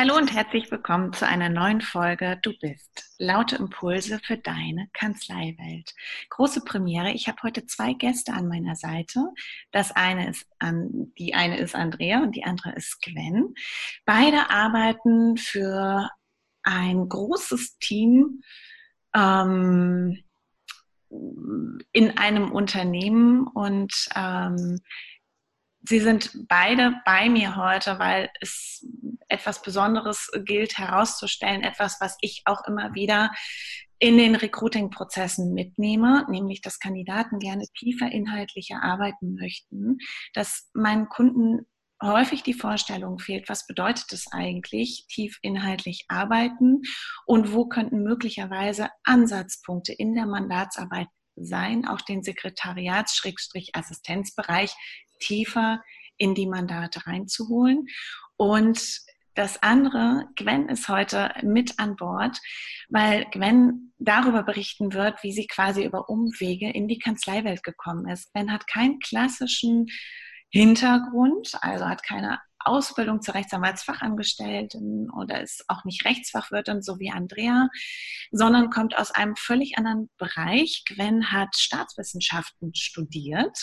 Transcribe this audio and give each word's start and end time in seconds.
Hallo 0.00 0.16
und 0.16 0.32
herzlich 0.32 0.70
willkommen 0.70 1.12
zu 1.12 1.26
einer 1.26 1.48
neuen 1.48 1.80
Folge 1.80 2.38
Du 2.42 2.52
bist. 2.60 3.16
Laute 3.18 3.56
Impulse 3.56 4.20
für 4.20 4.38
deine 4.38 4.88
Kanzleiwelt. 4.92 5.92
Große 6.30 6.60
Premiere. 6.60 7.10
Ich 7.10 7.26
habe 7.26 7.42
heute 7.42 7.66
zwei 7.66 7.94
Gäste 7.94 8.32
an 8.32 8.46
meiner 8.46 8.76
Seite. 8.76 9.24
Das 9.72 9.90
eine 9.90 10.30
ist 10.30 10.46
an, 10.60 11.12
die 11.18 11.34
eine 11.34 11.58
ist 11.58 11.74
Andrea 11.74 12.22
und 12.22 12.36
die 12.36 12.44
andere 12.44 12.76
ist 12.76 13.02
Gwen. 13.02 13.54
Beide 14.04 14.50
arbeiten 14.50 15.36
für 15.36 16.08
ein 16.62 17.08
großes 17.08 17.78
Team 17.78 18.42
ähm, 19.16 20.22
in 21.90 22.16
einem 22.18 22.52
Unternehmen 22.52 23.48
und 23.48 23.92
ähm, 24.14 24.78
Sie 25.82 26.00
sind 26.00 26.32
beide 26.48 27.00
bei 27.04 27.28
mir 27.28 27.56
heute, 27.56 27.98
weil 27.98 28.30
es 28.40 28.84
etwas 29.28 29.62
Besonderes 29.62 30.30
gilt 30.44 30.78
herauszustellen, 30.78 31.62
etwas, 31.62 32.00
was 32.00 32.16
ich 32.20 32.42
auch 32.46 32.64
immer 32.66 32.94
wieder 32.94 33.30
in 33.98 34.16
den 34.16 34.34
Recruiting-Prozessen 34.34 35.54
mitnehme, 35.54 36.26
nämlich 36.28 36.60
dass 36.60 36.78
Kandidaten 36.78 37.38
gerne 37.38 37.64
tiefer 37.78 38.10
inhaltlicher 38.10 38.82
arbeiten 38.82 39.34
möchten, 39.34 39.98
dass 40.34 40.70
meinen 40.72 41.08
Kunden 41.08 41.66
häufig 42.02 42.42
die 42.44 42.54
Vorstellung 42.54 43.18
fehlt, 43.18 43.48
was 43.48 43.66
bedeutet 43.66 44.12
es 44.12 44.30
eigentlich, 44.30 45.06
tief 45.08 45.40
inhaltlich 45.42 46.04
arbeiten 46.08 46.82
und 47.26 47.52
wo 47.52 47.66
könnten 47.66 48.04
möglicherweise 48.04 48.90
Ansatzpunkte 49.02 49.92
in 49.92 50.14
der 50.14 50.26
Mandatsarbeit 50.26 51.08
sein, 51.34 51.84
auch 51.86 52.00
den 52.00 52.22
Sekretariats-Assistenzbereich 52.22 54.72
tiefer 55.18 55.82
in 56.16 56.34
die 56.34 56.46
Mandate 56.46 57.06
reinzuholen. 57.06 57.86
Und 58.36 59.00
das 59.34 59.62
andere, 59.62 60.26
Gwen 60.34 60.68
ist 60.68 60.88
heute 60.88 61.32
mit 61.42 61.78
an 61.78 61.94
Bord, 61.94 62.38
weil 62.88 63.24
Gwen 63.26 63.92
darüber 63.98 64.42
berichten 64.42 64.92
wird, 64.92 65.22
wie 65.22 65.32
sie 65.32 65.46
quasi 65.46 65.84
über 65.84 66.08
Umwege 66.08 66.70
in 66.70 66.88
die 66.88 66.98
Kanzleiwelt 66.98 67.62
gekommen 67.62 68.08
ist. 68.08 68.32
Gwen 68.32 68.52
hat 68.52 68.66
keinen 68.66 68.98
klassischen 68.98 69.86
Hintergrund, 70.50 71.52
also 71.60 71.86
hat 71.86 72.02
keine 72.02 72.40
Ausbildung 72.58 73.22
zur 73.22 73.34
Rechtsanwaltsfachangestellten 73.34 75.08
oder 75.10 75.40
ist 75.40 75.64
auch 75.68 75.84
nicht 75.84 76.04
Rechtsfachwirtin, 76.04 76.82
so 76.82 76.98
wie 76.98 77.12
Andrea, 77.12 77.68
sondern 78.32 78.70
kommt 78.70 78.98
aus 78.98 79.12
einem 79.12 79.36
völlig 79.36 79.78
anderen 79.78 80.10
Bereich. 80.18 80.82
Gwen 80.86 81.30
hat 81.30 81.56
Staatswissenschaften 81.56 82.74
studiert 82.74 83.56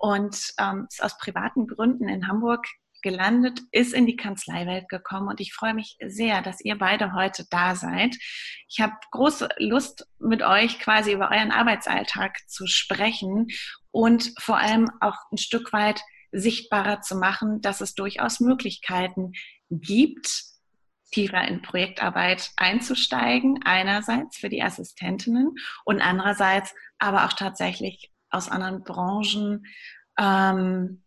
und 0.00 0.54
ähm, 0.58 0.86
ist 0.90 1.04
aus 1.04 1.18
privaten 1.18 1.66
Gründen 1.66 2.08
in 2.08 2.26
Hamburg 2.26 2.66
gelandet, 3.02 3.60
ist 3.70 3.92
in 3.92 4.06
die 4.06 4.16
Kanzleiwelt 4.16 4.88
gekommen 4.88 5.28
und 5.28 5.40
ich 5.40 5.52
freue 5.52 5.74
mich 5.74 5.96
sehr, 6.06 6.42
dass 6.42 6.60
ihr 6.60 6.76
beide 6.76 7.12
heute 7.12 7.44
da 7.50 7.74
seid. 7.74 8.16
Ich 8.68 8.80
habe 8.80 8.94
große 9.10 9.48
Lust, 9.58 10.06
mit 10.18 10.42
euch 10.42 10.78
quasi 10.78 11.12
über 11.12 11.30
euren 11.30 11.50
Arbeitsalltag 11.50 12.38
zu 12.48 12.66
sprechen 12.66 13.48
und 13.90 14.32
vor 14.38 14.58
allem 14.58 14.90
auch 15.00 15.16
ein 15.32 15.38
Stück 15.38 15.72
weit 15.72 16.00
sichtbarer 16.32 17.02
zu 17.02 17.16
machen, 17.16 17.60
dass 17.60 17.80
es 17.80 17.94
durchaus 17.94 18.40
Möglichkeiten 18.40 19.32
gibt, 19.70 20.44
tiefer 21.12 21.46
in 21.46 21.60
Projektarbeit 21.60 22.50
einzusteigen, 22.56 23.60
einerseits 23.64 24.38
für 24.38 24.48
die 24.48 24.62
Assistentinnen 24.62 25.56
und 25.84 26.00
andererseits 26.00 26.74
aber 26.98 27.26
auch 27.26 27.32
tatsächlich 27.32 28.10
aus 28.30 28.48
anderen 28.48 28.82
Branchen 28.84 29.66
ähm, 30.18 31.02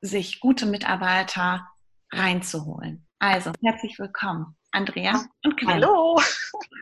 sich 0.00 0.40
gute 0.40 0.66
Mitarbeiter 0.66 1.66
reinzuholen. 2.12 3.06
Also, 3.18 3.52
herzlich 3.62 3.98
willkommen, 3.98 4.56
Andrea 4.72 5.24
und 5.42 5.56
Quinn. 5.56 5.68
Hallo. 5.68 6.20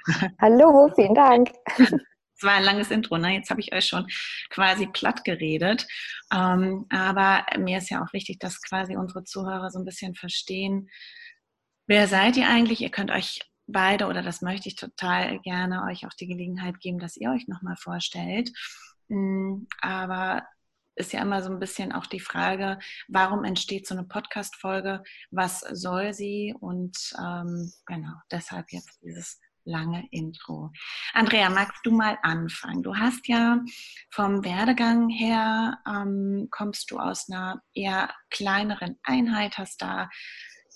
Hallo, 0.41 0.91
vielen 0.95 1.15
Dank. 1.15 1.53
Es 2.37 2.43
war 2.43 2.55
ein 2.55 2.65
langes 2.65 2.91
Intro, 2.91 3.17
ne? 3.17 3.35
Jetzt 3.35 3.51
habe 3.51 3.61
ich 3.61 3.73
euch 3.73 3.87
schon 3.87 4.07
quasi 4.51 4.87
platt 4.87 5.25
geredet. 5.25 5.87
Ähm, 6.33 6.87
aber 6.91 7.47
mir 7.59 7.79
ist 7.79 7.91
ja 7.91 8.03
auch 8.03 8.13
wichtig, 8.13 8.41
dass 8.41 8.61
quasi 8.61 8.97
unsere 8.97 9.25
Zuhörer 9.25 9.71
so 9.71 9.79
ein 9.79 9.85
bisschen 9.85 10.15
verstehen, 10.15 10.91
wer 11.87 12.09
seid 12.09 12.37
ihr 12.37 12.49
eigentlich? 12.49 12.81
Ihr 12.81 12.91
könnt 12.91 13.13
euch 13.13 13.41
beide, 13.67 14.07
oder 14.07 14.23
das 14.23 14.43
möchte 14.43 14.69
ich 14.69 14.77
total 14.77 15.39
gerne, 15.41 15.85
euch 15.85 16.07
auch 16.07 16.13
die 16.13 16.27
Gelegenheit 16.27 16.81
geben, 16.81 16.99
dass 16.99 17.17
ihr 17.17 17.31
euch 17.31 17.47
nochmal 17.47 17.77
vorstellt. 17.77 18.51
Mm, 19.09 19.67
aber 19.81 20.47
ist 20.97 21.13
ja 21.13 21.23
immer 21.23 21.43
so 21.43 21.51
ein 21.51 21.59
bisschen 21.59 21.93
auch 21.93 22.07
die 22.07 22.21
Frage, 22.21 22.79
warum 23.09 23.45
entsteht 23.45 23.87
so 23.87 23.95
eine 23.95 24.05
Podcast-Folge? 24.05 25.03
Was 25.31 25.61
soll 25.61 26.13
sie? 26.13 26.55
Und 26.59 26.97
ähm, 27.19 27.73
genau, 27.87 28.15
deshalb 28.31 28.71
jetzt 28.71 29.01
dieses 29.03 29.41
lange 29.65 30.07
Intro. 30.11 30.71
Andrea, 31.15 31.49
magst 31.51 31.85
du 31.85 31.91
mal 31.91 32.19
anfangen? 32.23 32.83
Du 32.83 32.95
hast 32.97 33.27
ja 33.29 33.61
vom 34.11 34.45
Werdegang 34.45 35.09
her, 35.09 35.79
ähm, 35.89 36.49
kommst 36.51 36.91
du 36.91 36.99
aus 36.99 37.29
einer 37.31 37.63
eher 37.75 38.15
kleineren 38.31 38.99
Einheit, 39.03 39.59
hast 39.59 39.81
da 39.83 40.09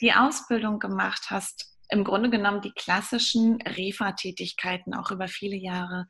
die 0.00 0.14
Ausbildung 0.14 0.78
gemacht, 0.78 1.26
hast 1.30 1.76
im 1.90 2.04
Grunde 2.04 2.30
genommen 2.30 2.60
die 2.60 2.72
klassischen 2.72 3.60
Refa-Tätigkeiten 3.62 4.94
auch 4.94 5.10
über 5.10 5.28
viele 5.28 5.56
Jahre 5.56 6.06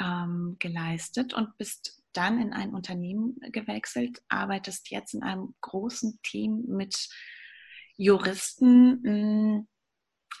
ähm, 0.00 0.56
geleistet 0.58 1.34
und 1.34 1.56
bist 1.58 2.02
dann 2.12 2.40
in 2.40 2.52
ein 2.52 2.74
Unternehmen 2.74 3.36
gewechselt, 3.52 4.22
arbeitest 4.28 4.90
jetzt 4.90 5.14
in 5.14 5.22
einem 5.22 5.54
großen 5.60 6.18
Team 6.22 6.64
mit 6.66 7.08
Juristen. 7.96 9.02
Hm, 9.04 9.68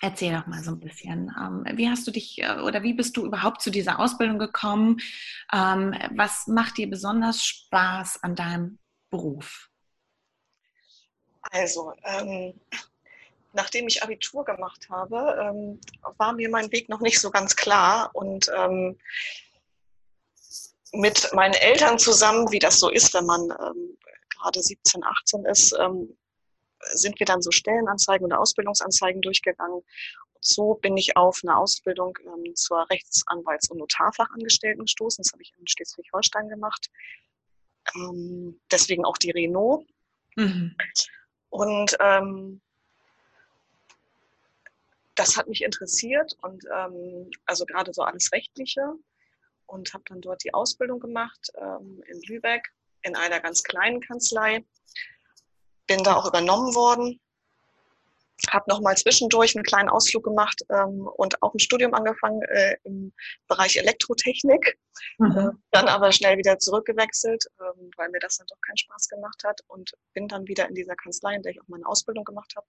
erzähl 0.00 0.32
doch 0.32 0.46
mal 0.46 0.62
so 0.62 0.72
ein 0.72 0.80
bisschen. 0.80 1.32
Ähm, 1.38 1.64
wie 1.76 1.88
hast 1.88 2.06
du 2.06 2.10
dich 2.10 2.42
äh, 2.42 2.60
oder 2.60 2.82
wie 2.82 2.94
bist 2.94 3.16
du 3.16 3.26
überhaupt 3.26 3.62
zu 3.62 3.70
dieser 3.70 3.98
Ausbildung 3.98 4.38
gekommen? 4.38 4.98
Ähm, 5.52 5.94
was 6.14 6.46
macht 6.46 6.78
dir 6.78 6.88
besonders 6.88 7.44
Spaß 7.44 8.22
an 8.22 8.34
deinem 8.34 8.78
Beruf? 9.10 9.70
Also, 11.50 11.92
ähm, 12.04 12.54
nachdem 13.52 13.88
ich 13.88 14.02
Abitur 14.02 14.44
gemacht 14.44 14.88
habe, 14.90 15.38
ähm, 15.42 15.80
war 16.16 16.32
mir 16.32 16.50
mein 16.50 16.70
Weg 16.72 16.88
noch 16.88 17.00
nicht 17.00 17.20
so 17.20 17.30
ganz 17.30 17.56
klar 17.56 18.10
und 18.14 18.50
ähm, 18.56 18.98
mit 20.92 21.30
meinen 21.34 21.54
Eltern 21.54 21.98
zusammen, 21.98 22.50
wie 22.50 22.58
das 22.58 22.80
so 22.80 22.90
ist, 22.90 23.14
wenn 23.14 23.26
man 23.26 23.42
ähm, 23.42 23.98
gerade 24.30 24.62
17, 24.62 25.04
18 25.04 25.44
ist, 25.44 25.76
ähm, 25.78 26.16
sind 26.80 27.18
wir 27.18 27.26
dann 27.26 27.42
so 27.42 27.50
Stellenanzeigen 27.50 28.26
oder 28.26 28.40
Ausbildungsanzeigen 28.40 29.20
durchgegangen. 29.20 29.74
Und 29.74 30.44
so 30.44 30.74
bin 30.74 30.96
ich 30.96 31.16
auf 31.16 31.40
eine 31.42 31.56
Ausbildung 31.56 32.16
ähm, 32.24 32.54
zur 32.54 32.88
Rechtsanwalts- 32.88 33.70
und 33.70 33.78
Notarfachangestellten 33.78 34.84
gestoßen. 34.84 35.22
Das 35.22 35.32
habe 35.32 35.42
ich 35.42 35.52
in 35.58 35.66
Schleswig-Holstein 35.66 36.48
gemacht. 36.48 36.88
Ähm, 37.94 38.60
deswegen 38.70 39.04
auch 39.04 39.18
die 39.18 39.30
Renault. 39.30 39.86
Mhm. 40.36 40.76
Und 41.50 41.96
ähm, 42.00 42.60
das 45.14 45.36
hat 45.36 45.48
mich 45.48 45.62
interessiert 45.62 46.36
und 46.42 46.64
ähm, 46.72 47.30
also 47.44 47.66
gerade 47.66 47.92
so 47.92 48.02
alles 48.02 48.30
Rechtliche 48.30 48.94
und 49.68 49.92
habe 49.94 50.04
dann 50.08 50.20
dort 50.20 50.42
die 50.42 50.54
Ausbildung 50.54 50.98
gemacht 50.98 51.52
ähm, 51.56 52.02
in 52.06 52.20
Lübeck 52.22 52.68
in 53.02 53.14
einer 53.14 53.40
ganz 53.40 53.62
kleinen 53.62 54.00
Kanzlei. 54.00 54.64
Bin 55.86 56.02
da 56.02 56.16
auch 56.16 56.26
übernommen 56.26 56.74
worden. 56.74 57.20
Habe 58.50 58.64
nochmal 58.68 58.96
zwischendurch 58.96 59.56
einen 59.56 59.64
kleinen 59.64 59.88
Ausflug 59.88 60.24
gemacht 60.24 60.62
ähm, 60.70 61.08
und 61.16 61.42
auch 61.42 61.54
ein 61.54 61.58
Studium 61.58 61.92
angefangen 61.92 62.40
äh, 62.42 62.76
im 62.84 63.12
Bereich 63.48 63.76
Elektrotechnik. 63.76 64.78
Mhm. 65.18 65.36
Äh, 65.36 65.50
dann 65.72 65.88
aber 65.88 66.12
schnell 66.12 66.38
wieder 66.38 66.58
zurückgewechselt, 66.58 67.44
ähm, 67.60 67.90
weil 67.96 68.10
mir 68.10 68.20
das 68.20 68.38
dann 68.38 68.46
doch 68.46 68.60
keinen 68.60 68.76
Spaß 68.76 69.08
gemacht 69.08 69.42
hat 69.44 69.60
und 69.66 69.92
bin 70.12 70.28
dann 70.28 70.46
wieder 70.46 70.68
in 70.68 70.74
dieser 70.74 70.94
Kanzlei, 70.94 71.34
in 71.34 71.42
der 71.42 71.52
ich 71.52 71.60
auch 71.60 71.68
meine 71.68 71.86
Ausbildung 71.86 72.24
gemacht 72.24 72.54
habe, 72.56 72.66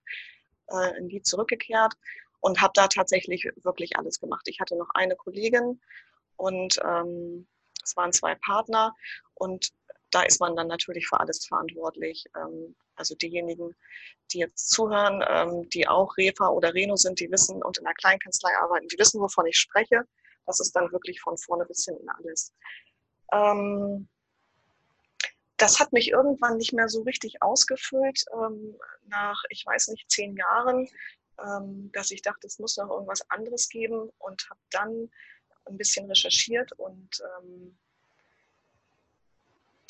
äh, 0.72 0.98
in 0.98 1.08
die 1.08 1.22
zurückgekehrt 1.22 1.94
und 2.40 2.62
habe 2.62 2.74
da 2.74 2.88
tatsächlich 2.88 3.48
wirklich 3.62 3.98
alles 3.98 4.20
gemacht. 4.20 4.48
Ich 4.48 4.60
hatte 4.60 4.76
noch 4.76 4.90
eine 4.96 5.16
Kollegin 5.16 5.80
und 6.40 6.80
ähm, 6.84 7.48
es 7.84 7.96
waren 7.98 8.14
zwei 8.14 8.36
Partner 8.36 8.96
und 9.34 9.72
da 10.12 10.24
ist 10.24 10.40
man 10.40 10.56
dann 10.56 10.68
natürlich 10.68 11.08
für 11.08 11.20
alles 11.20 11.46
verantwortlich. 11.46 12.26
Ähm, 12.36 12.76
also 12.96 13.16
diejenigen, 13.16 13.76
die 14.32 14.40
jetzt 14.40 14.72
zuhören, 14.72 15.24
ähm, 15.28 15.70
die 15.70 15.88
auch 15.88 16.18
Refa 16.18 16.48
oder 16.48 16.74
Reno 16.74 16.96
sind, 16.96 17.20
die 17.20 17.30
wissen 17.32 17.62
und 17.62 17.78
in 17.78 17.84
der 17.84 17.94
Kleinkanzlei 17.94 18.52
arbeiten, 18.58 18.88
die 18.88 18.98
wissen, 18.98 19.22
wovon 19.22 19.46
ich 19.46 19.58
spreche. 19.58 20.04
Das 20.46 20.60
ist 20.60 20.76
dann 20.76 20.92
wirklich 20.92 21.22
von 21.22 21.38
vorne 21.38 21.66
bis 21.66 21.86
hinten 21.86 22.10
alles. 22.10 22.54
Ähm, 23.32 24.08
das 25.58 25.80
hat 25.80 25.92
mich 25.92 26.10
irgendwann 26.10 26.58
nicht 26.58 26.72
mehr 26.72 26.88
so 26.88 27.02
richtig 27.02 27.42
ausgefüllt, 27.42 28.24
nach, 29.08 29.44
ich 29.50 29.66
weiß 29.66 29.90
nicht, 29.90 30.10
zehn 30.10 30.38
Jahren, 30.38 30.88
dass 31.92 32.12
ich 32.12 32.22
dachte, 32.22 32.48
es 32.48 32.60
muss 32.60 32.78
noch 32.78 32.90
irgendwas 32.90 33.30
anderes 33.30 33.68
geben 33.68 34.10
und 34.20 34.50
habe 34.50 34.60
dann 34.72 35.12
ein 35.70 35.78
bisschen 35.78 36.08
recherchiert 36.08 36.72
und 36.74 37.22
ähm, 37.38 37.78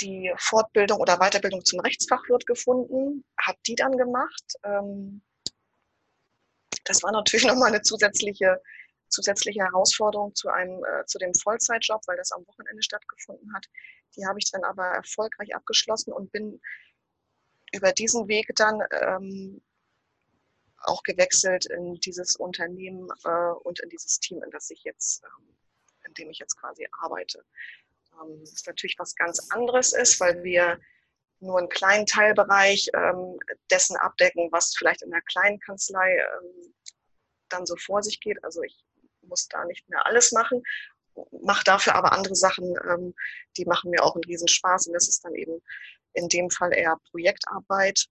die 0.02 0.34
Fortbildung 0.38 1.00
oder 1.00 1.18
Weiterbildung 1.18 1.64
zum 1.66 1.80
Rechtsfachwirt 1.82 2.46
gefunden, 2.46 3.24
habe 3.40 3.58
die 3.68 3.76
dann 3.76 3.98
gemacht. 3.98 4.54
Ähm, 4.64 5.22
das 6.86 7.04
war 7.04 7.12
natürlich 7.12 7.46
nochmal 7.48 7.70
eine 7.70 7.82
zusätzliche, 7.82 8.62
zusätzliche 9.10 9.62
Herausforderung 9.62 10.36
zu, 10.36 10.50
einem, 10.50 10.84
äh, 10.84 11.06
zu 11.06 11.18
dem 11.18 11.34
Vollzeitjob, 11.34 12.02
weil 12.08 12.18
das 12.18 12.32
am 12.32 12.46
Wochenende 12.48 12.84
stattgefunden 12.84 13.54
hat. 13.54 13.66
Die 14.16 14.26
habe 14.26 14.40
ich 14.40 14.50
dann 14.52 14.64
aber 14.64 14.86
erfolgreich 14.86 15.56
abgeschlossen 15.56 16.14
und 16.14 16.32
bin 16.32 16.62
über 17.74 17.92
diesen 17.92 18.28
Weg 18.28 18.50
dann 18.56 18.82
ähm, 18.92 19.62
auch 20.84 21.04
gewechselt 21.04 21.66
in 21.66 21.96
dieses 21.96 22.36
Unternehmen 22.36 23.10
äh, 23.26 23.52
und 23.64 23.80
in 23.80 23.90
dieses 23.90 24.20
Team, 24.20 24.42
in 24.44 24.50
das 24.52 24.70
ich 24.70 24.84
jetzt, 24.84 25.24
ähm, 25.24 25.56
in 26.06 26.14
dem 26.14 26.30
ich 26.30 26.40
jetzt 26.40 26.60
quasi 26.60 26.88
arbeite. 27.00 27.44
Ähm, 28.14 28.40
das 28.42 28.54
ist 28.54 28.68
natürlich 28.68 28.98
was 29.00 29.16
ganz 29.16 29.52
anderes 29.52 29.94
ist, 29.94 30.20
weil 30.20 30.44
wir 30.44 30.80
nur 31.40 31.58
einen 31.58 31.70
kleinen 31.70 32.06
Teilbereich 32.06 32.90
ähm, 32.94 33.40
dessen 33.72 33.96
abdecken, 33.98 34.50
was 34.52 34.76
vielleicht 34.78 35.02
in 35.02 35.12
der 35.12 35.22
kleinen 35.22 35.60
Kanzlei 35.60 36.18
ähm, 36.18 36.74
dann 37.50 37.66
so 37.66 37.76
vor 37.78 38.04
sich 38.04 38.20
geht. 38.20 38.44
Also 38.44 38.62
ich 38.62 38.84
muss 39.22 39.48
da 39.48 39.64
nicht 39.66 39.88
mehr 39.90 40.06
alles 40.06 40.32
machen, 40.32 40.64
mache 41.42 41.64
dafür 41.64 41.96
aber 41.96 42.12
andere 42.12 42.36
Sachen, 42.36 42.76
ähm, 42.90 43.14
die 43.58 43.66
machen 43.66 43.92
mir 43.92 44.04
auch 44.04 44.16
einen 44.16 44.24
Riesenspaß 44.24 44.88
und 44.88 44.94
das 44.94 45.08
ist 45.08 45.24
dann 45.24 45.36
eben 45.36 45.62
in 46.14 46.28
dem 46.28 46.50
Fall 46.50 46.74
eher 46.74 46.98
Projektarbeit. 47.12 48.06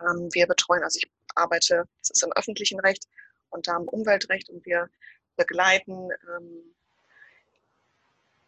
Ähm, 0.00 0.28
wir 0.32 0.46
betreuen, 0.46 0.82
also 0.82 0.98
ich 0.98 1.10
arbeite, 1.34 1.84
das 2.00 2.10
ist 2.10 2.22
im 2.22 2.32
öffentlichen 2.32 2.80
Recht 2.80 3.04
und 3.50 3.68
da 3.68 3.76
im 3.76 3.88
Umweltrecht 3.88 4.48
und 4.48 4.64
wir 4.66 4.88
begleiten 5.36 6.08
ähm, 6.36 6.74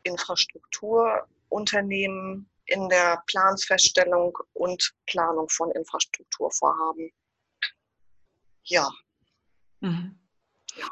Infrastrukturunternehmen 0.02 2.50
in 2.66 2.88
der 2.88 3.22
Plansfeststellung 3.26 4.36
und 4.52 4.94
Planung 5.06 5.48
von 5.48 5.70
Infrastrukturvorhaben. 5.72 7.10
Ja. 8.64 8.90
Mhm. 9.80 10.18
ja. 10.76 10.86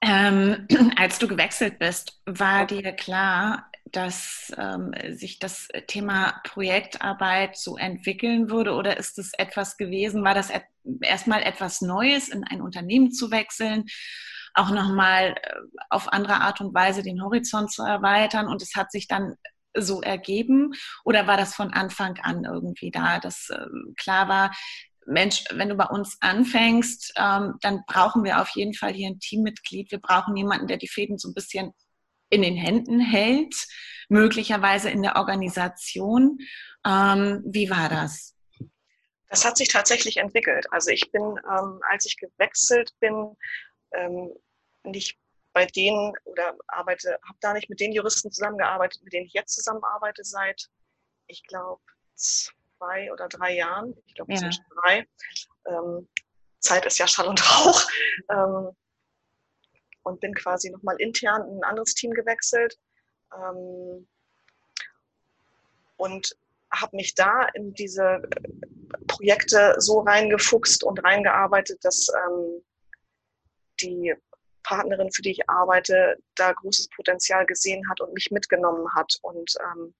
Ähm, 0.00 0.66
als 0.96 1.18
du 1.18 1.28
gewechselt 1.28 1.78
bist, 1.78 2.20
war 2.26 2.66
dir 2.66 2.92
klar, 2.92 3.70
dass 3.86 4.52
ähm, 4.58 4.92
sich 5.10 5.38
das 5.38 5.68
Thema 5.86 6.40
Projektarbeit 6.44 7.56
so 7.56 7.76
entwickeln 7.76 8.50
würde 8.50 8.72
oder 8.72 8.96
ist 8.96 9.18
es 9.18 9.32
etwas 9.34 9.76
gewesen, 9.76 10.24
war 10.24 10.34
das 10.34 10.50
et 10.50 10.64
erstmal 11.00 11.42
etwas 11.42 11.80
Neues, 11.80 12.28
in 12.28 12.44
ein 12.44 12.60
Unternehmen 12.60 13.12
zu 13.12 13.30
wechseln, 13.30 13.86
auch 14.54 14.70
nochmal 14.70 15.34
äh, 15.42 15.60
auf 15.90 16.12
andere 16.12 16.40
Art 16.40 16.60
und 16.60 16.74
Weise 16.74 17.02
den 17.02 17.22
Horizont 17.22 17.72
zu 17.72 17.82
erweitern 17.82 18.48
und 18.48 18.62
es 18.62 18.74
hat 18.74 18.90
sich 18.90 19.08
dann 19.08 19.34
so 19.76 20.00
ergeben 20.00 20.72
oder 21.04 21.26
war 21.26 21.36
das 21.36 21.54
von 21.54 21.72
Anfang 21.72 22.18
an 22.22 22.44
irgendwie 22.44 22.90
da, 22.90 23.18
dass 23.18 23.50
äh, 23.50 23.66
klar 23.96 24.28
war, 24.28 24.52
Mensch, 25.06 25.44
wenn 25.50 25.68
du 25.68 25.74
bei 25.74 25.86
uns 25.86 26.16
anfängst, 26.20 27.12
ähm, 27.16 27.54
dann 27.60 27.82
brauchen 27.86 28.24
wir 28.24 28.40
auf 28.40 28.50
jeden 28.50 28.74
Fall 28.74 28.92
hier 28.92 29.08
ein 29.08 29.20
Teammitglied. 29.20 29.90
Wir 29.90 30.00
brauchen 30.00 30.36
jemanden, 30.36 30.66
der 30.66 30.78
die 30.78 30.88
Fäden 30.88 31.18
so 31.18 31.28
ein 31.28 31.34
bisschen 31.34 31.72
in 32.30 32.42
den 32.42 32.56
Händen 32.56 33.00
hält, 33.00 33.54
möglicherweise 34.08 34.90
in 34.90 35.02
der 35.02 35.16
Organisation. 35.16 36.38
Ähm, 36.86 37.42
wie 37.46 37.70
war 37.70 37.88
das? 37.88 38.34
Das 39.28 39.44
hat 39.44 39.56
sich 39.56 39.68
tatsächlich 39.68 40.18
entwickelt. 40.18 40.66
Also 40.70 40.90
ich 40.90 41.10
bin, 41.10 41.22
ähm, 41.22 41.80
als 41.90 42.06
ich 42.06 42.16
gewechselt 42.16 42.92
bin, 43.00 43.36
ähm, 43.92 44.34
nicht 44.84 45.18
bei 45.52 45.66
denen 45.66 46.12
oder 46.24 46.56
arbeite, 46.66 47.18
habe 47.26 47.38
da 47.40 47.52
nicht 47.52 47.70
mit 47.70 47.80
den 47.80 47.92
Juristen 47.92 48.30
zusammengearbeitet, 48.30 49.02
mit 49.04 49.12
denen 49.12 49.26
ich 49.26 49.32
jetzt 49.32 49.54
zusammenarbeite 49.54 50.24
seit, 50.24 50.68
ich 51.28 51.44
glaube, 51.44 51.80
zwei 52.14 53.12
oder 53.12 53.28
drei 53.28 53.54
Jahren. 53.54 53.94
Ich 54.06 54.14
glaube, 54.14 54.34
ja. 54.34 54.50
drei. 54.82 55.06
Ähm, 55.66 56.08
Zeit 56.58 56.84
ist 56.86 56.98
ja 56.98 57.06
Schall 57.06 57.28
und 57.28 57.40
Rauch. 57.40 57.82
Ähm, 58.30 58.76
und 60.02 60.20
bin 60.20 60.34
quasi 60.34 60.70
nochmal 60.70 60.96
intern 60.98 61.48
in 61.48 61.58
ein 61.58 61.64
anderes 61.64 61.94
Team 61.94 62.12
gewechselt. 62.12 62.78
Ähm, 63.32 64.06
und 65.96 66.36
habe 66.70 66.96
mich 66.96 67.14
da 67.14 67.46
in 67.54 67.72
diese 67.74 68.22
Projekte 69.06 69.76
so 69.78 70.00
reingefuchst 70.00 70.84
und 70.84 71.02
reingearbeitet, 71.04 71.78
dass 71.84 72.08
ähm, 72.08 72.62
die 73.80 74.14
Partnerin, 74.62 75.12
für 75.12 75.22
die 75.22 75.32
ich 75.32 75.48
arbeite, 75.48 76.16
da 76.34 76.52
großes 76.52 76.88
Potenzial 76.88 77.46
gesehen 77.46 77.88
hat 77.90 78.00
und 78.00 78.14
mich 78.14 78.30
mitgenommen 78.30 78.86
hat 78.94 79.18
und 79.22 79.54
ähm, 79.60 79.94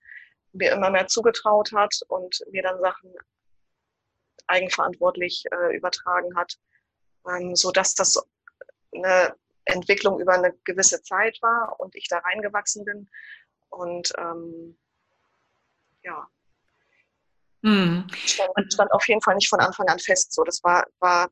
mir 0.52 0.72
immer 0.72 0.90
mehr 0.90 1.06
zugetraut 1.06 1.72
hat 1.72 2.00
und 2.08 2.42
mir 2.50 2.62
dann 2.62 2.80
Sachen 2.80 3.12
eigenverantwortlich 4.46 5.44
äh, 5.50 5.76
übertragen 5.76 6.36
hat, 6.36 6.58
ähm, 7.28 7.54
so 7.54 7.70
dass 7.70 7.94
das 7.94 8.22
eine 8.94 9.34
Entwicklung 9.64 10.20
über 10.20 10.34
eine 10.34 10.52
gewisse 10.64 11.02
Zeit 11.02 11.38
war 11.42 11.78
und 11.78 11.94
ich 11.94 12.08
da 12.08 12.18
reingewachsen 12.18 12.84
bin 12.84 13.08
und 13.70 14.12
ähm, 14.18 14.78
ja. 16.02 16.28
Hm. 17.62 18.06
Stand, 18.14 18.72
stand 18.72 18.92
auf 18.92 19.08
jeden 19.08 19.22
Fall 19.22 19.36
nicht 19.36 19.48
von 19.48 19.60
Anfang 19.60 19.88
an 19.88 19.98
fest. 19.98 20.32
So, 20.32 20.44
das 20.44 20.62
war, 20.62 20.86
war 21.00 21.30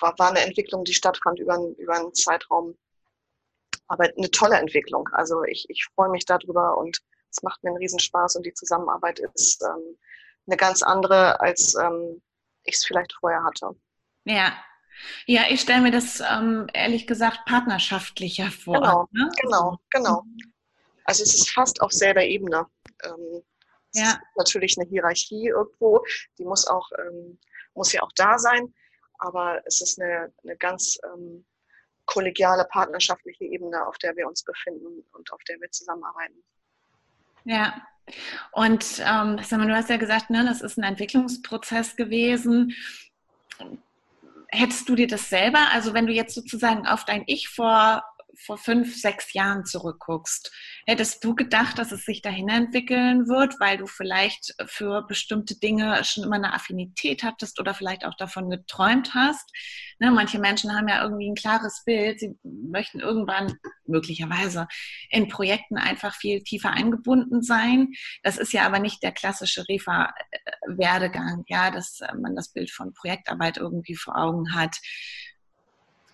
war, 0.00 0.18
war 0.18 0.30
eine 0.30 0.40
Entwicklung, 0.40 0.84
die 0.84 0.94
stattfand 0.94 1.38
über, 1.38 1.58
über 1.78 1.94
einen 1.94 2.14
Zeitraum. 2.14 2.76
Aber 3.86 4.08
eine 4.16 4.30
tolle 4.30 4.56
Entwicklung. 4.56 5.08
Also 5.12 5.44
ich, 5.44 5.66
ich 5.68 5.86
freue 5.94 6.08
mich 6.08 6.24
darüber 6.24 6.78
und 6.78 7.00
es 7.30 7.42
macht 7.42 7.62
mir 7.62 7.70
einen 7.70 7.78
Riesenspaß 7.78 8.36
und 8.36 8.46
die 8.46 8.54
Zusammenarbeit 8.54 9.18
ist 9.18 9.62
ähm, 9.62 9.98
eine 10.46 10.56
ganz 10.56 10.82
andere, 10.82 11.40
als 11.40 11.74
ähm, 11.74 12.22
ich 12.62 12.76
es 12.76 12.84
vielleicht 12.84 13.12
vorher 13.12 13.44
hatte. 13.44 13.70
Ja. 14.24 14.52
Ja, 15.26 15.42
ich 15.50 15.60
stelle 15.60 15.82
mir 15.82 15.90
das 15.90 16.20
ähm, 16.20 16.68
ehrlich 16.72 17.06
gesagt 17.06 17.40
partnerschaftlicher 17.46 18.50
vor. 18.50 18.80
Genau, 18.80 19.08
ne? 19.10 19.28
genau, 19.42 19.78
genau. 19.90 20.22
Also 21.04 21.24
es 21.24 21.34
ist 21.34 21.50
fast 21.50 21.82
auf 21.82 21.92
selber 21.92 22.22
Ebene. 22.22 22.66
Ähm, 23.04 23.42
ja. 23.92 24.18
natürlich 24.36 24.76
eine 24.78 24.88
Hierarchie 24.88 25.48
irgendwo, 25.48 26.04
die 26.38 26.44
muss 26.44 26.66
auch, 26.66 26.90
ähm, 26.98 27.38
muss 27.74 27.92
ja 27.92 28.02
auch 28.02 28.12
da 28.14 28.38
sein 28.38 28.72
aber 29.24 29.62
es 29.64 29.80
ist 29.80 30.00
eine, 30.00 30.32
eine 30.42 30.56
ganz 30.56 30.98
ähm, 31.04 31.44
kollegiale, 32.06 32.66
partnerschaftliche 32.66 33.44
Ebene, 33.44 33.86
auf 33.86 33.96
der 33.98 34.14
wir 34.16 34.26
uns 34.26 34.42
befinden 34.42 35.04
und 35.12 35.32
auf 35.32 35.42
der 35.44 35.60
wir 35.60 35.70
zusammenarbeiten. 35.70 36.42
Ja, 37.44 37.74
und 38.52 39.02
ähm, 39.04 39.36
du 39.36 39.74
hast 39.74 39.88
ja 39.90 39.96
gesagt, 39.96 40.30
ne, 40.30 40.44
das 40.44 40.60
ist 40.60 40.78
ein 40.78 40.84
Entwicklungsprozess 40.84 41.96
gewesen. 41.96 42.74
Hättest 44.48 44.88
du 44.88 44.94
dir 44.94 45.06
das 45.06 45.30
selber, 45.30 45.70
also 45.72 45.94
wenn 45.94 46.06
du 46.06 46.12
jetzt 46.12 46.34
sozusagen 46.34 46.86
auf 46.86 47.04
dein 47.04 47.24
Ich 47.26 47.48
vor 47.48 48.04
vor 48.38 48.58
fünf, 48.58 48.96
sechs 48.96 49.32
Jahren 49.32 49.64
zurückguckst, 49.64 50.52
hättest 50.86 51.22
du 51.24 51.34
gedacht, 51.34 51.78
dass 51.78 51.92
es 51.92 52.04
sich 52.04 52.22
dahin 52.22 52.48
entwickeln 52.48 53.28
wird, 53.28 53.58
weil 53.60 53.78
du 53.78 53.86
vielleicht 53.86 54.54
für 54.66 55.06
bestimmte 55.06 55.58
Dinge 55.58 56.02
schon 56.04 56.24
immer 56.24 56.36
eine 56.36 56.52
Affinität 56.52 57.22
hattest 57.22 57.60
oder 57.60 57.74
vielleicht 57.74 58.04
auch 58.04 58.16
davon 58.16 58.50
geträumt 58.50 59.14
hast? 59.14 59.50
Ne, 60.00 60.10
manche 60.10 60.38
Menschen 60.38 60.76
haben 60.76 60.88
ja 60.88 61.02
irgendwie 61.02 61.30
ein 61.30 61.36
klares 61.36 61.82
Bild. 61.84 62.20
Sie 62.20 62.36
möchten 62.42 63.00
irgendwann 63.00 63.58
möglicherweise 63.86 64.66
in 65.08 65.28
Projekten 65.28 65.76
einfach 65.76 66.14
viel 66.16 66.42
tiefer 66.42 66.70
eingebunden 66.70 67.42
sein. 67.42 67.92
Das 68.22 68.36
ist 68.36 68.52
ja 68.52 68.66
aber 68.66 68.78
nicht 68.78 69.02
der 69.02 69.12
klassische 69.12 69.64
Refa-Werdegang, 69.68 71.44
ja, 71.48 71.70
dass 71.70 72.00
man 72.20 72.34
das 72.34 72.52
Bild 72.52 72.70
von 72.70 72.92
Projektarbeit 72.92 73.56
irgendwie 73.56 73.96
vor 73.96 74.16
Augen 74.16 74.54
hat. 74.54 74.76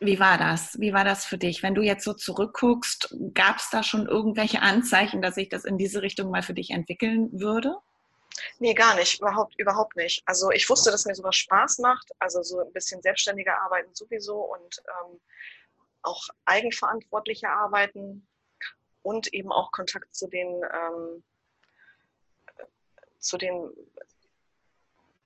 Wie 0.02 0.18
war 0.18 0.38
das? 0.38 0.80
Wie 0.80 0.94
war 0.94 1.04
das 1.04 1.26
für 1.26 1.36
dich? 1.36 1.62
Wenn 1.62 1.74
du 1.74 1.82
jetzt 1.82 2.04
so 2.04 2.14
zurückguckst, 2.14 3.14
gab 3.34 3.58
es 3.58 3.68
da 3.68 3.82
schon 3.82 4.06
irgendwelche 4.06 4.62
Anzeichen, 4.62 5.20
dass 5.20 5.34
sich 5.34 5.50
das 5.50 5.66
in 5.66 5.76
diese 5.76 6.00
Richtung 6.00 6.30
mal 6.30 6.42
für 6.42 6.54
dich 6.54 6.70
entwickeln 6.70 7.28
würde? 7.38 7.76
Nee, 8.58 8.72
gar 8.72 8.94
nicht, 8.94 9.20
überhaupt, 9.20 9.58
überhaupt 9.58 9.96
nicht. 9.96 10.22
Also 10.24 10.50
ich 10.52 10.70
wusste, 10.70 10.90
dass 10.90 11.04
mir 11.04 11.14
sowas 11.14 11.36
Spaß 11.36 11.80
macht, 11.80 12.10
also 12.18 12.42
so 12.42 12.60
ein 12.60 12.72
bisschen 12.72 13.02
selbstständiger 13.02 13.60
arbeiten 13.60 13.94
sowieso 13.94 14.38
und 14.38 14.82
ähm, 14.88 15.20
auch 16.00 16.22
eigenverantwortlicher 16.46 17.50
arbeiten 17.50 18.26
und 19.02 19.34
eben 19.34 19.52
auch 19.52 19.70
Kontakt 19.70 20.14
zu 20.14 20.28
den, 20.28 20.48
ähm, 20.48 21.22
zu 23.18 23.36
den 23.36 23.68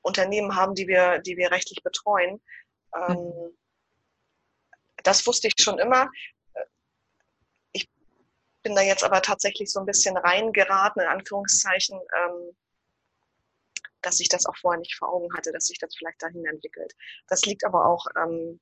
Unternehmen 0.02 0.56
haben, 0.56 0.74
die 0.74 0.88
wir, 0.88 1.20
die 1.20 1.36
wir 1.36 1.52
rechtlich 1.52 1.84
betreuen. 1.84 2.40
Ähm, 2.92 3.16
mhm 3.16 3.56
das 5.04 5.26
wusste 5.26 5.48
ich 5.48 5.54
schon 5.58 5.78
immer. 5.78 6.10
Ich 7.72 7.88
bin 8.62 8.74
da 8.74 8.82
jetzt 8.82 9.04
aber 9.04 9.22
tatsächlich 9.22 9.70
so 9.70 9.80
ein 9.80 9.86
bisschen 9.86 10.16
reingeraten, 10.16 11.02
in 11.02 11.08
Anführungszeichen, 11.08 12.00
ähm, 12.16 12.56
dass 14.02 14.20
ich 14.20 14.28
das 14.28 14.46
auch 14.46 14.56
vorher 14.56 14.80
nicht 14.80 14.96
vor 14.96 15.12
Augen 15.12 15.32
hatte, 15.36 15.52
dass 15.52 15.66
sich 15.66 15.78
das 15.78 15.94
vielleicht 15.96 16.22
dahin 16.22 16.44
entwickelt. 16.46 16.92
Das 17.28 17.44
liegt 17.44 17.64
aber 17.64 17.86
auch, 17.86 18.06
ähm, 18.16 18.60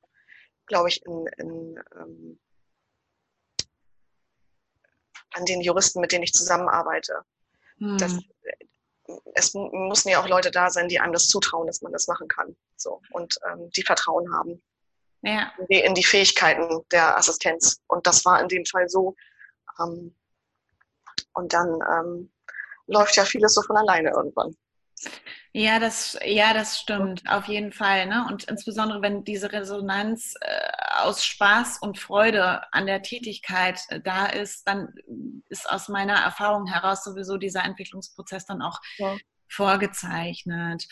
glaube 0.66 0.88
ich, 0.88 1.04
in, 1.04 1.26
in, 1.38 1.80
ähm, 1.96 2.40
an 5.32 5.44
den 5.46 5.60
Juristen, 5.60 6.00
mit 6.00 6.12
denen 6.12 6.24
ich 6.24 6.32
zusammenarbeite. 6.32 7.24
Hm. 7.78 7.98
Das, 7.98 8.18
es 9.34 9.54
müssen 9.54 10.08
ja 10.08 10.22
auch 10.22 10.28
Leute 10.28 10.50
da 10.50 10.70
sein, 10.70 10.88
die 10.88 11.00
einem 11.00 11.12
das 11.12 11.28
zutrauen, 11.28 11.66
dass 11.66 11.82
man 11.82 11.92
das 11.92 12.06
machen 12.06 12.28
kann. 12.28 12.56
So, 12.76 13.00
und 13.10 13.36
ähm, 13.50 13.70
die 13.70 13.82
Vertrauen 13.82 14.32
haben. 14.32 14.62
Ja. 15.22 15.52
In, 15.68 15.94
die, 15.94 16.04
Fähigkeiten 16.04 16.82
der 16.90 17.16
Assistenz. 17.16 17.80
Und 17.86 18.06
das 18.06 18.24
war 18.24 18.40
in 18.40 18.48
dem 18.48 18.64
Fall 18.64 18.88
so. 18.88 19.14
Ähm, 19.80 20.14
und 21.34 21.52
dann 21.52 21.78
ähm, 21.90 22.32
läuft 22.86 23.16
ja 23.16 23.24
vieles 23.24 23.54
so 23.54 23.62
von 23.62 23.76
alleine 23.76 24.10
irgendwann. 24.10 24.56
Ja, 25.54 25.78
das, 25.78 26.18
ja, 26.24 26.54
das 26.54 26.80
stimmt, 26.80 27.28
auf 27.28 27.46
jeden 27.46 27.72
Fall. 27.72 28.06
Ne? 28.06 28.26
Und 28.28 28.44
insbesondere, 28.44 29.02
wenn 29.02 29.22
diese 29.24 29.52
Resonanz 29.52 30.34
äh, 30.40 30.70
aus 31.02 31.24
Spaß 31.24 31.78
und 31.82 31.98
Freude 31.98 32.62
an 32.72 32.86
der 32.86 33.02
Tätigkeit 33.02 33.80
äh, 33.88 34.00
da 34.00 34.26
ist, 34.26 34.66
dann 34.66 34.94
ist 35.50 35.68
aus 35.68 35.88
meiner 35.88 36.14
Erfahrung 36.14 36.66
heraus 36.66 37.04
sowieso 37.04 37.36
dieser 37.36 37.64
Entwicklungsprozess 37.64 38.46
dann 38.46 38.62
auch 38.62 38.80
ja. 38.96 39.16
vorgezeichnet. 39.48 40.86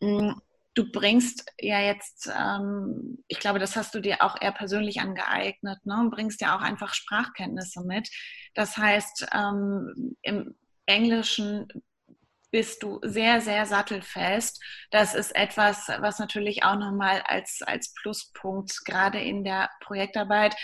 Hm, 0.00 0.40
du 0.76 0.92
bringst 0.92 1.44
ja 1.58 1.80
jetzt, 1.80 2.30
ähm, 2.38 3.24
ich 3.28 3.40
glaube, 3.40 3.58
das 3.58 3.74
hast 3.76 3.94
du 3.94 4.00
dir 4.00 4.22
auch 4.22 4.40
eher 4.40 4.52
persönlich 4.52 5.00
angeeignet, 5.00 5.84
ne? 5.84 6.08
bringst 6.10 6.40
ja 6.42 6.56
auch 6.56 6.60
einfach 6.60 6.94
Sprachkenntnisse 6.94 7.82
mit. 7.82 8.08
Das 8.54 8.76
heißt, 8.76 9.26
ähm, 9.34 10.16
im 10.22 10.54
Englischen 10.84 11.66
bist 12.52 12.82
du 12.82 13.00
sehr, 13.02 13.40
sehr 13.40 13.66
sattelfest. 13.66 14.62
Das 14.90 15.14
ist 15.14 15.34
etwas, 15.34 15.88
was 16.00 16.18
natürlich 16.18 16.62
auch 16.62 16.76
nochmal 16.76 17.22
als, 17.26 17.60
als 17.62 17.92
Pluspunkt 17.94 18.84
gerade 18.84 19.18
in 19.18 19.44
der 19.44 19.70
Projektarbeit. 19.80 20.54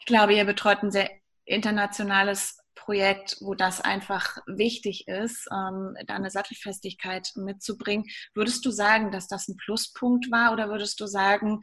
Ich 0.00 0.06
glaube, 0.06 0.34
ihr 0.34 0.44
betreut 0.44 0.82
ein 0.82 0.90
sehr 0.92 1.10
internationales 1.46 2.59
Projekt, 2.80 3.36
wo 3.40 3.54
das 3.54 3.80
einfach 3.80 4.38
wichtig 4.46 5.06
ist, 5.08 5.48
ähm, 5.52 5.96
da 6.06 6.14
eine 6.14 6.30
Sattelfestigkeit 6.30 7.30
mitzubringen. 7.36 8.06
Würdest 8.34 8.64
du 8.64 8.70
sagen, 8.70 9.12
dass 9.12 9.28
das 9.28 9.48
ein 9.48 9.56
Pluspunkt 9.56 10.30
war 10.30 10.52
oder 10.52 10.68
würdest 10.68 11.00
du 11.00 11.06
sagen, 11.06 11.60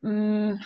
mh, 0.00 0.54
mm, 0.54 0.64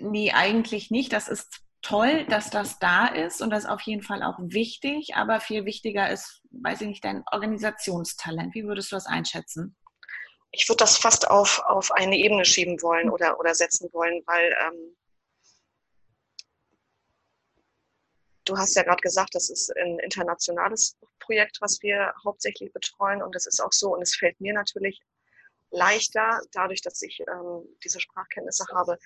nee, 0.00 0.32
eigentlich 0.32 0.90
nicht, 0.90 1.12
das 1.12 1.28
ist 1.28 1.62
toll, 1.82 2.24
dass 2.26 2.50
das 2.50 2.78
da 2.78 3.06
ist 3.06 3.42
und 3.42 3.50
das 3.50 3.64
ist 3.64 3.70
auf 3.70 3.80
jeden 3.82 4.02
Fall 4.02 4.22
auch 4.22 4.38
wichtig, 4.38 5.14
aber 5.14 5.40
viel 5.40 5.64
wichtiger 5.64 6.10
ist, 6.10 6.42
weiß 6.50 6.80
ich 6.82 6.88
nicht, 6.88 7.04
dein 7.04 7.24
Organisationstalent. 7.30 8.54
Wie 8.54 8.64
würdest 8.64 8.92
du 8.92 8.96
das 8.96 9.06
einschätzen? 9.06 9.76
Ich 10.52 10.68
würde 10.68 10.78
das 10.78 10.98
fast 10.98 11.28
auf, 11.30 11.60
auf 11.66 11.90
eine 11.92 12.16
Ebene 12.16 12.44
schieben 12.44 12.80
wollen 12.82 13.10
oder, 13.10 13.40
oder 13.40 13.54
setzen 13.54 13.88
wollen, 13.92 14.22
weil 14.26 14.54
ähm, 14.66 14.96
du 18.44 18.56
hast 18.56 18.74
ja 18.74 18.82
gerade 18.82 19.00
gesagt, 19.00 19.34
das 19.34 19.50
ist 19.50 19.74
ein 19.76 19.98
internationales 20.00 20.96
Projekt, 21.20 21.58
was 21.60 21.80
wir 21.82 22.12
hauptsächlich 22.24 22.72
betreuen 22.72 23.22
und 23.22 23.34
das 23.34 23.46
ist 23.46 23.60
auch 23.60 23.72
so 23.72 23.94
und 23.94 24.02
es 24.02 24.14
fällt 24.14 24.40
mir 24.40 24.52
natürlich 24.52 25.00
leichter, 25.70 26.40
dadurch, 26.52 26.82
dass 26.82 27.00
ich 27.02 27.20
ähm, 27.20 27.64
diese 27.82 28.00
Sprachkenntnisse 28.00 28.66
habe, 28.74 28.98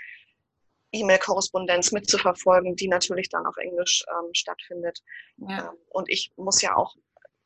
E-Mail-Korrespondenz 0.93 1.93
mitzuverfolgen, 1.93 2.77
die 2.77 2.89
natürlich 2.89 3.29
dann 3.29 3.47
auf 3.47 3.57
Englisch 3.57 4.05
ähm, 4.09 4.31
stattfindet. 4.33 5.03
Ja. 5.37 5.71
Ähm, 5.71 5.79
und 5.91 6.09
ich 6.11 6.33
muss 6.37 6.63
ja 6.63 6.77
auch 6.77 6.97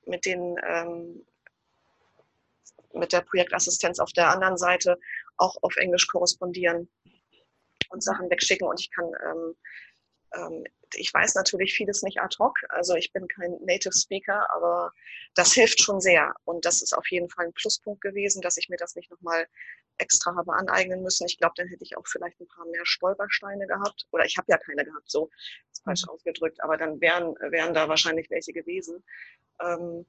mit 0.07 0.25
den 0.25 0.57
ähm, 0.67 1.27
mit 2.93 3.13
der 3.13 3.21
Projektassistenz 3.21 3.99
auf 4.01 4.13
der 4.13 4.31
anderen 4.31 4.57
Seite 4.57 4.99
auch 5.37 5.57
auf 5.63 5.77
Englisch 5.77 6.07
korrespondieren 6.09 6.91
und 7.91 8.03
Sachen 8.03 8.29
wegschicken. 8.31 8.67
Und 8.67 8.81
ich 8.81 8.91
kann 8.91 9.13
ähm, 10.35 10.65
ich 10.95 11.13
weiß 11.13 11.35
natürlich 11.35 11.75
vieles 11.75 12.03
nicht 12.03 12.21
ad 12.21 12.37
hoc, 12.39 12.59
also 12.69 12.95
ich 12.95 13.13
bin 13.13 13.29
kein 13.29 13.57
Native 13.65 13.93
Speaker, 13.93 14.47
aber 14.55 14.93
das 15.35 15.53
hilft 15.53 15.81
schon 15.81 16.01
sehr. 16.01 16.35
Und 16.45 16.65
das 16.65 16.83
ist 16.83 16.93
auf 16.93 17.09
jeden 17.11 17.29
Fall 17.29 17.47
ein 17.47 17.53
Pluspunkt 17.53 18.01
gewesen, 18.01 18.43
dass 18.43 18.57
ich 18.57 18.69
mir 18.69 18.77
das 18.77 18.95
nicht 18.95 19.11
nochmal 19.11 19.47
extra 19.99 20.35
habe 20.35 20.53
aneignen 20.53 21.03
müssen. 21.03 21.27
Ich 21.27 21.39
glaube, 21.39 21.55
dann 21.57 21.69
hätte 21.69 21.85
ich 21.85 21.97
auch 21.97 22.07
vielleicht 22.07 22.41
ein 22.41 22.49
paar 22.49 22.67
mehr 22.67 22.85
Stolpersteine 22.85 23.67
gehabt. 23.67 24.07
Oder 24.11 24.25
ich 24.25 24.37
habe 24.37 24.47
ja 24.51 24.59
keine 24.59 24.85
gehabt, 24.85 25.11
so 25.11 25.31
ist 25.73 25.85
falsch 25.85 26.05
mhm. 26.05 26.11
ausgedrückt, 26.11 26.63
aber 26.63 26.77
dann 26.77 27.01
wären, 27.01 27.35
wären 27.51 27.75
da 27.75 27.89
wahrscheinlich 27.89 28.31
welche 28.31 28.53
gewesen. 28.53 29.05
Ähm, 29.61 30.07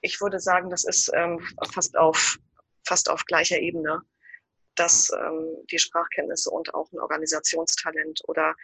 ich 0.00 0.20
würde 0.20 0.40
sagen, 0.40 0.70
das 0.70 0.84
ist 0.84 1.10
ähm, 1.14 1.40
fast, 1.72 1.96
auf, 1.96 2.38
fast 2.84 3.10
auf 3.10 3.24
gleicher 3.24 3.58
Ebene 3.58 4.02
dass 4.76 5.10
ähm, 5.10 5.56
die 5.70 5.78
Sprachkenntnisse 5.78 6.50
und 6.50 6.74
auch 6.74 6.92
ein 6.92 7.00
Organisationstalent 7.00 8.22
oder 8.28 8.54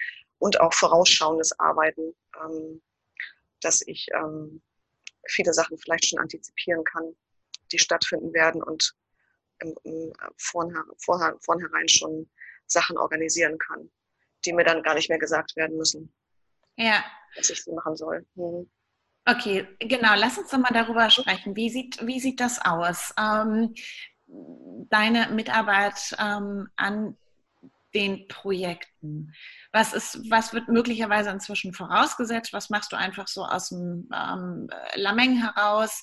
und 0.42 0.60
auch 0.60 0.74
vorausschauendes 0.74 1.56
Arbeiten, 1.60 2.16
ähm, 2.42 2.82
dass 3.60 3.80
ich 3.86 4.08
ähm, 4.12 4.60
viele 5.28 5.52
Sachen 5.52 5.78
vielleicht 5.78 6.06
schon 6.06 6.18
antizipieren 6.18 6.82
kann, 6.82 7.14
die 7.70 7.78
stattfinden 7.78 8.32
werden 8.32 8.60
und 8.60 8.92
im, 9.60 9.72
im 9.84 10.12
vornherein, 10.36 11.38
vornherein 11.40 11.88
schon 11.88 12.28
Sachen 12.66 12.98
organisieren 12.98 13.56
kann, 13.56 13.88
die 14.44 14.52
mir 14.52 14.64
dann 14.64 14.82
gar 14.82 14.94
nicht 14.94 15.08
mehr 15.08 15.20
gesagt 15.20 15.54
werden 15.54 15.76
müssen. 15.76 16.12
Ja. 16.76 17.04
Dass 17.36 17.50
ich 17.50 17.62
sie 17.62 17.72
machen 17.72 17.94
soll. 17.94 18.26
Hm. 18.34 18.68
Okay, 19.24 19.68
genau. 19.78 20.14
Lass 20.16 20.38
uns 20.38 20.50
doch 20.50 20.58
mal 20.58 20.72
darüber 20.74 21.08
sprechen. 21.08 21.54
Wie 21.54 21.70
sieht, 21.70 22.04
wie 22.04 22.18
sieht 22.18 22.40
das 22.40 22.58
aus? 22.64 23.14
Ähm, 23.16 23.74
deine 24.26 25.28
Mitarbeit 25.28 26.16
ähm, 26.18 26.68
an 26.74 27.16
den 27.94 28.26
Projekten? 28.28 29.32
Was, 29.72 29.92
ist, 29.92 30.30
was 30.30 30.52
wird 30.52 30.68
möglicherweise 30.68 31.30
inzwischen 31.30 31.72
vorausgesetzt? 31.72 32.52
Was 32.52 32.70
machst 32.70 32.92
du 32.92 32.96
einfach 32.96 33.28
so 33.28 33.44
aus 33.44 33.70
dem 33.70 34.08
ähm, 34.14 34.68
Lameng 34.94 35.40
heraus? 35.40 36.02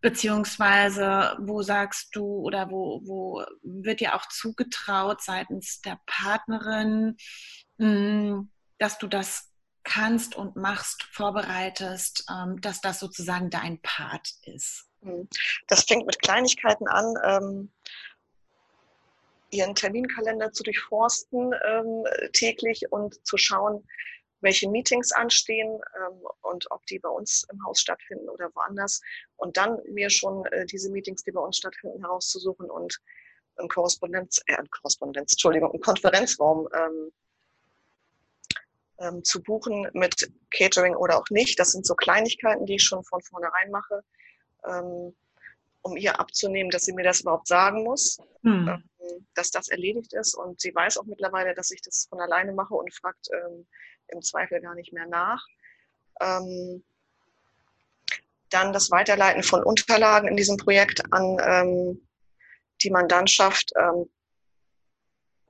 Beziehungsweise 0.00 1.36
wo 1.40 1.62
sagst 1.62 2.14
du 2.14 2.24
oder 2.24 2.70
wo, 2.70 3.00
wo 3.04 3.44
wird 3.62 4.00
dir 4.00 4.14
auch 4.14 4.26
zugetraut 4.28 5.22
seitens 5.22 5.80
der 5.80 5.98
Partnerin, 6.06 7.16
mh, 7.78 7.86
hm, 7.86 8.50
dass 8.78 8.98
du 8.98 9.06
das 9.06 9.50
kannst 9.84 10.34
und 10.34 10.56
machst, 10.56 11.04
vorbereitest, 11.12 12.26
ähm, 12.30 12.60
dass 12.60 12.80
das 12.80 12.98
sozusagen 12.98 13.50
dein 13.50 13.80
Part 13.80 14.28
ist? 14.42 14.86
Hm. 15.02 15.28
Das 15.68 15.84
fängt 15.84 16.06
mit 16.06 16.20
Kleinigkeiten 16.20 16.88
an. 16.88 17.14
Ähm, 17.24 17.72
ihren 19.50 19.74
Terminkalender 19.74 20.52
zu 20.52 20.62
durchforsten 20.62 21.52
ähm, 21.64 22.04
täglich 22.32 22.90
und 22.90 23.24
zu 23.26 23.36
schauen, 23.36 23.86
welche 24.40 24.68
Meetings 24.68 25.12
anstehen 25.12 25.80
ähm, 25.96 26.20
und 26.42 26.70
ob 26.70 26.84
die 26.86 26.98
bei 26.98 27.08
uns 27.08 27.46
im 27.50 27.64
Haus 27.64 27.80
stattfinden 27.80 28.28
oder 28.28 28.50
woanders. 28.54 29.00
Und 29.36 29.56
dann 29.56 29.78
mir 29.88 30.10
schon 30.10 30.44
äh, 30.46 30.66
diese 30.66 30.90
Meetings, 30.90 31.22
die 31.24 31.32
bei 31.32 31.40
uns 31.40 31.56
stattfinden, 31.58 32.00
herauszusuchen 32.00 32.70
und 32.70 33.00
einen 33.56 33.68
Korrespondenz, 33.68 34.40
äh, 34.46 34.62
Korrespondenz, 34.70 35.32
Entschuldigung, 35.32 35.70
einen 35.72 35.80
Konferenzraum 35.80 36.68
ähm, 36.74 37.12
ähm, 38.98 39.24
zu 39.24 39.42
buchen 39.42 39.88
mit 39.94 40.30
Catering 40.50 40.94
oder 40.94 41.18
auch 41.18 41.30
nicht. 41.30 41.58
Das 41.58 41.72
sind 41.72 41.86
so 41.86 41.94
Kleinigkeiten, 41.94 42.66
die 42.66 42.76
ich 42.76 42.84
schon 42.84 43.04
von 43.04 43.22
vornherein 43.22 43.70
mache 43.70 44.02
ähm, 44.66 45.14
um 45.86 45.96
ihr 45.96 46.18
abzunehmen, 46.18 46.70
dass 46.70 46.82
sie 46.82 46.92
mir 46.92 47.04
das 47.04 47.20
überhaupt 47.20 47.46
sagen 47.46 47.84
muss, 47.84 48.18
hm. 48.42 48.68
ähm, 48.68 49.26
dass 49.34 49.50
das 49.50 49.68
erledigt 49.68 50.12
ist. 50.12 50.34
Und 50.34 50.60
sie 50.60 50.74
weiß 50.74 50.98
auch 50.98 51.04
mittlerweile, 51.04 51.54
dass 51.54 51.70
ich 51.70 51.80
das 51.80 52.06
von 52.10 52.20
alleine 52.20 52.52
mache 52.52 52.74
und 52.74 52.92
fragt 52.92 53.28
ähm, 53.32 53.66
im 54.08 54.20
Zweifel 54.20 54.60
gar 54.60 54.74
nicht 54.74 54.92
mehr 54.92 55.06
nach. 55.06 55.44
Ähm, 56.20 56.84
dann 58.50 58.72
das 58.72 58.90
Weiterleiten 58.90 59.42
von 59.42 59.62
Unterlagen 59.62 60.28
in 60.28 60.36
diesem 60.36 60.56
Projekt 60.56 61.02
an 61.12 61.38
ähm, 61.40 62.08
die 62.82 62.90
Mandantschaft, 62.90 63.72
ähm, 63.76 64.10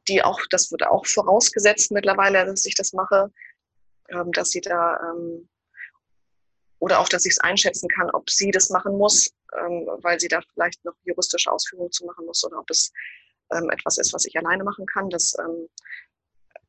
die 0.09 0.23
auch, 0.23 0.40
das 0.50 0.71
wird 0.71 0.87
auch 0.87 1.07
vorausgesetzt 1.07 1.90
mittlerweile, 1.90 2.47
dass 2.47 2.64
ich 2.64 2.75
das 2.75 2.93
mache, 2.93 3.33
dass 4.35 4.50
sie 4.50 4.61
da 4.61 5.00
oder 6.78 7.00
auch, 7.00 7.09
dass 7.09 7.25
ich 7.25 7.33
es 7.33 7.40
einschätzen 7.40 7.88
kann, 7.88 8.11
ob 8.11 8.28
sie 8.30 8.50
das 8.50 8.71
machen 8.71 8.97
muss, 8.97 9.30
ähm, 9.59 9.88
weil 10.02 10.21
sie 10.21 10.28
da 10.28 10.40
vielleicht 10.52 10.85
noch 10.85 10.95
juristische 11.04 11.50
Ausführungen 11.50 11.92
zu 11.92 12.04
machen 12.04 12.26
muss 12.26 12.45
oder 12.45 12.59
ob 12.59 12.71
es 12.71 12.92
ähm, 13.52 13.71
etwas 13.71 13.99
ist, 13.99 14.12
was 14.12 14.25
ich 14.25 14.37
alleine 14.37 14.64
machen 14.64 14.87
kann. 14.87 15.09
Das 15.11 15.35
ähm, 15.38 15.68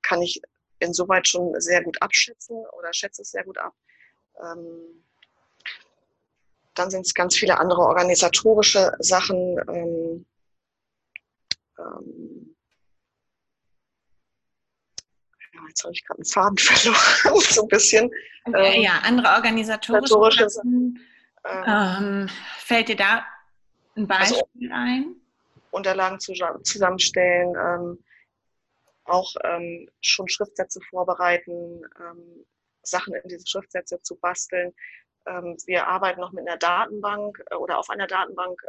kann 0.02 0.22
ich 0.22 0.42
insoweit 0.80 1.28
schon 1.28 1.60
sehr 1.60 1.84
gut 1.84 2.02
abschätzen 2.02 2.56
oder 2.78 2.94
schätze 2.94 3.22
es 3.22 3.32
sehr 3.32 3.44
gut 3.44 3.58
ab. 3.58 3.74
Ähm, 4.42 5.04
dann 6.76 6.92
sind 6.92 7.06
es 7.06 7.14
ganz 7.14 7.36
viele 7.36 7.58
andere 7.58 7.82
organisatorische 7.82 8.94
Sachen. 9.00 9.60
Ähm, 9.68 10.26
ähm, 11.80 12.56
jetzt 15.68 15.84
habe 15.84 15.94
ich 15.94 16.06
gerade 16.06 16.20
einen 16.20 16.26
Faden 16.26 16.58
verloren, 16.60 17.42
so 17.42 17.62
ein 17.64 17.68
bisschen. 17.68 18.12
Okay, 18.46 18.76
ähm, 18.78 18.82
ja, 18.82 19.02
andere 19.04 19.30
organisatorische 19.36 20.50
Sachen. 20.50 21.00
Ähm, 21.46 21.64
ähm, 21.66 22.30
fällt 22.60 22.90
dir 22.90 22.96
da 22.96 23.26
ein 23.96 24.10
also 24.10 24.36
Beispiel 24.36 24.72
also, 24.72 24.84
ein? 24.84 25.16
Unterlagen 25.72 26.20
zusammenstellen, 26.20 27.56
ähm, 27.56 28.04
auch 29.06 29.34
ähm, 29.44 29.90
schon 30.02 30.28
Schriftsätze 30.28 30.80
vorbereiten, 30.90 31.84
ähm, 32.00 32.46
Sachen 32.84 33.14
in 33.14 33.30
diese 33.30 33.48
Schriftsätze 33.48 34.02
zu 34.02 34.16
basteln, 34.18 34.74
Ähm, 35.28 35.58
wir 35.66 35.88
arbeiten 35.88 36.22
noch 36.22 36.32
mit 36.32 36.48
einer 36.48 36.58
Datenbank 36.58 37.44
äh, 37.52 37.56
oder 37.56 37.78
auf 37.80 37.90
einer 37.90 38.08
Datenbank 38.08 38.60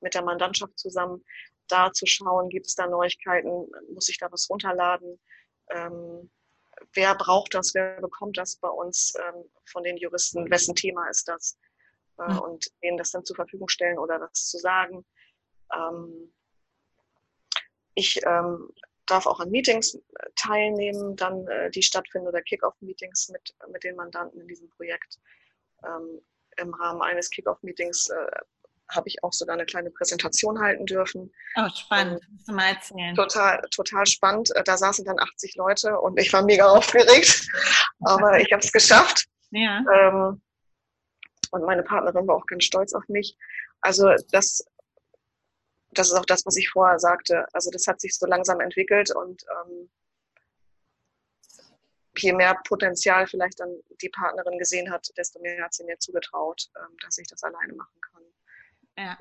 mit 0.00 0.14
der 0.14 0.22
Mandantschaft 0.22 0.78
zusammen, 0.78 1.22
da 1.68 1.92
zu 1.92 2.06
schauen, 2.06 2.48
gibt 2.48 2.66
es 2.66 2.74
da 2.74 2.86
Neuigkeiten, 2.86 3.70
muss 3.92 4.08
ich 4.08 4.18
da 4.18 4.30
was 4.30 4.48
runterladen, 4.50 5.20
ähm, 5.70 6.30
wer 6.92 7.14
braucht 7.14 7.54
das, 7.54 7.74
wer 7.74 8.00
bekommt 8.00 8.36
das 8.38 8.56
bei 8.56 8.68
uns 8.68 9.14
ähm, 9.16 9.44
von 9.66 9.82
den 9.82 9.96
Juristen, 9.96 10.50
wessen 10.50 10.74
Thema 10.74 11.08
ist 11.08 11.28
das 11.28 11.58
äh, 12.18 12.34
und 12.34 12.70
denen 12.82 12.96
das 12.96 13.10
dann 13.10 13.24
zur 13.24 13.36
Verfügung 13.36 13.68
stellen 13.68 13.98
oder 13.98 14.18
das 14.18 14.48
zu 14.48 14.58
sagen. 14.58 15.04
Ähm, 15.74 16.32
ich 17.94 18.20
ähm, 18.24 18.70
darf 19.06 19.26
auch 19.26 19.40
an 19.40 19.50
Meetings 19.50 19.98
teilnehmen, 20.36 21.16
dann 21.16 21.46
äh, 21.48 21.70
die 21.70 21.82
stattfinden 21.82 22.28
oder 22.28 22.42
Kick-Off-Meetings 22.42 23.30
mit, 23.30 23.54
mit 23.72 23.84
den 23.84 23.96
Mandanten 23.96 24.40
in 24.40 24.48
diesem 24.48 24.68
Projekt. 24.70 25.18
Ähm, 25.84 26.20
Im 26.56 26.74
Rahmen 26.74 27.02
eines 27.02 27.30
Kick-Off-Meetings 27.30 28.10
äh, 28.10 28.30
habe 28.90 29.08
ich 29.08 29.22
auch 29.22 29.32
sogar 29.32 29.54
eine 29.54 29.66
kleine 29.66 29.90
Präsentation 29.90 30.60
halten 30.60 30.86
dürfen. 30.86 31.32
Oh, 31.56 31.68
spannend. 31.74 32.20
Musst 32.30 32.48
du 32.48 32.52
mal 32.52 32.74
erzählen. 32.74 33.14
Total, 33.14 33.62
total 33.70 34.06
spannend. 34.06 34.54
Äh, 34.54 34.64
da 34.64 34.76
saßen 34.76 35.04
dann 35.04 35.18
80 35.18 35.56
Leute 35.56 35.98
und 35.98 36.18
ich 36.18 36.32
war 36.32 36.42
mega 36.42 36.66
aufgeregt. 36.70 37.46
Aber 38.00 38.40
ich 38.40 38.52
habe 38.52 38.62
es 38.62 38.72
geschafft. 38.72 39.26
Ja. 39.50 39.82
Ähm, 39.92 40.42
und 41.50 41.64
meine 41.64 41.82
Partnerin 41.82 42.26
war 42.26 42.36
auch 42.36 42.46
ganz 42.46 42.64
stolz 42.64 42.92
auf 42.94 43.08
mich. 43.08 43.36
Also 43.80 44.12
das, 44.30 44.64
das 45.92 46.08
ist 46.08 46.14
auch 46.14 46.26
das, 46.26 46.46
was 46.46 46.56
ich 46.56 46.68
vorher 46.70 46.98
sagte. 46.98 47.46
Also 47.52 47.70
das 47.70 47.86
hat 47.86 48.00
sich 48.00 48.16
so 48.16 48.26
langsam 48.26 48.60
entwickelt 48.60 49.14
und 49.14 49.42
ähm, 49.42 49.90
je 52.16 52.32
mehr 52.32 52.56
Potenzial 52.66 53.26
vielleicht 53.26 53.60
dann 53.60 53.80
die 54.00 54.08
Partnerin 54.08 54.58
gesehen 54.58 54.90
hat, 54.90 55.08
desto 55.16 55.40
mehr 55.40 55.64
hat 55.64 55.74
sie 55.74 55.84
mir 55.84 55.98
zugetraut, 55.98 56.68
ähm, 56.76 56.96
dass 57.02 57.18
ich 57.18 57.26
das 57.28 57.42
alleine 57.42 57.72
machen 57.74 58.00
kann. 58.00 58.22
Ja. 58.96 59.18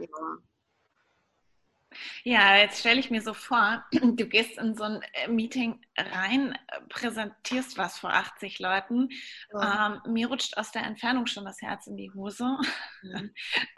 ja. 2.23 2.55
jetzt 2.57 2.79
stelle 2.79 2.99
ich 2.99 3.11
mir 3.11 3.21
so 3.21 3.33
vor, 3.33 3.83
du 3.91 4.27
gehst 4.27 4.57
in 4.57 4.75
so 4.75 4.83
ein 4.83 5.01
äh, 5.13 5.27
Meeting 5.27 5.81
rein, 5.97 6.57
präsentierst 6.89 7.77
was 7.77 7.99
vor 7.99 8.13
80 8.13 8.59
Leuten. 8.59 9.09
Ja. 9.53 10.01
Ähm, 10.05 10.13
mir 10.13 10.27
rutscht 10.27 10.57
aus 10.57 10.71
der 10.71 10.83
Entfernung 10.83 11.27
schon 11.27 11.45
das 11.45 11.61
Herz 11.61 11.87
in 11.87 11.97
die 11.97 12.11
Hose. 12.13 12.57
Ja. 13.03 13.21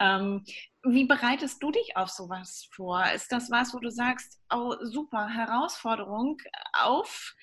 ähm, 0.00 0.44
wie 0.84 1.04
bereitest 1.04 1.62
du 1.62 1.70
dich 1.70 1.96
auf 1.96 2.08
sowas 2.08 2.68
vor? 2.72 3.04
Ist 3.14 3.30
das 3.30 3.50
was, 3.50 3.72
wo 3.72 3.78
du 3.78 3.90
sagst, 3.90 4.40
oh 4.52 4.74
super, 4.82 5.28
Herausforderung, 5.28 6.38
auf? 6.72 7.34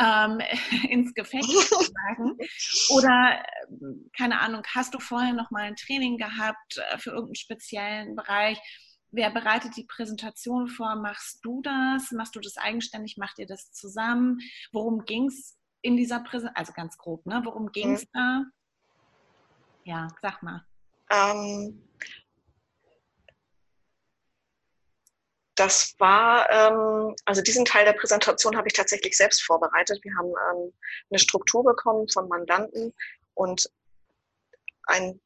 Ähm, 0.00 0.40
ins 0.88 1.14
Gefecht 1.14 1.44
schlagen? 1.50 2.36
Oder, 2.90 3.44
keine 4.16 4.40
Ahnung, 4.40 4.62
hast 4.74 4.94
du 4.94 4.98
vorher 4.98 5.32
noch 5.32 5.50
mal 5.50 5.62
ein 5.62 5.76
Training 5.76 6.16
gehabt 6.16 6.78
äh, 6.78 6.98
für 6.98 7.10
irgendeinen 7.10 7.36
speziellen 7.36 8.16
Bereich? 8.16 8.58
Wer 9.12 9.30
bereitet 9.30 9.76
die 9.76 9.84
Präsentation 9.84 10.68
vor? 10.68 10.94
Machst 10.96 11.40
du 11.42 11.60
das? 11.62 12.12
Machst 12.12 12.36
du 12.36 12.40
das 12.40 12.56
eigenständig? 12.56 13.16
Macht 13.16 13.38
ihr 13.38 13.46
das 13.46 13.72
zusammen? 13.72 14.38
Worum 14.72 15.04
ging 15.04 15.26
es 15.26 15.58
in 15.82 15.96
dieser 15.96 16.20
Präsentation? 16.20 16.56
Also 16.56 16.72
ganz 16.72 16.96
grob, 16.96 17.26
ne? 17.26 17.40
Worum 17.44 17.72
ging 17.72 17.92
es 17.94 18.04
mhm. 18.04 18.08
da? 18.12 18.44
Ja, 19.84 20.08
sag 20.22 20.42
mal. 20.42 20.64
Ähm, 21.10 21.82
das 25.60 25.94
war, 25.98 26.48
ähm, 26.50 27.14
also 27.26 27.42
diesen 27.42 27.66
Teil 27.66 27.84
der 27.84 27.92
Präsentation 27.92 28.56
habe 28.56 28.68
ich 28.68 28.72
tatsächlich 28.72 29.14
selbst 29.14 29.42
vorbereitet. 29.42 30.00
Wir 30.02 30.16
haben 30.16 30.28
ähm, 30.28 30.72
eine 31.10 31.18
Struktur 31.18 31.62
bekommen 31.62 32.08
von 32.08 32.28
Mandanten 32.28 32.94
und 33.34 33.70
einen 34.84 35.20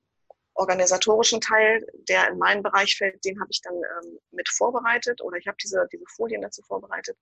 organisatorischen 0.54 1.40
Teil, 1.40 1.86
der 2.08 2.28
in 2.28 2.38
meinen 2.38 2.64
Bereich 2.64 2.96
fällt, 2.96 3.24
den 3.24 3.40
habe 3.40 3.50
ich 3.50 3.60
dann 3.62 3.74
ähm, 3.74 4.18
mit 4.32 4.48
vorbereitet 4.48 5.20
oder 5.22 5.36
ich 5.36 5.46
habe 5.46 5.56
diese, 5.62 5.86
diese 5.92 6.04
Folien 6.16 6.42
dazu 6.42 6.62
vorbereitet. 6.62 7.16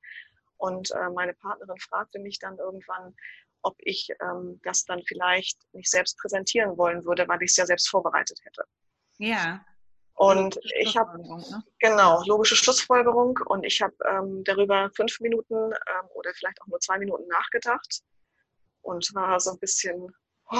Und 0.56 0.90
äh, 0.92 1.10
meine 1.10 1.34
Partnerin 1.34 1.78
fragte 1.80 2.18
mich 2.18 2.38
dann 2.38 2.56
irgendwann, 2.56 3.14
ob 3.60 3.74
ich 3.78 4.08
ähm, 4.22 4.58
das 4.64 4.84
dann 4.84 5.02
vielleicht 5.06 5.58
nicht 5.74 5.90
selbst 5.90 6.16
präsentieren 6.18 6.78
wollen 6.78 7.04
würde, 7.04 7.28
weil 7.28 7.42
ich 7.42 7.50
es 7.50 7.56
ja 7.56 7.66
selbst 7.66 7.90
vorbereitet 7.90 8.38
hätte. 8.42 8.64
Ja. 9.18 9.64
Und 10.14 10.58
ich 10.78 10.96
habe, 10.96 11.20
ne? 11.20 11.64
genau, 11.78 12.22
logische 12.26 12.54
Schlussfolgerung. 12.56 13.38
Und 13.46 13.64
ich 13.64 13.80
habe 13.82 13.94
ähm, 14.06 14.44
darüber 14.44 14.90
fünf 14.94 15.20
Minuten 15.20 15.54
ähm, 15.54 16.08
oder 16.14 16.32
vielleicht 16.34 16.60
auch 16.60 16.66
nur 16.66 16.80
zwei 16.80 16.98
Minuten 16.98 17.26
nachgedacht 17.28 18.02
und 18.82 19.14
war 19.14 19.40
so 19.40 19.50
ein 19.50 19.58
bisschen 19.58 20.14
oh, 20.50 20.56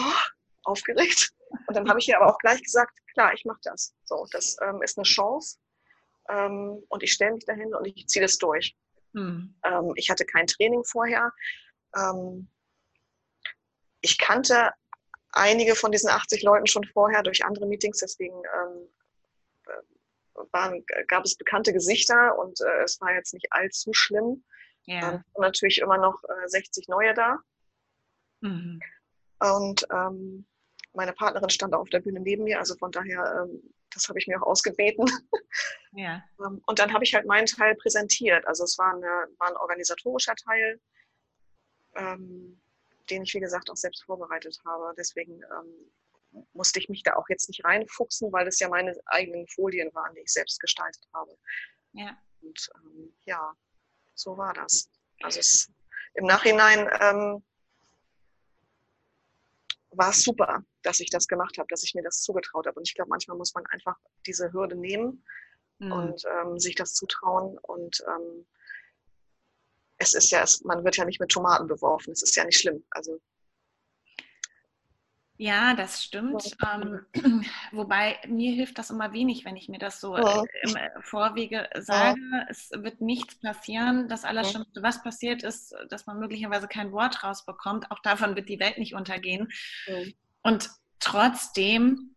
aufgeregt. 0.64 1.32
Und 1.66 1.76
dann 1.76 1.88
habe 1.88 1.98
ich 1.98 2.08
ihr 2.08 2.18
aber 2.20 2.32
auch 2.32 2.38
gleich 2.38 2.62
gesagt, 2.62 2.98
klar, 3.12 3.32
ich 3.34 3.44
mache 3.44 3.60
das. 3.62 3.94
So, 4.04 4.26
das 4.32 4.56
ähm, 4.62 4.80
ist 4.82 4.96
eine 4.96 5.04
Chance. 5.04 5.58
Ähm, 6.28 6.82
und 6.88 7.02
ich 7.02 7.12
stelle 7.12 7.34
mich 7.34 7.44
dahin 7.44 7.74
und 7.74 7.86
ich 7.86 8.06
ziehe 8.06 8.24
das 8.24 8.38
durch. 8.38 8.74
Hm. 9.14 9.54
Ähm, 9.64 9.92
ich 9.96 10.08
hatte 10.08 10.24
kein 10.24 10.46
Training 10.46 10.84
vorher. 10.84 11.32
Ähm, 11.94 12.48
ich 14.00 14.18
kannte 14.18 14.70
einige 15.32 15.74
von 15.74 15.92
diesen 15.92 16.10
80 16.10 16.42
Leuten 16.42 16.66
schon 16.66 16.84
vorher 16.84 17.22
durch 17.22 17.44
andere 17.44 17.66
Meetings, 17.66 17.98
deswegen 17.98 18.36
ähm, 18.36 18.88
waren, 20.52 20.84
gab 21.08 21.24
es 21.24 21.36
bekannte 21.36 21.72
Gesichter 21.72 22.38
und 22.38 22.60
äh, 22.60 22.82
es 22.84 23.00
war 23.00 23.12
jetzt 23.12 23.34
nicht 23.34 23.46
allzu 23.50 23.92
schlimm. 23.92 24.44
Ja. 24.84 25.14
Ähm, 25.14 25.24
natürlich 25.38 25.78
immer 25.78 25.98
noch 25.98 26.22
äh, 26.24 26.48
60 26.48 26.88
neue 26.88 27.14
da. 27.14 27.38
Mhm. 28.40 28.80
Und 29.38 29.86
ähm, 29.92 30.46
meine 30.94 31.12
Partnerin 31.12 31.50
stand 31.50 31.74
auf 31.74 31.88
der 31.88 32.00
Bühne 32.00 32.20
neben 32.20 32.44
mir, 32.44 32.58
also 32.58 32.76
von 32.76 32.90
daher, 32.90 33.44
ähm, 33.44 33.74
das 33.92 34.08
habe 34.08 34.18
ich 34.18 34.26
mir 34.26 34.40
auch 34.40 34.46
ausgebeten. 34.46 35.06
Ja. 35.94 36.24
Ähm, 36.40 36.62
und 36.64 36.78
dann 36.78 36.94
habe 36.94 37.04
ich 37.04 37.14
halt 37.14 37.26
meinen 37.26 37.44
Teil 37.44 37.74
präsentiert. 37.74 38.46
Also 38.46 38.64
es 38.64 38.78
war, 38.78 38.94
eine, 38.94 39.28
war 39.38 39.48
ein 39.48 39.56
organisatorischer 39.58 40.34
Teil, 40.34 40.80
ähm, 41.96 42.62
den 43.10 43.24
ich, 43.24 43.34
wie 43.34 43.40
gesagt, 43.40 43.70
auch 43.70 43.76
selbst 43.76 44.02
vorbereitet 44.04 44.58
habe. 44.64 44.94
Deswegen 44.96 45.34
ähm, 45.34 45.92
musste 46.52 46.78
ich 46.78 46.88
mich 46.88 47.02
da 47.02 47.14
auch 47.14 47.28
jetzt 47.28 47.48
nicht 47.48 47.64
reinfuchsen, 47.64 48.32
weil 48.32 48.44
das 48.44 48.58
ja 48.58 48.68
meine 48.68 48.94
eigenen 49.06 49.46
Folien 49.48 49.94
waren, 49.94 50.14
die 50.14 50.20
ich 50.20 50.32
selbst 50.32 50.60
gestaltet 50.60 51.06
habe. 51.12 51.36
Ja. 51.92 52.16
Und 52.40 52.70
ähm, 52.76 53.12
ja, 53.24 53.54
so 54.14 54.36
war 54.36 54.52
das. 54.54 54.88
Also 55.22 55.40
es, 55.40 55.70
im 56.14 56.26
Nachhinein 56.26 56.88
ähm, 57.00 57.42
war 59.90 60.10
es 60.10 60.22
super, 60.22 60.64
dass 60.82 61.00
ich 61.00 61.10
das 61.10 61.28
gemacht 61.28 61.58
habe, 61.58 61.68
dass 61.68 61.82
ich 61.82 61.94
mir 61.94 62.02
das 62.02 62.22
zugetraut 62.22 62.66
habe. 62.66 62.78
Und 62.78 62.88
ich 62.88 62.94
glaube, 62.94 63.10
manchmal 63.10 63.36
muss 63.36 63.54
man 63.54 63.66
einfach 63.66 63.96
diese 64.26 64.52
Hürde 64.52 64.76
nehmen 64.76 65.24
mhm. 65.78 65.92
und 65.92 66.24
ähm, 66.24 66.58
sich 66.58 66.74
das 66.74 66.94
zutrauen. 66.94 67.58
Und 67.58 68.02
ähm, 68.08 68.46
es 69.98 70.14
ist 70.14 70.30
ja, 70.30 70.42
es, 70.42 70.62
man 70.64 70.84
wird 70.84 70.96
ja 70.96 71.04
nicht 71.04 71.20
mit 71.20 71.30
Tomaten 71.30 71.66
beworfen. 71.66 72.12
Es 72.12 72.22
ist 72.22 72.34
ja 72.36 72.44
nicht 72.44 72.58
schlimm. 72.58 72.84
Also 72.90 73.20
ja, 75.42 75.74
das 75.74 76.04
stimmt. 76.04 76.56
Ähm, 76.72 77.00
wobei 77.72 78.16
mir 78.28 78.52
hilft 78.52 78.78
das 78.78 78.90
immer 78.90 79.12
wenig, 79.12 79.44
wenn 79.44 79.56
ich 79.56 79.68
mir 79.68 79.80
das 79.80 80.00
so 80.00 80.14
äh, 80.14 80.44
im 80.62 80.76
äh, 80.76 80.90
Vorwege 81.00 81.68
sage. 81.80 82.20
Ja. 82.32 82.46
Es 82.48 82.70
wird 82.70 83.00
nichts 83.00 83.34
passieren. 83.40 84.08
Das 84.08 84.24
Allerschlimmste, 84.24 84.84
was 84.84 85.02
passiert 85.02 85.42
ist, 85.42 85.74
dass 85.88 86.06
man 86.06 86.20
möglicherweise 86.20 86.68
kein 86.68 86.92
Wort 86.92 87.24
rausbekommt. 87.24 87.90
Auch 87.90 87.98
davon 87.98 88.36
wird 88.36 88.48
die 88.48 88.60
Welt 88.60 88.78
nicht 88.78 88.94
untergehen. 88.94 89.50
Und 90.42 90.70
trotzdem, 91.00 92.14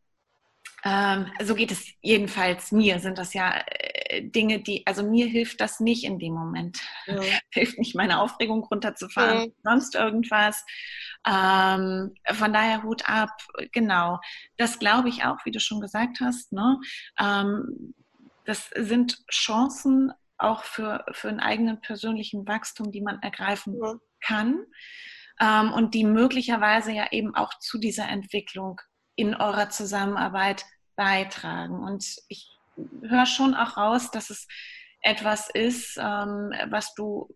ähm, 0.83 1.31
so 1.41 1.55
geht 1.55 1.71
es 1.71 1.83
jedenfalls 2.01 2.71
mir, 2.71 2.99
sind 2.99 3.17
das 3.17 3.33
ja 3.33 3.57
äh, 3.57 3.94
Dinge, 4.21 4.59
die, 4.59 4.85
also 4.85 5.03
mir 5.03 5.27
hilft 5.27 5.61
das 5.61 5.79
nicht 5.79 6.03
in 6.03 6.19
dem 6.19 6.33
Moment. 6.33 6.79
Ja. 7.05 7.21
hilft 7.51 7.77
nicht, 7.77 7.95
meine 7.95 8.19
Aufregung 8.19 8.63
runterzufahren, 8.63 9.53
sonst 9.63 9.95
irgendwas. 9.95 10.63
Ähm, 11.27 12.13
von 12.33 12.53
daher 12.53 12.83
Hut 12.83 13.07
ab, 13.07 13.31
genau. 13.71 14.19
Das 14.57 14.79
glaube 14.79 15.09
ich 15.09 15.25
auch, 15.25 15.37
wie 15.45 15.51
du 15.51 15.59
schon 15.59 15.81
gesagt 15.81 16.19
hast. 16.21 16.51
Ne? 16.51 16.79
Ähm, 17.19 17.93
das 18.45 18.69
sind 18.75 19.23
Chancen 19.29 20.11
auch 20.37 20.63
für, 20.63 21.05
für 21.11 21.29
einen 21.29 21.39
eigenen 21.39 21.81
persönlichen 21.81 22.47
Wachstum, 22.47 22.91
die 22.91 23.01
man 23.01 23.21
ergreifen 23.21 23.77
ja. 23.81 23.95
kann 24.21 24.65
ähm, 25.39 25.73
und 25.73 25.93
die 25.93 26.03
möglicherweise 26.03 26.91
ja 26.91 27.11
eben 27.11 27.35
auch 27.35 27.53
zu 27.59 27.77
dieser 27.77 28.07
Entwicklung 28.09 28.81
in 29.15 29.35
eurer 29.35 29.69
Zusammenarbeit 29.69 30.65
beitragen. 30.95 31.79
Und 31.83 32.05
ich 32.27 32.54
höre 33.01 33.25
schon 33.25 33.53
auch 33.53 33.77
raus, 33.77 34.11
dass 34.11 34.29
es 34.29 34.47
etwas 35.05 35.49
ist, 35.51 35.97
ähm, 35.97 36.51
was 36.69 36.95
du 36.95 37.29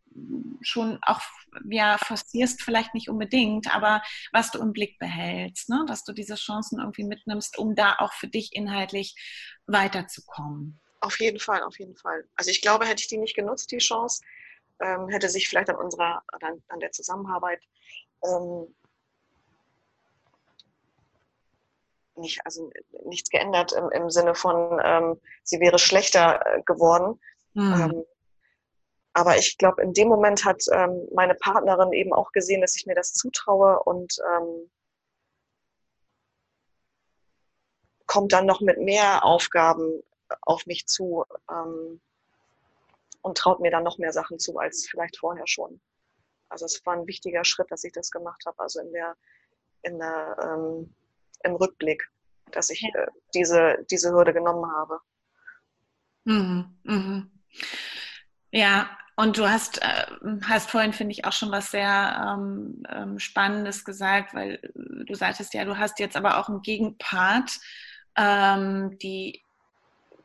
schon 0.61 0.97
auch 1.03 1.21
ja, 1.69 1.97
forcierst, 1.99 2.63
vielleicht 2.63 2.95
nicht 2.95 3.09
unbedingt, 3.09 3.73
aber 3.73 4.01
was 4.31 4.49
du 4.49 4.59
im 4.59 4.73
Blick 4.73 4.97
behältst, 4.97 5.69
ne? 5.69 5.85
dass 5.87 6.03
du 6.03 6.11
diese 6.11 6.33
Chancen 6.33 6.79
irgendwie 6.79 7.03
mitnimmst, 7.03 7.59
um 7.59 7.75
da 7.75 7.95
auch 7.99 8.13
für 8.13 8.27
dich 8.27 8.55
inhaltlich 8.55 9.15
weiterzukommen. 9.67 10.79
Auf 11.01 11.19
jeden 11.19 11.39
Fall, 11.39 11.61
auf 11.61 11.77
jeden 11.77 11.95
Fall. 11.95 12.25
Also 12.35 12.49
ich 12.49 12.61
glaube, 12.61 12.85
hätte 12.85 13.01
ich 13.01 13.07
die 13.07 13.19
nicht 13.19 13.35
genutzt, 13.35 13.71
die 13.71 13.77
Chance, 13.77 14.23
ähm, 14.81 15.07
hätte 15.09 15.29
sich 15.29 15.47
vielleicht 15.47 15.69
an 15.69 15.75
unserer, 15.75 16.23
an, 16.41 16.63
an 16.69 16.79
der 16.79 16.91
Zusammenarbeit 16.91 17.61
ähm, 18.25 18.73
nicht, 22.19 22.41
also 22.45 22.69
nichts 23.05 23.29
geändert 23.29 23.71
im, 23.71 23.89
im 23.89 24.09
Sinne 24.09 24.35
von, 24.35 24.79
ähm, 24.83 25.19
sie 25.43 25.59
wäre 25.59 25.79
schlechter 25.79 26.41
äh, 26.45 26.61
geworden. 26.63 27.19
Mhm. 27.53 27.81
Ähm, 27.81 28.05
aber 29.13 29.37
ich 29.37 29.57
glaube, 29.57 29.81
in 29.81 29.93
dem 29.93 30.07
Moment 30.07 30.45
hat 30.45 30.63
ähm, 30.71 31.07
meine 31.13 31.35
Partnerin 31.35 31.91
eben 31.93 32.13
auch 32.13 32.31
gesehen, 32.31 32.61
dass 32.61 32.75
ich 32.75 32.85
mir 32.85 32.95
das 32.95 33.13
zutraue 33.13 33.81
und 33.83 34.17
ähm, 34.35 34.69
kommt 38.05 38.33
dann 38.33 38.45
noch 38.45 38.61
mit 38.61 38.79
mehr 38.79 39.23
Aufgaben 39.25 40.01
auf 40.41 40.65
mich 40.65 40.87
zu 40.87 41.25
ähm, 41.49 42.01
und 43.21 43.37
traut 43.37 43.59
mir 43.59 43.71
dann 43.71 43.83
noch 43.83 43.97
mehr 43.97 44.13
Sachen 44.13 44.39
zu 44.39 44.57
als 44.57 44.87
vielleicht 44.87 45.17
vorher 45.17 45.47
schon. 45.47 45.81
Also 46.49 46.65
es 46.65 46.83
war 46.85 46.95
ein 46.95 47.07
wichtiger 47.07 47.43
Schritt, 47.43 47.71
dass 47.71 47.83
ich 47.83 47.93
das 47.93 48.11
gemacht 48.11 48.43
habe. 48.45 48.59
Also 48.59 48.79
in 48.79 48.91
der, 48.91 49.15
in 49.83 49.99
der, 49.99 50.37
ähm, 50.41 50.95
im 51.43 51.55
Rückblick, 51.55 52.03
dass 52.51 52.69
ich 52.69 52.83
äh, 52.83 53.07
diese, 53.33 53.85
diese 53.89 54.11
Hürde 54.11 54.33
genommen 54.33 54.71
habe. 54.71 54.99
Mhm, 56.25 56.77
mhm. 56.83 57.31
Ja, 58.51 58.89
und 59.15 59.37
du 59.37 59.49
hast, 59.49 59.81
äh, 59.81 60.05
hast 60.47 60.69
vorhin, 60.69 60.93
finde 60.93 61.11
ich, 61.11 61.25
auch 61.25 61.33
schon 61.33 61.51
was 61.51 61.71
sehr 61.71 62.37
ähm, 62.37 62.83
ähm, 62.89 63.19
Spannendes 63.19 63.83
gesagt, 63.83 64.33
weil 64.33 64.59
du 64.73 65.13
sagtest 65.13 65.53
ja, 65.53 65.65
du 65.65 65.77
hast 65.77 65.99
jetzt 65.99 66.15
aber 66.15 66.37
auch 66.37 66.49
einen 66.49 66.61
Gegenpart, 66.61 67.51
ähm, 68.15 68.97
die 68.99 69.43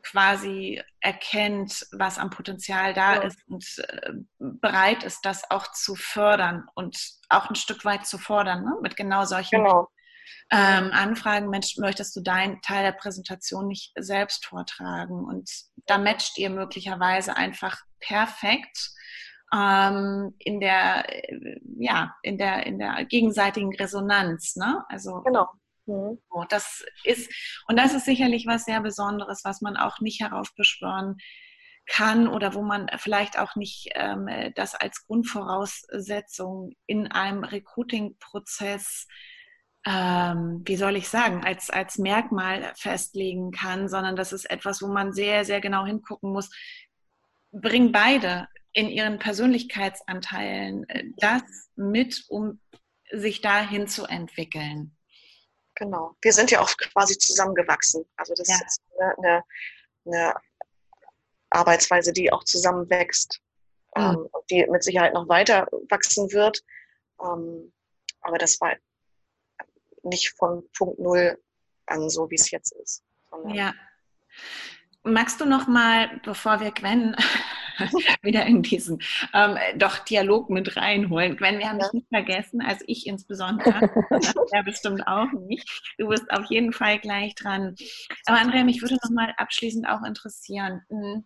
quasi 0.05 0.83
erkennt, 1.01 1.87
was 1.93 2.19
am 2.19 2.31
Potenzial 2.31 2.95
da 2.95 3.17
ja. 3.17 3.23
ist 3.23 3.39
und 3.49 3.65
äh, 3.79 4.13
bereit 4.39 5.03
ist, 5.03 5.25
das 5.25 5.51
auch 5.51 5.73
zu 5.73 5.97
fördern 5.97 6.69
und 6.75 6.97
auch 7.31 7.49
ein 7.49 7.57
Stück 7.57 7.85
weit 7.85 8.07
zu 8.07 8.19
fordern, 8.19 8.65
ne? 8.65 8.77
mit 8.83 8.97
genau 8.97 9.25
solchen 9.25 9.65
genau. 9.65 9.89
Ähm, 10.51 10.91
Anfragen, 10.93 11.49
Mensch, 11.49 11.77
möchtest 11.79 12.15
du 12.17 12.21
deinen 12.21 12.61
Teil 12.63 12.83
der 12.83 12.93
Präsentation 12.93 13.67
nicht 13.67 13.93
selbst 13.97 14.47
vortragen? 14.47 15.25
Und 15.25 15.51
da 15.87 15.99
matcht 15.99 16.39
ihr 16.39 16.51
möglicherweise 16.51 17.37
einfach 17.37 17.81
perfekt 18.01 18.91
ähm, 19.55 20.35
in 20.39 20.61
der, 20.61 21.05
äh, 21.09 21.61
ja, 21.79 22.15
in 22.23 22.39
der, 22.39 22.67
in 22.67 22.79
der 22.79 23.05
gegenseitigen 23.05 23.75
Resonanz, 23.75 24.57
ne? 24.57 24.85
Also 24.89 25.23
genau. 25.23 25.49
Mhm. 25.87 26.19
So, 26.31 26.45
das 26.49 26.85
ist, 27.05 27.31
und 27.69 27.79
das 27.79 27.95
ist 27.95 28.05
sicherlich 28.05 28.47
was 28.47 28.65
sehr 28.65 28.81
Besonderes, 28.81 29.43
was 29.45 29.61
man 29.61 29.77
auch 29.77 30.01
nicht 30.01 30.21
heraufbeschwören 30.21 31.17
kann 31.87 32.29
oder 32.29 32.55
wo 32.55 32.63
man 32.63 32.89
vielleicht 32.97 33.39
auch 33.39 33.57
nicht 33.57 33.91
ähm, 33.95 34.29
das 34.55 34.75
als 34.75 35.07
Grundvoraussetzung 35.07 36.73
in 36.87 37.09
einem 37.09 37.45
Recruiting-Prozess, 37.45 39.07
ähm, 39.87 40.63
wie 40.65 40.77
soll 40.77 40.97
ich 40.97 41.09
sagen, 41.09 41.45
als, 41.45 41.69
als 41.71 41.99
Merkmal 41.99 42.73
festlegen 42.77 43.51
kann, 43.51 43.89
sondern 43.89 44.17
das 44.17 44.33
ist 44.33 44.51
etwas, 44.51 44.81
wo 44.81 44.89
man 44.89 45.13
sehr, 45.13 45.45
sehr 45.45 45.61
genau 45.61 45.85
hingucken 45.85 46.33
muss. 46.33 46.51
Bringen 47.53 47.93
beide 47.93 48.49
in 48.73 48.89
ihren 48.89 49.19
Persönlichkeitsanteilen 49.19 50.89
äh, 50.89 51.05
das 51.17 51.43
mit, 51.77 52.25
um 52.29 52.61
sich 53.13 53.43
dahin 53.43 53.87
zu 53.87 54.07
entwickeln. 54.07 54.97
Genau. 55.75 56.17
Wir 56.23 56.33
sind 56.33 56.51
ja 56.51 56.61
auch 56.61 56.75
quasi 56.77 57.19
zusammengewachsen. 57.19 58.05
Also 58.17 58.35
das 58.35 58.49
ja. 58.49 58.57
ist 58.65 58.81
eine, 59.19 59.43
eine, 60.07 60.35
Arbeitsweise, 61.51 62.13
die 62.13 62.33
auch 62.33 62.43
zusammenwächst 62.43 63.41
mhm. 63.97 64.03
ähm, 64.03 64.29
und 64.33 64.51
die 64.51 64.67
mit 64.69 64.83
Sicherheit 64.83 65.15
noch 65.15 65.29
weiter 65.29 65.69
wachsen 65.89 66.33
wird. 66.33 66.61
Ähm, 67.21 67.73
aber 68.23 68.39
das 68.39 68.61
war 68.61 68.75
nicht 70.05 70.35
von 70.37 70.65
Punkt 70.77 70.99
Null 70.99 71.39
an 71.87 72.09
so, 72.09 72.31
wie 72.31 72.37
es 72.37 72.51
jetzt 72.51 72.73
ist. 72.73 73.03
Ja. 73.53 73.75
Magst 75.03 75.41
du 75.41 75.45
noch 75.45 75.67
mal, 75.67 76.21
bevor 76.25 76.61
wir 76.61 76.71
Gwen 76.71 77.15
wieder 78.23 78.47
in 78.47 78.63
diesen 78.63 79.03
ähm, 79.35 79.59
doch 79.77 79.99
Dialog 79.99 80.49
mit 80.49 80.77
reinholen. 80.77 81.37
Gwen, 81.37 81.59
wir 81.59 81.69
haben 81.69 81.79
ja. 81.79 81.85
dich 81.85 81.93
nicht 81.93 82.09
vergessen, 82.09 82.63
also 82.63 82.85
ich 82.87 83.07
insbesondere, 83.07 83.91
ja 84.53 84.63
bestimmt 84.63 85.07
auch 85.07 85.31
nicht. 85.33 85.69
Du 85.99 86.09
bist 86.09 86.31
auf 86.31 86.47
jeden 86.49 86.73
Fall 86.73 86.99
gleich 87.01 87.35
dran. 87.35 87.75
Aber 88.25 88.39
Andrea, 88.41 88.65
mich 88.65 88.81
würde 88.81 88.97
noch 89.03 89.11
mal 89.11 89.35
abschließend 89.37 89.87
auch 89.87 90.03
interessieren, 90.05 90.83
hm, 90.89 91.25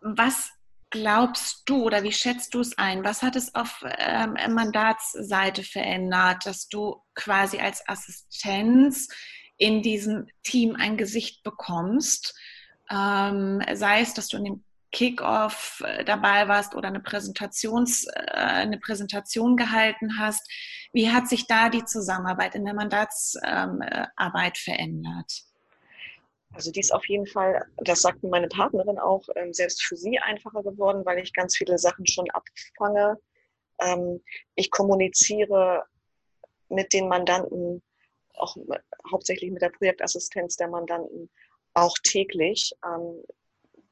was 0.00 0.50
glaubst 0.92 1.62
du 1.66 1.82
oder 1.82 2.04
wie 2.04 2.12
schätzt 2.12 2.54
du 2.54 2.60
es 2.60 2.78
ein? 2.78 3.04
Was 3.04 3.22
hat 3.22 3.34
es 3.34 3.54
auf 3.56 3.82
ähm, 3.98 4.36
Mandatsseite 4.54 5.64
verändert, 5.64 6.46
dass 6.46 6.68
du 6.68 7.02
quasi 7.14 7.58
als 7.58 7.82
Assistenz 7.88 9.08
in 9.56 9.82
diesem 9.82 10.28
Team 10.44 10.76
ein 10.76 10.96
Gesicht 10.96 11.42
bekommst? 11.42 12.38
Ähm, 12.88 13.60
sei 13.72 14.02
es, 14.02 14.14
dass 14.14 14.28
du 14.28 14.36
in 14.36 14.44
dem 14.44 14.64
Kickoff 14.92 15.82
äh, 15.84 16.04
dabei 16.04 16.46
warst 16.46 16.74
oder 16.74 16.88
eine, 16.88 17.00
Präsentations, 17.00 18.06
äh, 18.06 18.30
eine 18.30 18.78
Präsentation 18.78 19.56
gehalten 19.56 20.18
hast. 20.18 20.46
Wie 20.92 21.10
hat 21.10 21.28
sich 21.28 21.46
da 21.46 21.70
die 21.70 21.84
Zusammenarbeit 21.84 22.54
in 22.54 22.66
der 22.66 22.74
Mandatsarbeit 22.74 24.58
verändert? 24.58 25.32
Also 26.54 26.70
die 26.70 26.80
ist 26.80 26.92
auf 26.92 27.08
jeden 27.08 27.26
Fall, 27.26 27.66
das 27.78 28.02
sagt 28.02 28.22
meine 28.22 28.48
Partnerin 28.48 28.98
auch, 28.98 29.26
ähm, 29.36 29.52
selbst 29.52 29.82
für 29.82 29.96
sie 29.96 30.18
einfacher 30.18 30.62
geworden, 30.62 31.04
weil 31.04 31.18
ich 31.18 31.32
ganz 31.32 31.56
viele 31.56 31.78
Sachen 31.78 32.06
schon 32.06 32.30
abfange. 32.30 33.18
Ähm, 33.80 34.22
ich 34.54 34.70
kommuniziere 34.70 35.84
mit 36.68 36.92
den 36.92 37.08
Mandanten, 37.08 37.82
auch 38.34 38.56
hauptsächlich 39.10 39.50
mit 39.50 39.62
der 39.62 39.70
Projektassistenz 39.70 40.56
der 40.56 40.68
Mandanten, 40.68 41.30
auch 41.74 41.96
täglich. 42.02 42.72
Ähm, 42.84 43.22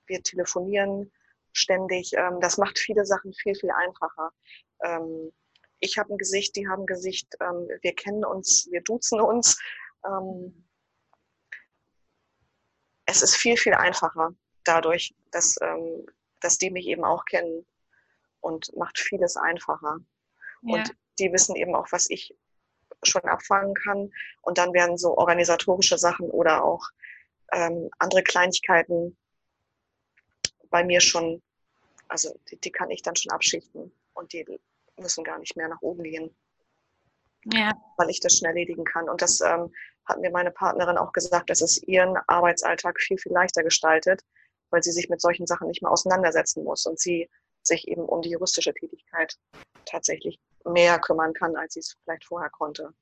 wir 0.07 0.23
telefonieren 0.23 1.11
ständig. 1.53 2.13
Das 2.41 2.59
macht 2.59 2.79
viele 2.79 3.05
Sachen 3.05 3.33
viel, 3.33 3.55
viel 3.55 3.71
einfacher. 3.71 4.33
Ich 5.81 5.99
habe 5.99 6.13
ein 6.13 6.19
Gesicht, 6.19 6.55
die 6.57 6.69
haben 6.69 6.83
ein 6.83 6.87
Gesicht, 6.87 7.33
wir 7.39 7.95
kennen 7.95 8.25
uns, 8.25 8.69
wir 8.71 8.83
duzen 8.83 9.21
uns. 9.21 9.59
Ähm, 10.05 10.65
es 13.11 13.23
ist 13.23 13.37
viel, 13.37 13.57
viel 13.57 13.75
einfacher 13.75 14.35
dadurch, 14.65 15.15
dass, 15.33 15.57
ähm, 15.61 16.07
dass 16.41 16.59
die 16.59 16.71
mich 16.71 16.87
eben 16.87 17.05
auch 17.05 17.25
kennen 17.25 17.67
und 18.41 18.75
macht 18.77 18.99
vieles 18.99 19.37
einfacher. 19.37 19.99
Ja. 20.63 20.77
Und 20.77 20.95
die 21.19 21.33
wissen 21.33 21.57
eben 21.57 21.75
auch, 21.75 21.89
was 21.91 22.09
ich 22.09 22.35
schon 23.03 23.23
abfangen 23.23 23.75
kann. 23.75 24.13
Und 24.43 24.59
dann 24.59 24.73
werden 24.73 24.97
so 24.97 25.17
organisatorische 25.17 25.99
Sachen 25.99 26.31
oder 26.31 26.65
auch 26.65 26.87
ähm, 27.53 27.91
andere 27.99 28.23
Kleinigkeiten 28.23 29.17
bei 30.71 30.85
mir 30.85 31.01
schon, 31.01 31.43
also 32.09 32.39
die, 32.51 32.61
die 32.61 32.71
kann 32.71 32.91
ich 32.91 33.03
dann 33.03 33.17
schon 33.17 33.33
abschichten 33.33 33.93
und 34.15 34.33
die 34.33 34.47
müssen 34.97 35.25
gar 35.25 35.39
nicht 35.39 35.57
mehr 35.57 35.69
nach 35.69 35.83
oben 35.83 36.05
gehen. 36.05 36.35
Ja. 37.45 37.73
Weil 37.97 38.11
ich 38.11 38.21
das 38.21 38.37
schnell 38.37 38.51
erledigen 38.51 38.85
kann. 38.85 39.09
Und 39.09 39.23
das 39.23 39.41
ähm, 39.41 39.73
hat 40.11 40.21
mir 40.21 40.31
meine 40.31 40.51
Partnerin 40.51 40.99
auch 40.99 41.13
gesagt, 41.13 41.51
dass 41.51 41.61
es 41.61 41.83
ihren 41.83 42.17
Arbeitsalltag 42.27 43.01
viel, 43.01 43.19
viel 43.19 43.33
leichter 43.33 43.63
gestaltet, 43.63 44.23
weil 44.71 44.83
sie 44.83 44.93
sich 44.93 45.09
mit 45.09 45.21
solchen 45.21 45.47
Sachen 45.47 45.69
nicht 45.69 45.83
mehr 45.83 45.91
auseinandersetzen 45.91 46.65
muss 46.65 46.87
und 46.87 46.99
sie 46.99 47.29
sich 47.63 47.89
eben 47.89 48.03
um 48.03 48.23
die 48.23 48.31
juristische 48.31 48.75
Tätigkeit 48.75 49.37
tatsächlich 49.85 50.39
mehr 50.65 50.99
kümmern 50.99 51.33
kann, 51.33 51.57
als 51.57 51.75
sie 51.75 51.81
es 51.81 51.97
vielleicht 52.05 52.25
vorher 52.25 52.51
konnte. 52.51 52.93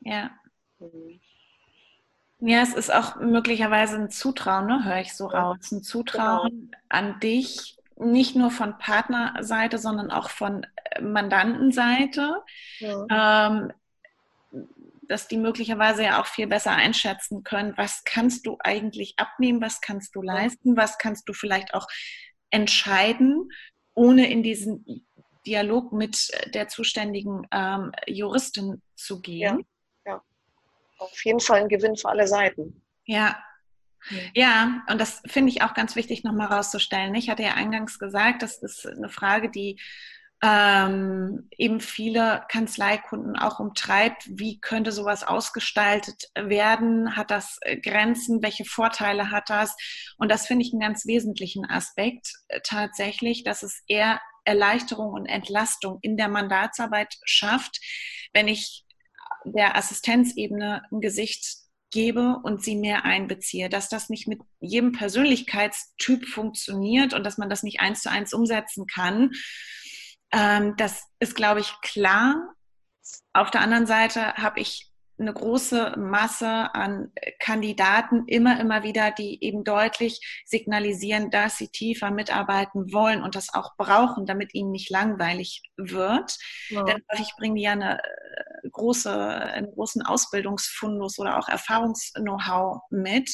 Ja. 0.00 0.30
Mhm. 0.78 1.20
Ja, 2.44 2.62
es 2.62 2.74
ist 2.74 2.92
auch 2.92 3.16
möglicherweise 3.16 3.96
ein 3.96 4.10
Zutrauen, 4.10 4.66
ne, 4.66 4.84
höre 4.84 5.00
ich 5.00 5.14
so 5.14 5.26
raus. 5.26 5.70
Ein 5.70 5.84
Zutrauen 5.84 6.50
genau. 6.50 6.78
an 6.88 7.20
dich, 7.20 7.78
nicht 7.96 8.34
nur 8.34 8.50
von 8.50 8.76
Partnerseite, 8.78 9.78
sondern 9.78 10.10
auch 10.10 10.28
von 10.28 10.66
Mandantenseite, 11.00 12.42
ja. 12.80 13.48
ähm, 13.48 13.72
dass 15.12 15.28
die 15.28 15.36
möglicherweise 15.36 16.02
ja 16.04 16.20
auch 16.20 16.26
viel 16.26 16.46
besser 16.46 16.72
einschätzen 16.72 17.44
können, 17.44 17.74
was 17.76 18.02
kannst 18.04 18.46
du 18.46 18.56
eigentlich 18.60 19.14
abnehmen, 19.18 19.60
was 19.60 19.80
kannst 19.80 20.14
du 20.16 20.22
leisten, 20.22 20.76
was 20.76 20.98
kannst 20.98 21.28
du 21.28 21.32
vielleicht 21.32 21.74
auch 21.74 21.86
entscheiden, 22.50 23.48
ohne 23.94 24.30
in 24.30 24.42
diesen 24.42 25.06
Dialog 25.46 25.92
mit 25.92 26.30
der 26.54 26.68
zuständigen 26.68 27.46
ähm, 27.52 27.92
Juristin 28.06 28.82
zu 28.96 29.20
gehen. 29.20 29.58
Ja 29.58 29.62
auf 31.02 31.24
jeden 31.24 31.40
Fall 31.40 31.62
ein 31.62 31.68
Gewinn 31.68 31.96
für 31.96 32.08
alle 32.08 32.26
Seiten. 32.26 32.82
Ja. 33.04 33.42
Ja, 34.34 34.82
und 34.88 35.00
das 35.00 35.22
finde 35.26 35.52
ich 35.52 35.62
auch 35.62 35.74
ganz 35.74 35.94
wichtig 35.94 36.24
nochmal 36.24 36.48
rauszustellen. 36.48 37.14
Ich 37.14 37.30
hatte 37.30 37.44
ja 37.44 37.54
eingangs 37.54 38.00
gesagt, 38.00 38.42
das 38.42 38.58
ist 38.58 38.84
eine 38.84 39.08
Frage, 39.08 39.48
die 39.48 39.80
ähm, 40.44 41.48
eben 41.56 41.80
viele 41.80 42.44
Kanzleikunden 42.48 43.36
auch 43.36 43.60
umtreibt. 43.60 44.24
Wie 44.28 44.60
könnte 44.60 44.90
sowas 44.90 45.22
ausgestaltet 45.22 46.30
werden? 46.34 47.14
Hat 47.16 47.30
das 47.30 47.58
äh, 47.60 47.76
Grenzen? 47.76 48.42
Welche 48.42 48.64
Vorteile 48.64 49.30
hat 49.30 49.50
das? 49.50 49.76
Und 50.18 50.30
das 50.30 50.48
finde 50.48 50.64
ich 50.64 50.72
einen 50.72 50.80
ganz 50.80 51.06
wesentlichen 51.06 51.64
Aspekt 51.64 52.32
äh, 52.48 52.60
tatsächlich, 52.64 53.44
dass 53.44 53.62
es 53.62 53.82
eher 53.86 54.20
Erleichterung 54.44 55.12
und 55.12 55.26
Entlastung 55.26 55.98
in 56.02 56.16
der 56.16 56.28
Mandatsarbeit 56.28 57.14
schafft, 57.24 57.78
wenn 58.32 58.48
ich 58.48 58.84
der 59.44 59.76
Assistenzebene 59.76 60.82
ein 60.90 61.00
Gesicht 61.00 61.62
gebe 61.92 62.40
und 62.42 62.64
sie 62.64 62.74
mehr 62.74 63.04
einbeziehe, 63.04 63.68
dass 63.68 63.88
das 63.88 64.08
nicht 64.08 64.26
mit 64.26 64.40
jedem 64.60 64.92
Persönlichkeitstyp 64.92 66.26
funktioniert 66.26 67.14
und 67.14 67.24
dass 67.24 67.38
man 67.38 67.50
das 67.50 67.62
nicht 67.62 67.80
eins 67.80 68.02
zu 68.02 68.10
eins 68.10 68.32
umsetzen 68.32 68.86
kann. 68.86 69.30
Ähm, 70.32 70.74
das 70.76 71.04
ist, 71.18 71.34
glaube 71.34 71.60
ich, 71.60 71.74
klar. 71.82 72.54
Auf 73.32 73.50
der 73.50 73.60
anderen 73.60 73.86
Seite 73.86 74.34
habe 74.34 74.60
ich 74.60 74.92
eine 75.18 75.32
große 75.32 75.94
Masse 75.98 76.74
an 76.74 77.12
Kandidaten 77.38 78.24
immer, 78.26 78.58
immer 78.60 78.82
wieder, 78.82 79.10
die 79.10 79.42
eben 79.42 79.64
deutlich 79.64 80.20
signalisieren, 80.44 81.30
dass 81.30 81.58
sie 81.58 81.68
tiefer 81.68 82.10
mitarbeiten 82.10 82.92
wollen 82.92 83.22
und 83.22 83.34
das 83.34 83.54
auch 83.54 83.76
brauchen, 83.76 84.26
damit 84.26 84.54
ihnen 84.54 84.70
nicht 84.70 84.90
langweilig 84.90 85.62
wird. 85.76 86.36
Ja. 86.68 86.82
Denn 86.84 87.02
häufig 87.10 87.32
bringen 87.38 87.56
die 87.56 87.62
ja 87.62 87.72
eine 87.72 87.98
äh, 88.02 88.68
große, 88.70 89.12
einen 89.12 89.70
großen 89.72 90.02
Ausbildungsfundus 90.02 91.18
oder 91.18 91.38
auch 91.38 91.48
Erfahrungs-Know-how 91.48 92.80
mit 92.90 93.30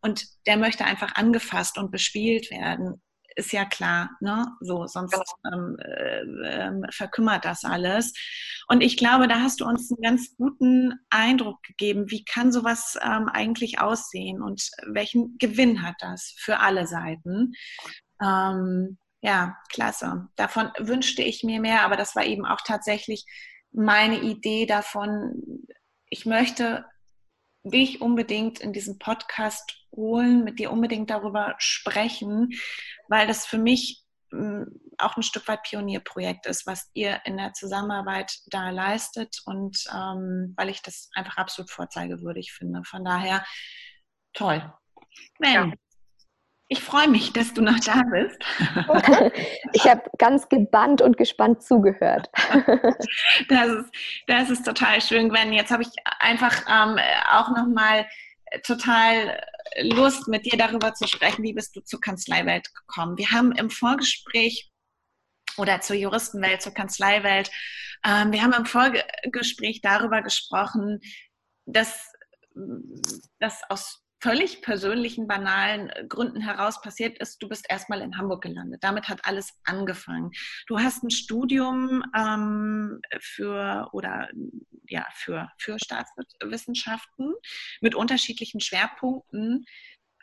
und 0.00 0.24
der 0.46 0.56
möchte 0.56 0.84
einfach 0.84 1.14
angefasst 1.16 1.78
und 1.78 1.90
bespielt 1.90 2.50
werden 2.50 3.02
ist 3.36 3.52
ja 3.52 3.64
klar, 3.64 4.10
ne? 4.20 4.46
So, 4.60 4.86
sonst 4.86 5.12
genau. 5.12 5.56
ähm, 5.56 5.78
äh, 5.78 6.92
verkümmert 6.92 7.44
das 7.44 7.64
alles. 7.64 8.12
Und 8.68 8.82
ich 8.82 8.96
glaube, 8.96 9.28
da 9.28 9.40
hast 9.40 9.60
du 9.60 9.64
uns 9.64 9.90
einen 9.90 10.02
ganz 10.02 10.36
guten 10.36 10.94
Eindruck 11.10 11.62
gegeben. 11.62 12.10
Wie 12.10 12.24
kann 12.24 12.52
sowas 12.52 12.98
ähm, 13.02 13.28
eigentlich 13.28 13.80
aussehen 13.80 14.42
und 14.42 14.70
welchen 14.86 15.36
Gewinn 15.38 15.82
hat 15.82 15.96
das 16.00 16.34
für 16.38 16.58
alle 16.58 16.86
Seiten? 16.86 17.52
Ähm, 18.22 18.98
ja, 19.20 19.56
klasse. 19.68 20.28
Davon 20.36 20.70
wünschte 20.78 21.22
ich 21.22 21.44
mir 21.44 21.60
mehr, 21.60 21.82
aber 21.82 21.96
das 21.96 22.16
war 22.16 22.24
eben 22.24 22.44
auch 22.44 22.60
tatsächlich 22.64 23.24
meine 23.72 24.20
Idee 24.20 24.66
davon. 24.66 25.66
Ich 26.08 26.26
möchte 26.26 26.84
dich 27.64 28.00
unbedingt 28.00 28.60
in 28.60 28.72
diesen 28.72 28.98
Podcast 28.98 29.81
holen, 29.92 30.44
mit 30.44 30.58
dir 30.58 30.70
unbedingt 30.70 31.10
darüber 31.10 31.54
sprechen, 31.58 32.50
weil 33.08 33.26
das 33.26 33.46
für 33.46 33.58
mich 33.58 34.02
hm, 34.30 34.66
auch 34.98 35.16
ein 35.16 35.22
Stück 35.22 35.46
weit 35.48 35.62
Pionierprojekt 35.62 36.46
ist, 36.46 36.66
was 36.66 36.90
ihr 36.94 37.20
in 37.24 37.36
der 37.36 37.52
Zusammenarbeit 37.52 38.32
da 38.46 38.70
leistet 38.70 39.38
und 39.44 39.84
ähm, 39.92 40.54
weil 40.56 40.68
ich 40.68 40.82
das 40.82 41.10
einfach 41.14 41.36
absolut 41.36 41.70
vorzeigewürdig 41.70 42.52
finde. 42.52 42.82
Von 42.84 43.04
daher 43.04 43.44
toll. 44.32 44.72
Ben, 45.38 45.52
ja. 45.52 45.72
ich 46.68 46.80
freue 46.80 47.08
mich, 47.08 47.32
dass 47.32 47.52
du 47.52 47.62
noch 47.62 47.78
da 47.80 48.02
bist. 48.10 48.38
ich 49.72 49.86
habe 49.86 50.02
ganz 50.18 50.48
gebannt 50.48 51.02
und 51.02 51.16
gespannt 51.18 51.62
zugehört. 51.62 52.30
das, 53.48 53.66
ist, 53.68 53.90
das 54.26 54.50
ist 54.50 54.64
total 54.64 55.00
schön, 55.02 55.28
Gwen. 55.28 55.52
Jetzt 55.52 55.70
habe 55.70 55.82
ich 55.82 55.90
einfach 56.20 56.62
ähm, 56.68 56.98
auch 57.30 57.50
noch 57.50 57.66
mal 57.66 58.06
total 58.64 59.40
Lust, 59.80 60.28
mit 60.28 60.44
dir 60.44 60.58
darüber 60.58 60.94
zu 60.94 61.06
sprechen, 61.06 61.42
wie 61.42 61.54
bist 61.54 61.74
du 61.76 61.80
zur 61.80 62.00
Kanzleiwelt 62.00 62.68
gekommen. 62.74 63.16
Wir 63.16 63.30
haben 63.30 63.52
im 63.52 63.70
Vorgespräch 63.70 64.70
oder 65.56 65.80
zur 65.80 65.96
Juristenwelt, 65.96 66.62
zur 66.62 66.72
Kanzleiwelt, 66.72 67.50
ähm, 68.04 68.32
wir 68.32 68.42
haben 68.42 68.52
im 68.52 68.66
Vorgespräch 68.66 69.80
darüber 69.80 70.22
gesprochen, 70.22 71.00
dass 71.66 72.12
das 73.38 73.60
aus 73.68 74.02
völlig 74.20 74.62
persönlichen, 74.62 75.26
banalen 75.26 75.90
Gründen 76.08 76.40
heraus 76.40 76.80
passiert 76.80 77.18
ist, 77.18 77.42
du 77.42 77.48
bist 77.48 77.66
erstmal 77.68 78.02
in 78.02 78.16
Hamburg 78.16 78.42
gelandet. 78.42 78.84
Damit 78.84 79.08
hat 79.08 79.24
alles 79.24 79.52
angefangen. 79.64 80.30
Du 80.68 80.78
hast 80.78 81.02
ein 81.02 81.10
Studium 81.10 82.04
ähm, 82.16 83.00
für 83.20 83.88
oder 83.92 84.28
ja 84.88 85.06
für, 85.14 85.50
für 85.58 85.78
Staatswissenschaften 85.78 87.34
mit 87.80 87.94
unterschiedlichen 87.94 88.60
Schwerpunkten 88.60 89.64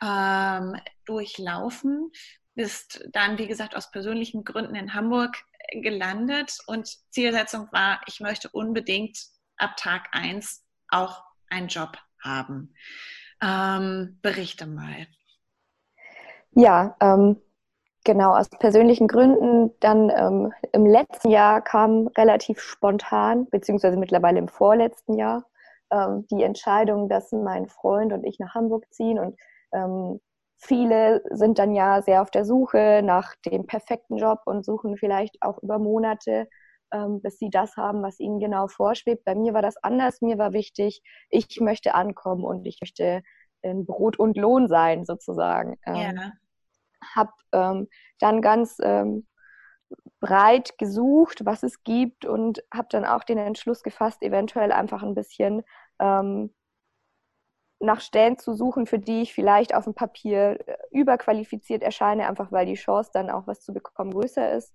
ähm, 0.02 0.76
durchlaufen, 1.04 2.10
bist 2.54 3.04
dann, 3.12 3.38
wie 3.38 3.46
gesagt, 3.46 3.76
aus 3.76 3.90
persönlichen 3.90 4.44
Gründen 4.44 4.74
in 4.74 4.94
Hamburg 4.94 5.36
gelandet 5.72 6.58
und 6.66 6.88
Zielsetzung 7.10 7.68
war, 7.72 8.00
ich 8.06 8.20
möchte 8.20 8.48
unbedingt 8.50 9.18
ab 9.56 9.76
Tag 9.76 10.08
1 10.12 10.64
auch 10.88 11.22
einen 11.48 11.68
Job 11.68 11.96
haben. 12.22 12.74
Ähm, 13.40 14.18
berichte 14.22 14.66
mal. 14.66 15.06
Ja, 16.52 16.96
ähm, 17.00 17.40
genau, 18.04 18.34
aus 18.34 18.48
persönlichen 18.48 19.08
Gründen. 19.08 19.72
Dann 19.80 20.10
ähm, 20.10 20.52
im 20.72 20.86
letzten 20.86 21.30
Jahr 21.30 21.60
kam 21.60 22.08
relativ 22.08 22.60
spontan, 22.60 23.46
beziehungsweise 23.50 23.96
mittlerweile 23.96 24.38
im 24.38 24.48
vorletzten 24.48 25.16
Jahr, 25.18 25.44
ähm, 25.90 26.26
die 26.30 26.42
Entscheidung, 26.42 27.08
dass 27.08 27.32
mein 27.32 27.68
Freund 27.68 28.12
und 28.12 28.24
ich 28.24 28.38
nach 28.38 28.54
Hamburg 28.54 28.84
ziehen. 28.92 29.18
Und 29.18 29.38
ähm, 29.72 30.20
viele 30.56 31.22
sind 31.30 31.58
dann 31.58 31.74
ja 31.74 32.02
sehr 32.02 32.22
auf 32.22 32.30
der 32.30 32.44
Suche 32.44 33.02
nach 33.04 33.34
dem 33.46 33.66
perfekten 33.66 34.16
Job 34.16 34.40
und 34.44 34.64
suchen 34.64 34.96
vielleicht 34.96 35.36
auch 35.40 35.58
über 35.62 35.78
Monate 35.78 36.48
ähm, 36.92 37.20
bis 37.22 37.38
sie 37.38 37.50
das 37.50 37.76
haben, 37.76 38.02
was 38.02 38.20
ihnen 38.20 38.40
genau 38.40 38.68
vorschwebt. 38.68 39.24
Bei 39.24 39.34
mir 39.34 39.54
war 39.54 39.62
das 39.62 39.76
anders. 39.82 40.20
Mir 40.20 40.38
war 40.38 40.52
wichtig, 40.52 41.02
ich 41.28 41.60
möchte 41.60 41.94
ankommen 41.94 42.44
und 42.44 42.66
ich 42.66 42.78
möchte 42.80 43.22
in 43.62 43.86
Brot 43.86 44.18
und 44.18 44.36
Lohn 44.36 44.68
sein, 44.68 45.04
sozusagen. 45.04 45.78
Ähm, 45.86 45.94
ja. 45.94 46.32
Hab 47.02 47.32
ähm, 47.52 47.88
dann 48.18 48.42
ganz 48.42 48.76
ähm, 48.82 49.26
breit 50.20 50.76
gesucht, 50.78 51.44
was 51.44 51.62
es 51.62 51.82
gibt 51.82 52.24
und 52.24 52.62
habe 52.72 52.88
dann 52.90 53.04
auch 53.04 53.24
den 53.24 53.38
Entschluss 53.38 53.82
gefasst, 53.82 54.22
eventuell 54.22 54.72
einfach 54.72 55.02
ein 55.02 55.14
bisschen 55.14 55.62
ähm, 55.98 56.54
nach 57.80 58.00
Stellen 58.00 58.38
zu 58.38 58.52
suchen, 58.52 58.86
für 58.86 58.98
die 58.98 59.22
ich 59.22 59.32
vielleicht 59.32 59.74
auf 59.74 59.84
dem 59.84 59.94
Papier 59.94 60.58
äh, 60.66 60.76
überqualifiziert 60.90 61.82
erscheine, 61.82 62.28
einfach 62.28 62.52
weil 62.52 62.66
die 62.66 62.74
Chance 62.74 63.10
dann 63.12 63.30
auch 63.30 63.46
was 63.46 63.62
zu 63.62 63.72
bekommen 63.72 64.12
größer 64.12 64.52
ist. 64.52 64.74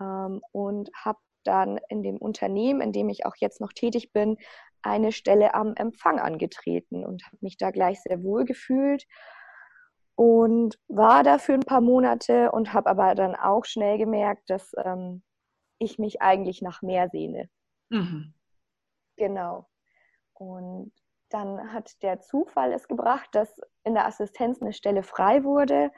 Ähm, 0.00 0.42
und 0.52 0.90
habe 0.94 1.18
dann 1.44 1.80
in 1.88 2.02
dem 2.02 2.18
Unternehmen, 2.18 2.80
in 2.80 2.92
dem 2.92 3.08
ich 3.08 3.26
auch 3.26 3.36
jetzt 3.36 3.60
noch 3.60 3.72
tätig 3.72 4.12
bin, 4.12 4.36
eine 4.82 5.12
Stelle 5.12 5.54
am 5.54 5.74
Empfang 5.74 6.20
angetreten 6.20 7.04
und 7.04 7.24
habe 7.24 7.38
mich 7.40 7.56
da 7.56 7.70
gleich 7.70 8.00
sehr 8.02 8.22
wohl 8.22 8.44
gefühlt 8.44 9.06
und 10.14 10.78
war 10.88 11.22
da 11.22 11.38
für 11.38 11.54
ein 11.54 11.60
paar 11.60 11.80
Monate 11.80 12.52
und 12.52 12.72
habe 12.72 12.90
aber 12.90 13.14
dann 13.14 13.34
auch 13.34 13.64
schnell 13.64 13.98
gemerkt, 13.98 14.50
dass 14.50 14.72
ähm, 14.84 15.22
ich 15.78 15.98
mich 15.98 16.22
eigentlich 16.22 16.62
nach 16.62 16.82
mehr 16.82 17.08
sehne. 17.08 17.48
Mhm. 17.90 18.34
Genau. 19.16 19.68
Und 20.34 20.92
dann 21.30 21.72
hat 21.72 22.02
der 22.02 22.20
Zufall 22.20 22.72
es 22.72 22.88
gebracht, 22.88 23.28
dass 23.32 23.60
in 23.84 23.94
der 23.94 24.06
Assistenz 24.06 24.60
eine 24.60 24.72
Stelle 24.72 25.02
frei 25.02 25.44
wurde 25.44 25.90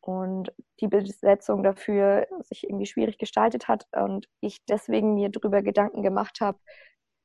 und 0.00 0.52
die 0.80 0.88
Besetzung 0.88 1.62
dafür 1.62 2.26
sich 2.40 2.64
irgendwie 2.64 2.86
schwierig 2.86 3.18
gestaltet 3.18 3.68
hat 3.68 3.86
und 3.92 4.28
ich 4.40 4.64
deswegen 4.66 5.14
mir 5.14 5.30
darüber 5.30 5.62
Gedanken 5.62 6.02
gemacht 6.02 6.40
habe, 6.40 6.58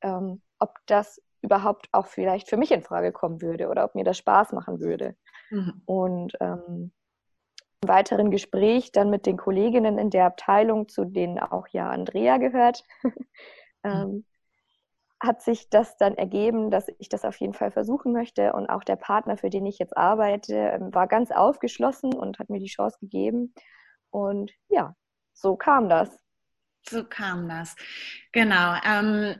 ähm, 0.02 0.42
ob 0.58 0.78
das 0.86 1.20
überhaupt 1.42 1.88
auch 1.92 2.06
vielleicht 2.06 2.48
für 2.48 2.56
mich 2.56 2.70
in 2.70 2.82
Frage 2.82 3.12
kommen 3.12 3.40
würde 3.40 3.68
oder 3.68 3.84
ob 3.84 3.94
mir 3.94 4.04
das 4.04 4.18
Spaß 4.18 4.52
machen 4.52 4.80
würde. 4.80 5.16
Mhm. 5.50 5.82
Und 5.86 6.36
ähm, 6.40 6.92
im 7.82 7.88
weiteren 7.88 8.30
Gespräch 8.30 8.92
dann 8.92 9.10
mit 9.10 9.26
den 9.26 9.36
Kolleginnen 9.36 9.98
in 9.98 10.10
der 10.10 10.26
Abteilung, 10.26 10.88
zu 10.88 11.04
denen 11.04 11.38
auch 11.38 11.66
ja 11.68 11.88
Andrea 11.88 12.36
gehört, 12.36 12.84
ähm, 13.84 13.92
mhm. 13.92 14.24
hat 15.18 15.42
sich 15.42 15.70
das 15.70 15.96
dann 15.96 16.14
ergeben, 16.14 16.70
dass 16.70 16.88
ich 16.98 17.08
das 17.08 17.24
auf 17.24 17.36
jeden 17.36 17.54
Fall 17.54 17.70
versuchen 17.70 18.12
möchte. 18.12 18.52
Und 18.52 18.68
auch 18.68 18.84
der 18.84 18.96
Partner, 18.96 19.38
für 19.38 19.50
den 19.50 19.64
ich 19.64 19.78
jetzt 19.78 19.96
arbeite, 19.96 20.54
ähm, 20.54 20.94
war 20.94 21.06
ganz 21.06 21.30
aufgeschlossen 21.30 22.12
und 22.14 22.38
hat 22.38 22.50
mir 22.50 22.60
die 22.60 22.66
Chance 22.66 22.98
gegeben. 23.00 23.54
Und 24.10 24.52
ja, 24.68 24.94
so 25.32 25.56
kam 25.56 25.88
das. 25.88 26.18
So 26.88 27.04
kam 27.04 27.48
das. 27.48 27.76
Genau. 28.32 28.74
Ähm, 28.84 29.36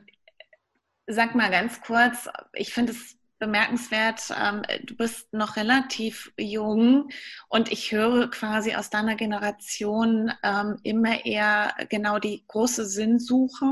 sag 1.13 1.35
mal 1.35 1.51
ganz 1.51 1.81
kurz, 1.81 2.29
ich 2.53 2.73
finde 2.73 2.93
es 2.93 3.17
bemerkenswert, 3.41 4.21
ähm, 4.39 4.61
du 4.85 4.95
bist 4.95 5.33
noch 5.33 5.57
relativ 5.57 6.31
jung 6.37 7.09
und 7.49 7.71
ich 7.71 7.91
höre 7.91 8.29
quasi 8.29 8.75
aus 8.75 8.91
deiner 8.91 9.15
Generation 9.15 10.31
ähm, 10.43 10.77
immer 10.83 11.25
eher 11.25 11.73
genau 11.89 12.19
die 12.19 12.45
große 12.47 12.85
Sinnsuche. 12.85 13.65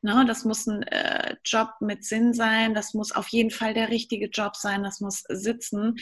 Ne? 0.00 0.24
Das 0.26 0.44
muss 0.44 0.66
ein 0.68 0.84
äh, 0.84 1.34
Job 1.44 1.70
mit 1.80 2.04
Sinn 2.04 2.32
sein, 2.32 2.72
das 2.72 2.94
muss 2.94 3.10
auf 3.10 3.28
jeden 3.28 3.50
Fall 3.50 3.74
der 3.74 3.88
richtige 3.88 4.28
Job 4.28 4.54
sein, 4.54 4.84
das 4.84 5.00
muss 5.00 5.24
sitzen, 5.28 5.96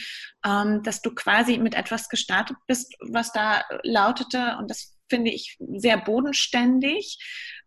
ähm, 0.45 0.83
dass 0.83 1.01
du 1.01 1.13
quasi 1.13 1.57
mit 1.57 1.73
etwas 1.73 2.09
gestartet 2.09 2.57
bist, 2.67 2.95
was 2.99 3.31
da 3.31 3.63
lautete 3.81 4.55
und 4.59 4.69
das 4.69 4.98
finde 5.09 5.31
ich 5.31 5.57
sehr 5.59 5.97
bodenständig 5.97 7.17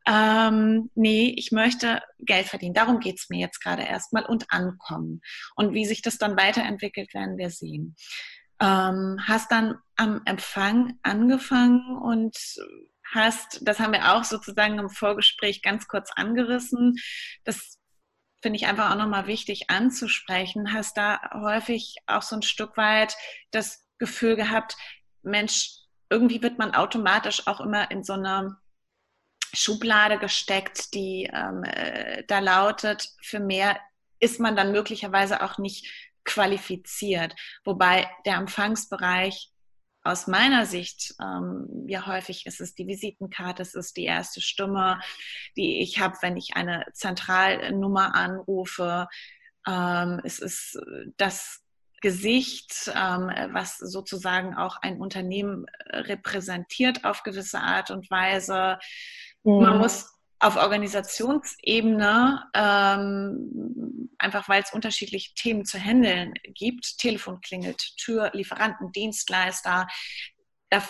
ähm, 0.07 0.91
nee, 0.95 1.33
ich 1.37 1.53
möchte 1.53 2.03
Geld 2.19 2.47
verdienen. 2.47 2.75
Darum 2.75 2.99
geht's 2.99 3.29
mir 3.31 3.39
jetzt 3.39 3.61
gerade 3.61 3.83
erstmal 3.83 4.25
und 4.25 4.51
ankommen. 4.51 5.21
Und 5.55 5.75
wie 5.75 5.85
sich 5.85 6.03
das 6.03 6.19
dann 6.19 6.37
weiterentwickelt, 6.37 7.15
werden 7.15 7.39
wir 7.39 7.51
sehen. 7.51 7.97
Ähm, 8.61 9.21
hast 9.27 9.53
dann 9.53 9.77
am 9.97 10.23
Empfang 10.25 10.99
angefangen 11.03 11.97
und 11.99 12.37
hast, 13.13 13.61
das 13.63 13.79
haben 13.79 13.93
wir 13.93 14.15
auch 14.15 14.25
sozusagen 14.25 14.79
im 14.79 14.91
Vorgespräch 14.91 15.63
ganz 15.63 15.87
kurz 15.87 16.11
angerissen, 16.15 16.97
das 17.45 17.79
finde 18.41 18.57
ich 18.57 18.67
einfach 18.67 18.91
auch 18.91 18.97
nochmal 18.97 19.29
wichtig 19.29 19.71
anzusprechen. 19.71 20.73
Hast 20.73 20.97
da 20.97 21.21
häufig 21.33 21.95
auch 22.07 22.23
so 22.23 22.35
ein 22.35 22.43
Stück 22.43 22.77
weit 22.77 23.15
das 23.53 23.87
Gefühl 23.99 24.35
gehabt, 24.35 24.77
Mensch, 25.23 25.82
irgendwie 26.13 26.43
wird 26.43 26.59
man 26.59 26.75
automatisch 26.75 27.47
auch 27.47 27.61
immer 27.61 27.91
in 27.91 28.05
so 28.05 28.13
eine 28.13 28.57
Schublade 29.55 30.19
gesteckt, 30.19 30.93
die 30.95 31.31
ähm, 31.33 31.65
äh, 31.65 32.25
da 32.27 32.39
lautet, 32.39 33.09
für 33.23 33.41
mehr 33.41 33.79
ist 34.21 34.39
man 34.39 34.55
dann 34.55 34.73
möglicherweise 34.73 35.43
auch 35.43 35.59
nicht 35.59 35.91
qualifiziert. 36.25 37.35
Wobei 37.65 38.09
der 38.27 38.37
Empfangsbereich 38.37 39.51
aus 40.05 40.27
meiner 40.27 40.67
Sicht, 40.67 41.15
ähm, 41.21 41.87
ja 41.89 42.07
häufig 42.07 42.45
ist 42.47 42.61
es 42.61 42.75
die 42.75 42.87
Visitenkarte, 42.87 43.63
es 43.63 43.75
ist 43.75 43.97
die 43.97 44.05
erste 44.05 44.41
Stimme, 44.41 45.01
die 45.57 45.81
ich 45.81 45.99
habe, 45.99 46.17
wenn 46.21 46.37
ich 46.37 46.57
eine 46.57 46.85
Zentralnummer 46.93 48.15
anrufe. 48.15 49.09
Ähm, 49.67 50.21
es 50.25 50.41
ist 50.41 50.79
das 51.17 51.62
Gesicht, 52.03 52.93
ähm, 52.95 53.31
was 53.53 53.79
sozusagen 53.79 54.55
auch 54.55 54.77
ein 54.83 55.01
Unternehmen 55.01 55.65
repräsentiert 55.91 57.05
auf 57.05 57.23
gewisse 57.23 57.61
Art 57.61 57.91
und 57.91 58.11
Weise. 58.11 58.79
Mhm. 59.45 59.63
Man 59.63 59.79
muss 59.79 60.13
auf 60.39 60.57
Organisationsebene, 60.57 62.43
ähm, 62.55 64.11
einfach 64.19 64.49
weil 64.49 64.63
es 64.63 64.73
unterschiedliche 64.73 65.33
Themen 65.35 65.65
zu 65.65 65.79
handeln 65.79 66.35
gibt, 66.45 66.99
Telefon 66.99 67.41
klingelt, 67.41 67.81
Tür, 67.97 68.31
Lieferanten, 68.35 68.93
Dienstleister, 68.93 69.87
da 70.69 70.83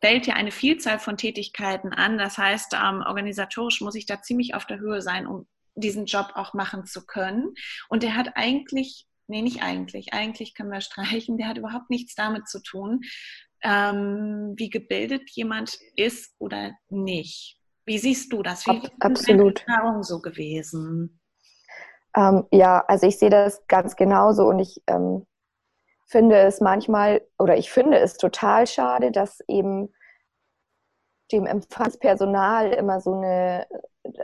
fällt 0.00 0.26
ja 0.26 0.34
eine 0.34 0.50
Vielzahl 0.50 0.98
von 0.98 1.16
Tätigkeiten 1.16 1.92
an. 1.92 2.16
Das 2.16 2.38
heißt, 2.38 2.74
ähm, 2.74 3.02
organisatorisch 3.06 3.80
muss 3.80 3.94
ich 3.94 4.06
da 4.06 4.22
ziemlich 4.22 4.54
auf 4.54 4.66
der 4.66 4.78
Höhe 4.78 5.02
sein, 5.02 5.26
um 5.26 5.46
diesen 5.74 6.06
Job 6.06 6.32
auch 6.34 6.54
machen 6.54 6.86
zu 6.86 7.04
können. 7.04 7.54
Und 7.88 8.02
der 8.02 8.14
hat 8.16 8.36
eigentlich, 8.36 9.06
nee, 9.28 9.42
nicht 9.42 9.62
eigentlich, 9.62 10.12
eigentlich 10.12 10.54
können 10.54 10.70
wir 10.70 10.80
streichen, 10.82 11.36
der 11.36 11.48
hat 11.48 11.58
überhaupt 11.58 11.90
nichts 11.90 12.14
damit 12.14 12.48
zu 12.48 12.62
tun, 12.62 13.00
ähm, 13.62 14.54
wie 14.56 14.70
gebildet 14.70 15.30
jemand 15.30 15.78
ist 15.96 16.34
oder 16.38 16.72
nicht. 16.88 17.58
Wie 17.84 17.98
siehst 17.98 18.32
du 18.32 18.42
das? 18.42 18.66
Wie 18.66 18.70
Ab, 18.70 18.90
absolut. 19.00 19.60
ist 19.60 19.68
Erfahrung 19.68 20.02
so 20.02 20.20
gewesen? 20.20 21.20
Ähm, 22.16 22.44
ja, 22.50 22.84
also 22.88 23.06
ich 23.06 23.18
sehe 23.18 23.30
das 23.30 23.64
ganz 23.68 23.94
genauso 23.94 24.44
und 24.44 24.58
ich 24.58 24.82
ähm, 24.86 25.26
finde 26.08 26.38
es 26.38 26.60
manchmal 26.60 27.22
oder 27.38 27.56
ich 27.56 27.70
finde 27.70 27.98
es 27.98 28.16
total 28.16 28.66
schade, 28.66 29.12
dass 29.12 29.40
eben 29.48 29.92
dem 31.32 31.46
Empfangspersonal 31.46 32.72
immer 32.72 33.00
so 33.00 33.14
eine, 33.14 33.66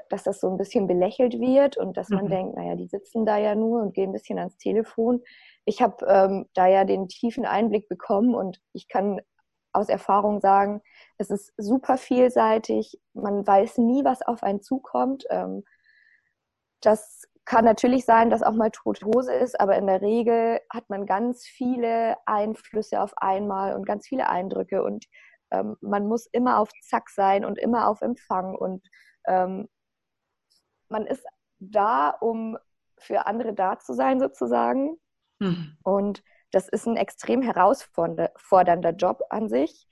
dass 0.08 0.22
das 0.22 0.40
so 0.40 0.48
ein 0.50 0.56
bisschen 0.56 0.86
belächelt 0.86 1.40
wird 1.40 1.76
und 1.76 1.96
dass 1.96 2.08
man 2.10 2.26
mhm. 2.26 2.30
denkt, 2.30 2.56
naja, 2.56 2.76
die 2.76 2.86
sitzen 2.86 3.26
da 3.26 3.38
ja 3.38 3.54
nur 3.54 3.82
und 3.82 3.94
gehen 3.94 4.10
ein 4.10 4.12
bisschen 4.12 4.38
ans 4.38 4.56
Telefon. 4.56 5.22
Ich 5.64 5.82
habe 5.82 6.04
ähm, 6.06 6.46
da 6.54 6.66
ja 6.66 6.84
den 6.84 7.08
tiefen 7.08 7.44
Einblick 7.44 7.88
bekommen 7.88 8.34
und 8.34 8.60
ich 8.72 8.88
kann 8.88 9.20
aus 9.72 9.88
Erfahrung 9.88 10.40
sagen, 10.40 10.82
es 11.18 11.30
ist 11.30 11.52
super 11.56 11.96
vielseitig. 11.96 13.00
Man 13.14 13.46
weiß 13.46 13.78
nie, 13.78 14.04
was 14.04 14.22
auf 14.22 14.42
einen 14.42 14.60
zukommt. 14.60 15.24
Ähm, 15.30 15.64
das 16.80 17.22
kann 17.44 17.64
natürlich 17.64 18.04
sein, 18.04 18.30
dass 18.30 18.42
auch 18.42 18.52
mal 18.52 18.70
tote 18.70 19.04
Hose 19.06 19.32
ist, 19.32 19.58
aber 19.58 19.76
in 19.76 19.86
der 19.86 20.00
Regel 20.00 20.60
hat 20.70 20.88
man 20.90 21.06
ganz 21.06 21.44
viele 21.44 22.16
Einflüsse 22.26 23.00
auf 23.00 23.14
einmal 23.16 23.74
und 23.74 23.86
ganz 23.86 24.06
viele 24.06 24.28
Eindrücke 24.28 24.84
und 24.84 25.06
ähm, 25.52 25.76
man 25.80 26.06
muss 26.08 26.26
immer 26.26 26.58
auf 26.58 26.70
Zack 26.82 27.10
sein 27.10 27.44
und 27.44 27.58
immer 27.58 27.88
auf 27.88 28.00
Empfang 28.00 28.54
und 28.56 28.86
ähm, 29.26 29.68
man 30.88 31.06
ist 31.06 31.24
da, 31.58 32.10
um 32.10 32.58
für 32.98 33.26
andere 33.26 33.54
da 33.54 33.78
zu 33.78 33.94
sein 33.94 34.20
sozusagen. 34.20 34.98
Mhm. 35.38 35.76
Und 35.82 36.22
das 36.50 36.68
ist 36.68 36.86
ein 36.86 36.96
extrem 36.96 37.42
herausfordernder 37.42 38.90
Job 38.90 39.22
an 39.30 39.48
sich. 39.48 39.88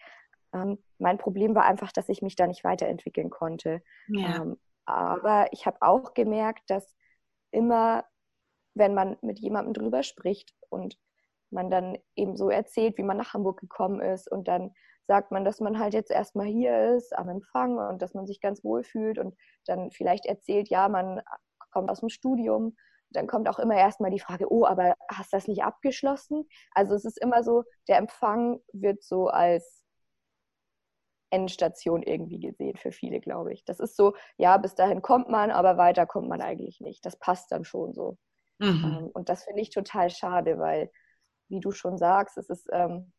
Ähm, 0.53 0.83
mein 0.99 1.19
Problem 1.19 1.55
war 1.55 1.65
einfach, 1.65 1.93
dass 1.93 2.09
ich 2.09 2.23
mich 2.23 2.37
da 2.37 2.47
nicht 2.47 2.65
weiterentwickeln 2.65 3.31
konnte. 3.31 3.83
Ja. 4.09 4.37
Ähm, 4.37 4.59
aber 4.85 5.53
ich 5.53 5.67
habe 5.67 5.79
auch 5.81 6.15
gemerkt, 6.15 6.69
dass 6.69 6.95
immer, 7.51 8.05
wenn 8.75 8.95
man 8.95 9.17
mit 9.23 9.39
jemandem 9.39 9.75
drüber 9.75 10.03
spricht 10.03 10.55
und 10.69 10.97
man 11.51 11.71
dann 11.71 11.99
eben 12.15 12.37
so 12.37 12.51
erzählt, 12.51 12.97
wie 12.99 13.03
man 13.03 13.17
nach 13.17 13.35
Hamburg 13.35 13.61
gekommen 13.61 14.01
ist 14.01 14.31
und 14.31 14.49
dann 14.49 14.73
sagt 15.11 15.33
man, 15.33 15.45
dass 15.45 15.59
man 15.59 15.81
halt 15.81 15.93
jetzt 15.93 16.13
erstmal 16.13 16.47
hier 16.47 16.95
ist 16.95 17.19
am 17.19 17.29
Empfang 17.29 17.79
und 17.79 18.01
dass 18.01 18.15
man 18.15 18.29
sich 18.29 18.41
ganz 18.41 18.63
wohl 18.63 18.85
fühlt 18.85 19.19
und 19.19 19.35
dann 19.67 19.91
vielleicht 19.91 20.25
erzählt, 20.25 20.69
ja, 20.69 20.89
man 20.89 21.21
kommt 21.73 21.91
aus 21.91 21.99
dem 21.99 22.11
Studium 22.11 22.77
dann 23.13 23.27
kommt 23.27 23.49
auch 23.49 23.59
immer 23.59 23.75
erstmal 23.75 24.13
die 24.13 24.21
Frage, 24.21 24.47
oh, 24.53 24.65
aber 24.65 24.95
hast 25.11 25.33
du 25.33 25.37
das 25.37 25.49
nicht 25.49 25.65
abgeschlossen? 25.65 26.49
Also 26.77 26.95
es 26.95 27.05
ist 27.05 27.19
immer 27.21 27.43
so, 27.43 27.65
der 27.89 27.99
Empfang 27.99 28.61
wird 28.73 29.03
so 29.03 29.27
als 29.27 29.85
Endstation 31.31 32.05
irgendwie 32.05 32.39
gesehen 32.39 32.77
für 32.77 32.93
viele, 32.93 33.19
glaube 33.19 33.53
ich. 33.53 33.65
Das 33.65 33.81
ist 33.81 33.97
so, 33.97 34.15
ja, 34.37 34.57
bis 34.59 34.77
dahin 34.77 35.03
kommt 35.03 35.29
man, 35.29 35.51
aber 35.51 35.77
weiter 35.77 36.07
kommt 36.07 36.29
man 36.29 36.41
eigentlich 36.41 36.81
nicht. 36.81 37.05
Das 37.05 37.19
passt 37.19 37.51
dann 37.51 37.65
schon 37.65 37.95
so. 37.95 38.17
Mhm. 38.61 38.85
Ähm, 38.85 39.11
und 39.13 39.29
das 39.29 39.43
finde 39.43 39.61
ich 39.61 39.71
total 39.71 40.11
schade, 40.11 40.61
weil, 40.61 40.93
wie 41.49 41.59
du 41.59 41.73
schon 41.73 41.99
sagst, 41.99 42.39
es 42.39 42.49
ist 42.49 42.69
ähm, 42.73 43.13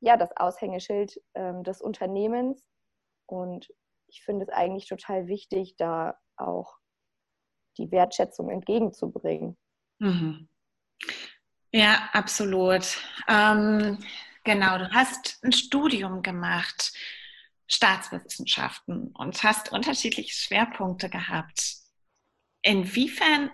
ja 0.00 0.16
das 0.16 0.36
Aushängeschild 0.36 1.20
ähm, 1.34 1.62
des 1.62 1.80
Unternehmens. 1.80 2.66
Und 3.26 3.68
ich 4.08 4.22
finde 4.24 4.44
es 4.44 4.48
eigentlich 4.50 4.88
total 4.88 5.28
wichtig, 5.28 5.76
da 5.76 6.18
auch 6.36 6.78
die 7.78 7.90
Wertschätzung 7.90 8.50
entgegenzubringen. 8.50 9.56
Mhm. 9.98 10.48
Ja, 11.72 12.08
absolut. 12.12 12.98
Ähm, 13.28 13.98
genau, 14.42 14.78
du 14.78 14.90
hast 14.92 15.38
ein 15.44 15.52
Studium 15.52 16.22
gemacht, 16.22 16.92
Staatswissenschaften, 17.68 19.12
und 19.14 19.42
hast 19.44 19.70
unterschiedliche 19.70 20.34
Schwerpunkte 20.34 21.08
gehabt. 21.08 21.76
Inwiefern, 22.62 23.50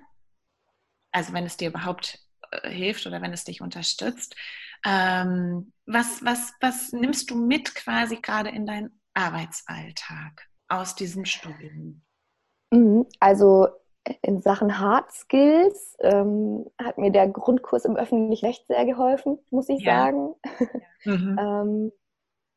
also 1.13 1.33
wenn 1.35 1.45
es 1.45 1.59
dir 1.59 1.69
überhaupt 1.69 2.19
äh, 2.51 2.71
hilft 2.71 3.07
oder 3.07 3.21
wenn 3.21 3.33
es 3.33 3.45
dich 3.45 3.61
unterstützt, 3.61 4.35
ähm, 4.85 5.73
was, 5.87 6.25
was, 6.25 6.53
was 6.61 6.93
nimmst 6.93 7.31
du 7.31 7.37
mit 7.37 7.75
quasi 7.75 8.17
gerade 8.17 8.51
in 8.51 8.67
deinen 8.67 9.01
Arbeitsalltag 9.15 10.49
aus 10.69 10.95
diesem 10.95 11.25
Studium? 11.25 12.03
Mhm, 12.71 13.07
also 13.21 13.69
in 14.23 14.41
Sachen 14.41 14.79
Hard 14.79 15.11
Skills 15.13 15.97
ähm, 16.01 16.67
hat 16.81 16.99
mir 16.99 17.11
der 17.11 17.29
Grundkurs 17.29 17.85
im 17.85 17.97
öffentlichen 17.97 18.47
Recht 18.47 18.67
sehr 18.67 18.85
geholfen, 18.85 19.39
muss 19.51 19.69
ich 19.69 19.83
ja. 19.83 20.07
sagen. 20.07 20.35
Mhm. 21.05 21.39
ähm, 21.41 21.93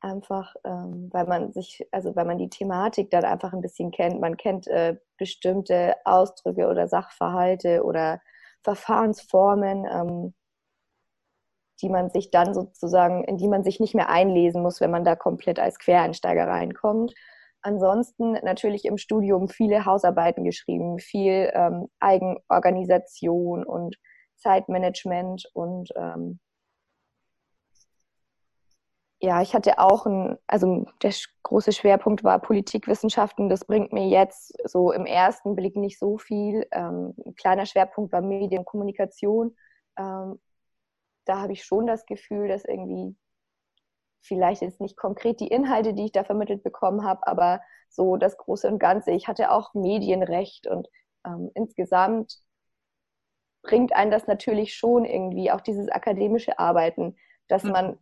einfach, 0.01 0.55
ähm, 0.63 1.09
weil 1.11 1.25
man 1.25 1.51
sich, 1.51 1.87
also 1.91 2.15
weil 2.15 2.25
man 2.25 2.37
die 2.37 2.49
Thematik 2.49 3.09
dann 3.09 3.25
einfach 3.25 3.53
ein 3.53 3.61
bisschen 3.61 3.91
kennt. 3.91 4.21
Man 4.21 4.37
kennt 4.37 4.67
äh, 4.67 4.97
bestimmte 5.17 5.95
Ausdrücke 6.05 6.67
oder 6.67 6.87
Sachverhalte 6.87 7.83
oder 7.83 8.21
Verfahrensformen, 8.63 9.85
ähm, 9.85 10.33
die 11.81 11.89
man 11.89 12.09
sich 12.09 12.31
dann 12.31 12.53
sozusagen, 12.53 13.23
in 13.23 13.37
die 13.37 13.47
man 13.47 13.63
sich 13.63 13.79
nicht 13.79 13.95
mehr 13.95 14.09
einlesen 14.09 14.61
muss, 14.61 14.81
wenn 14.81 14.91
man 14.91 15.03
da 15.03 15.15
komplett 15.15 15.59
als 15.59 15.79
Quereinsteiger 15.79 16.47
reinkommt. 16.47 17.13
Ansonsten 17.61 18.33
natürlich 18.43 18.85
im 18.85 18.97
Studium 18.97 19.49
viele 19.49 19.85
Hausarbeiten 19.85 20.43
geschrieben, 20.43 20.99
viel 20.99 21.51
ähm, 21.53 21.87
Eigenorganisation 21.99 23.65
und 23.65 23.97
Zeitmanagement 24.37 25.45
und 25.53 25.89
ähm, 25.97 26.39
ja, 29.21 29.41
ich 29.41 29.53
hatte 29.53 29.79
auch 29.79 30.05
ein, 30.05 30.37
also 30.47 30.85
der 31.03 31.13
große 31.43 31.73
Schwerpunkt 31.73 32.23
war 32.23 32.39
Politikwissenschaften. 32.39 33.49
Das 33.49 33.65
bringt 33.65 33.91
mir 33.91 34.07
jetzt 34.07 34.53
so 34.63 34.93
im 34.93 35.05
ersten 35.05 35.55
Blick 35.55 35.75
nicht 35.75 35.99
so 35.99 36.17
viel. 36.17 36.65
Ähm, 36.71 37.13
ein 37.25 37.35
kleiner 37.35 37.65
Schwerpunkt 37.65 38.13
war 38.13 38.21
Medienkommunikation. 38.21 39.57
Ähm, 39.97 40.39
da 41.29 41.41
habe 41.41 41.53
ich 41.53 41.63
schon 41.63 41.85
das 41.85 42.05
Gefühl, 42.05 42.47
dass 42.47 42.65
irgendwie 42.65 43.15
vielleicht 44.21 44.61
jetzt 44.61 44.81
nicht 44.81 44.97
konkret 44.97 45.39
die 45.39 45.47
Inhalte, 45.47 45.93
die 45.93 46.05
ich 46.05 46.11
da 46.11 46.23
vermittelt 46.23 46.63
bekommen 46.63 47.03
habe, 47.03 47.25
aber 47.27 47.61
so 47.87 48.17
das 48.17 48.37
Große 48.37 48.67
und 48.67 48.79
Ganze. 48.79 49.11
Ich 49.11 49.27
hatte 49.27 49.51
auch 49.51 49.73
Medienrecht 49.73 50.67
und 50.67 50.87
ähm, 51.25 51.51
insgesamt 51.53 52.39
bringt 53.61 53.93
einen 53.93 54.11
das 54.11 54.27
natürlich 54.27 54.73
schon 54.73 55.05
irgendwie, 55.05 55.51
auch 55.51 55.61
dieses 55.61 55.89
akademische 55.89 56.57
Arbeiten, 56.57 57.15
dass 57.47 57.63
mhm. 57.63 57.71
man 57.71 57.99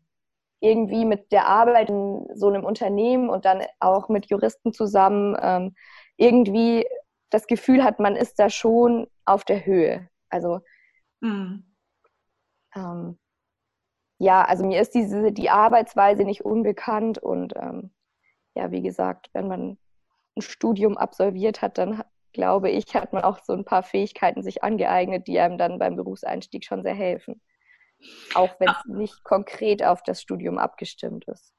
irgendwie 0.59 1.05
mit 1.05 1.31
der 1.31 1.47
Arbeit 1.47 1.89
in 1.89 2.27
so 2.33 2.47
einem 2.47 2.63
Unternehmen 2.63 3.29
und 3.29 3.45
dann 3.45 3.61
auch 3.79 4.09
mit 4.09 4.27
Juristen 4.27 4.73
zusammen 4.73 5.37
ähm, 5.39 5.75
irgendwie 6.15 6.87
das 7.29 7.45
Gefühl 7.45 7.83
hat, 7.83 7.99
man 7.99 8.15
ist 8.15 8.39
da 8.39 8.49
schon 8.49 9.07
auf 9.25 9.43
der 9.43 9.65
Höhe. 9.65 10.09
Also 10.29 10.61
mhm. 11.19 11.66
Ähm, 12.77 13.17
ja, 14.19 14.43
also 14.43 14.65
mir 14.65 14.81
ist 14.81 14.93
diese, 14.95 15.31
die 15.31 15.49
Arbeitsweise 15.49 16.23
nicht 16.23 16.43
unbekannt 16.43 17.17
und 17.17 17.53
ähm, 17.55 17.91
ja, 18.55 18.71
wie 18.71 18.81
gesagt, 18.81 19.29
wenn 19.33 19.47
man 19.47 19.77
ein 20.35 20.41
Studium 20.41 20.97
absolviert 20.97 21.61
hat, 21.61 21.77
dann 21.77 22.03
glaube 22.33 22.69
ich, 22.69 22.95
hat 22.95 23.13
man 23.13 23.23
auch 23.23 23.39
so 23.43 23.53
ein 23.53 23.65
paar 23.65 23.83
Fähigkeiten 23.83 24.43
sich 24.43 24.63
angeeignet, 24.63 25.27
die 25.27 25.39
einem 25.39 25.57
dann 25.57 25.79
beim 25.79 25.95
Berufseinstieg 25.95 26.65
schon 26.65 26.83
sehr 26.83 26.93
helfen. 26.95 27.41
Auch 28.35 28.59
wenn 28.59 28.69
es 28.69 28.85
nicht 28.85 29.23
konkret 29.23 29.83
auf 29.83 30.03
das 30.03 30.21
Studium 30.21 30.59
abgestimmt 30.59 31.25
ist. 31.27 31.53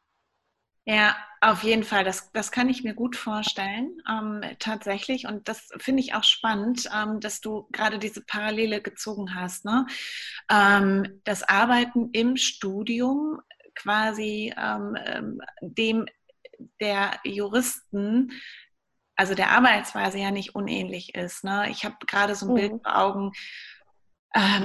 Ja, 0.90 1.14
auf 1.42 1.64
jeden 1.64 1.84
Fall. 1.84 2.02
Das, 2.02 2.32
das 2.32 2.50
kann 2.50 2.70
ich 2.70 2.82
mir 2.82 2.94
gut 2.94 3.14
vorstellen, 3.14 4.00
ähm, 4.08 4.40
tatsächlich. 4.58 5.26
Und 5.26 5.46
das 5.46 5.68
finde 5.76 6.00
ich 6.00 6.14
auch 6.14 6.24
spannend, 6.24 6.88
ähm, 6.96 7.20
dass 7.20 7.42
du 7.42 7.68
gerade 7.72 7.98
diese 7.98 8.22
Parallele 8.22 8.80
gezogen 8.80 9.34
hast. 9.34 9.66
Ne? 9.66 9.86
Ähm, 10.50 11.20
das 11.24 11.42
Arbeiten 11.42 12.08
im 12.12 12.38
Studium 12.38 13.38
quasi 13.74 14.54
ähm, 14.56 14.96
ähm, 15.04 15.40
dem 15.60 16.06
der 16.80 17.20
Juristen 17.22 18.32
also 19.14 19.34
der 19.34 19.50
Arbeitsweise 19.50 20.18
ja 20.18 20.30
nicht 20.30 20.54
unähnlich 20.54 21.16
ist. 21.16 21.42
Ne? 21.42 21.68
Ich 21.70 21.84
habe 21.84 21.96
gerade 22.06 22.36
so 22.36 22.46
ein 22.46 22.52
mhm. 22.52 22.56
Bild 22.56 22.72
vor 22.84 22.96
Augen, 22.96 23.32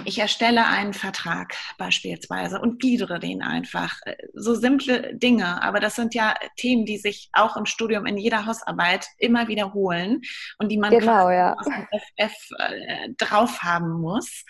ich 0.06 0.20
erstelle 0.20 0.66
einen 0.68 0.94
Vertrag 0.94 1.56
beispielsweise 1.78 2.60
und 2.60 2.80
gliedere 2.80 3.20
den 3.20 3.42
einfach. 3.42 3.98
Äh, 4.06 4.16
so 4.34 4.56
simple 4.56 5.16
Dinge, 5.16 5.64
aber 5.64 5.80
das 5.80 5.96
sind 5.96 6.14
ja 6.14 6.36
Themen, 6.58 6.86
die 6.86 6.98
sich 6.98 7.30
auch 7.34 7.56
im 7.56 7.66
Studium 7.66 8.06
in 8.06 8.18
jeder 8.18 8.46
Hausarbeit 8.46 9.08
immer 9.18 9.48
wiederholen 9.48 10.22
und 10.58 10.70
die 10.70 10.78
man 10.78 10.92
genau, 10.92 11.30
ja. 11.30 11.56
aus 11.58 11.66
dem 11.66 11.88
FF 12.00 12.36
äh, 12.60 13.10
drauf 13.18 13.62
haben 13.62 14.02
muss. 14.02 14.44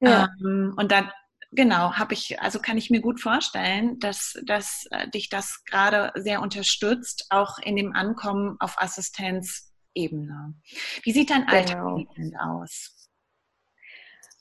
Ja. 0.00 0.28
Ähm, 0.40 0.74
und 0.76 0.92
dann 0.92 1.10
genau, 1.52 1.94
habe 1.94 2.14
ich, 2.14 2.40
also 2.40 2.58
kann 2.60 2.76
ich 2.76 2.90
mir 2.90 3.00
gut 3.00 3.20
vorstellen, 3.20 3.98
dass, 3.98 4.34
dass 4.44 4.86
äh, 4.90 5.08
dich 5.08 5.30
das 5.30 5.64
gerade 5.64 6.12
sehr 6.16 6.42
unterstützt, 6.42 7.26
auch 7.30 7.58
in 7.58 7.76
dem 7.76 7.94
Ankommen 7.94 8.56
auf 8.60 8.74
Assistenzebene. 8.76 10.54
Wie 11.02 11.12
sieht 11.12 11.30
dein 11.30 11.46
genau. 11.46 11.96
Alltag 11.96 12.06
aus? 12.40 12.93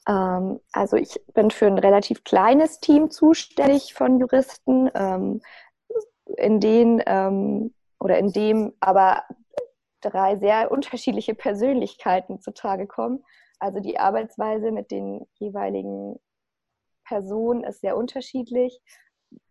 Ähm, 0.08 0.60
also 0.72 0.98
ich 0.98 1.20
bin 1.34 1.52
für 1.52 1.68
ein 1.68 1.78
relativ 1.78 2.24
kleines 2.24 2.80
Team 2.80 3.10
zuständig 3.10 3.94
von 3.94 4.20
Juristen, 4.20 4.90
ähm, 4.96 5.42
in 6.38 6.60
denen 6.60 7.02
ähm, 7.06 7.74
oder 8.00 8.18
in 8.18 8.32
dem 8.32 8.74
aber 8.80 9.24
drei 10.02 10.38
sehr 10.38 10.72
unterschiedliche 10.72 11.36
Persönlichkeiten 11.36 12.42
zutage 12.42 12.88
kommen. 12.88 13.24
Also 13.60 13.80
die 13.80 13.98
Arbeitsweise 14.00 14.72
mit 14.72 14.92
den 14.92 15.26
jeweiligen 15.36 16.20
Personen 17.06 17.64
ist 17.64 17.82
sehr 17.82 17.96
unterschiedlich. 17.96 18.82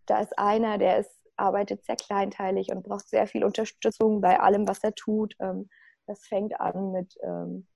Da 0.07 0.21
ist 0.21 0.39
einer, 0.39 0.79
der 0.79 0.99
ist, 0.99 1.19
arbeitet 1.37 1.85
sehr 1.85 1.97
kleinteilig 1.97 2.71
und 2.71 2.83
braucht 2.83 3.09
sehr 3.09 3.27
viel 3.27 3.45
Unterstützung 3.45 4.21
bei 4.21 4.39
allem, 4.39 4.69
was 4.69 4.85
er 4.85 4.95
tut. 4.95 5.35
Ähm, 5.41 5.69
das 6.07 6.27
fängt 6.27 6.61
an 6.61 6.93
mit 6.93 7.15
ähm, 7.23 7.67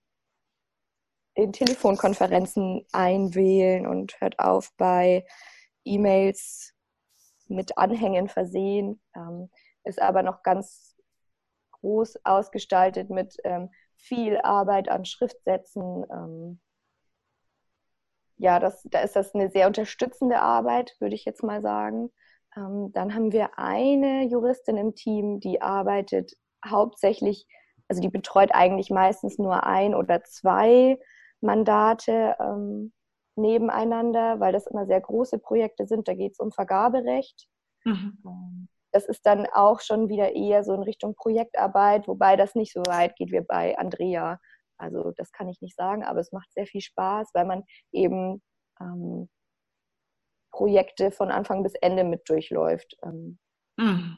in 1.37 1.53
Telefonkonferenzen 1.53 2.87
einwählen 2.93 3.87
und 3.87 4.18
hört 4.20 4.39
auf 4.39 4.72
bei 4.78 5.26
E-Mails 5.84 6.72
mit 7.49 7.76
Anhängen 7.76 8.28
versehen, 8.28 9.01
ähm, 9.14 9.51
ist 9.84 10.01
aber 10.01 10.22
noch 10.22 10.43
ganz 10.43 10.97
groß 11.72 12.24
ausgestaltet 12.24 13.11
mit 13.11 13.37
ähm, 13.45 13.70
viel 13.97 14.39
Arbeit 14.39 14.89
an 14.89 15.05
Schriftsätzen. 15.05 16.07
Ähm, 16.11 16.61
ja, 18.39 18.59
das, 18.59 18.82
da 18.84 19.01
ist 19.01 19.14
das 19.14 19.34
eine 19.34 19.51
sehr 19.51 19.66
unterstützende 19.66 20.41
Arbeit, 20.41 20.97
würde 21.01 21.14
ich 21.14 21.26
jetzt 21.26 21.43
mal 21.43 21.61
sagen. 21.61 22.11
Ähm, 22.57 22.93
dann 22.93 23.14
haben 23.14 23.30
wir 23.32 23.59
eine 23.59 24.24
Juristin 24.24 24.78
im 24.78 24.95
Team, 24.95 25.39
die 25.41 25.61
arbeitet 25.61 26.32
hauptsächlich, 26.66 27.47
also 27.89 28.01
die 28.01 28.09
betreut 28.09 28.51
eigentlich 28.55 28.89
meistens 28.91 29.39
nur 29.39 29.64
ein 29.64 29.95
oder 29.95 30.24
zwei 30.24 30.99
Mandate 31.41 32.37
ähm, 32.41 32.93
nebeneinander, 33.37 34.41
weil 34.41 34.53
das 34.53 34.66
immer 34.66 34.87
sehr 34.87 35.01
große 35.01 35.39
Projekte 35.39 35.87
sind. 35.87 36.09
Da 36.09 36.14
geht 36.14 36.32
es 36.32 36.39
um 36.39 36.53
Vergaberecht. 36.53 37.49
Mhm. 37.84 38.18
Ähm, 38.24 38.68
das 38.93 39.05
ist 39.07 39.26
dann 39.26 39.47
auch 39.53 39.80
schon 39.80 40.09
wieder 40.09 40.34
eher 40.34 40.64
so 40.64 40.72
in 40.72 40.82
Richtung 40.82 41.14
Projektarbeit, 41.14 42.09
wobei 42.09 42.37
das 42.37 42.55
nicht 42.55 42.72
so 42.72 42.80
weit 42.87 43.14
geht 43.16 43.30
wie 43.30 43.41
bei 43.41 43.76
Andrea. 43.78 44.41
Also 44.78 45.12
das 45.16 45.32
kann 45.32 45.49
ich 45.49 45.61
nicht 45.61 45.76
sagen, 45.76 46.03
aber 46.05 46.20
es 46.20 46.32
macht 46.32 46.53
sehr 46.53 46.66
viel 46.66 46.80
Spaß, 46.80 47.30
weil 47.34 47.45
man 47.45 47.64
eben 47.93 48.43
ähm, 48.80 49.28
Projekte 50.51 51.11
von 51.11 51.30
Anfang 51.30 51.62
bis 51.62 51.74
Ende 51.74 52.05
mit 52.05 52.28
durchläuft. 52.28 52.97
Ähm, 53.03 53.39
mhm. 53.76 54.16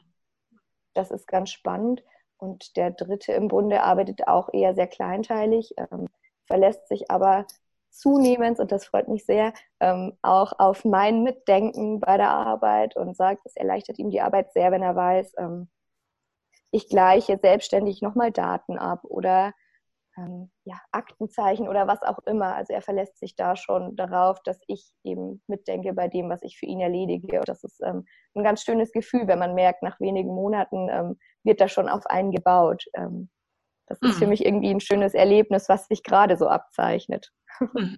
Das 0.93 1.11
ist 1.11 1.27
ganz 1.27 1.49
spannend. 1.49 2.03
Und 2.37 2.77
der 2.77 2.91
dritte 2.91 3.33
im 3.33 3.49
Bunde 3.49 3.83
arbeitet 3.83 4.27
auch 4.27 4.47
eher 4.53 4.73
sehr 4.73 4.87
kleinteilig, 4.87 5.73
ähm, 5.77 6.07
verlässt 6.49 6.87
sich 6.87 7.09
aber 7.11 7.45
zunehmend, 7.91 8.59
und 8.59 8.71
das 8.71 8.85
freut 8.85 9.07
mich 9.07 9.25
sehr, 9.25 9.53
ähm, 9.79 10.17
auch 10.21 10.53
auf 10.57 10.85
mein 10.85 11.23
Mitdenken 11.23 11.99
bei 11.99 12.17
der 12.17 12.29
Arbeit 12.29 12.95
und 12.95 13.15
sagt, 13.15 13.41
es 13.45 13.55
erleichtert 13.55 13.99
ihm 13.99 14.09
die 14.09 14.21
Arbeit 14.21 14.51
sehr, 14.53 14.71
wenn 14.71 14.83
er 14.83 14.95
weiß, 14.95 15.33
ähm, 15.37 15.69
ich 16.71 16.87
gleiche 16.87 17.39
selbstständig 17.41 18.01
nochmal 18.01 18.31
Daten 18.31 18.77
ab 18.77 19.01
oder 19.03 19.53
ähm, 20.17 20.51
ja, 20.65 20.79
Aktenzeichen 20.91 21.67
oder 21.67 21.87
was 21.87 22.01
auch 22.03 22.19
immer. 22.25 22.55
Also 22.55 22.73
er 22.73 22.81
verlässt 22.81 23.17
sich 23.17 23.35
da 23.35 23.55
schon 23.55 23.95
darauf, 23.95 24.41
dass 24.43 24.59
ich 24.67 24.91
eben 25.03 25.41
mitdenke 25.47 25.93
bei 25.93 26.07
dem, 26.07 26.29
was 26.29 26.43
ich 26.43 26.57
für 26.59 26.65
ihn 26.65 26.79
erledige. 26.81 27.39
Und 27.39 27.49
das 27.49 27.63
ist 27.63 27.81
ähm, 27.83 28.05
ein 28.35 28.43
ganz 28.43 28.63
schönes 28.63 28.91
Gefühl, 28.91 29.27
wenn 29.27 29.39
man 29.39 29.55
merkt, 29.55 29.81
nach 29.83 29.99
wenigen 29.99 30.33
Monaten 30.33 30.89
ähm, 30.89 31.19
wird 31.43 31.61
da 31.61 31.67
schon 31.67 31.89
auf 31.89 32.05
einen 32.05 32.31
gebaut. 32.31 32.85
Das 33.89 33.99
ist 34.01 34.15
mhm. 34.15 34.19
für 34.19 34.27
mich 34.27 34.45
irgendwie 34.45 34.69
ein 34.69 34.79
schönes 34.79 35.13
Erlebnis, 35.13 35.67
was 35.67 35.87
sich 35.87 36.03
gerade 36.03 36.37
so 36.37 36.47
abzeichnet. 36.47 37.31
Mhm. 37.73 37.97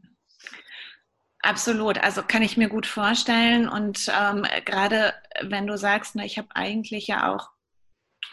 Absolut, 1.44 1.98
also 2.04 2.22
kann 2.22 2.44
ich 2.44 2.56
mir 2.56 2.70
gut 2.70 2.86
vorstellen. 2.86 3.68
Und 3.68 4.12
ähm, 4.16 4.46
gerade 4.64 5.14
wenn 5.42 5.66
du 5.66 5.78
sagst, 5.78 6.16
ne, 6.16 6.26
ich 6.26 6.38
habe 6.38 6.50
eigentlich 6.54 7.08
ja 7.08 7.34
auch, 7.34 7.50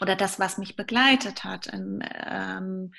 oder 0.01 0.15
das, 0.15 0.39
was 0.39 0.59
mich 0.59 0.77
begleitet 0.77 1.43
hat 1.45 1.67
in, 1.67 2.07
ähm, 2.27 2.93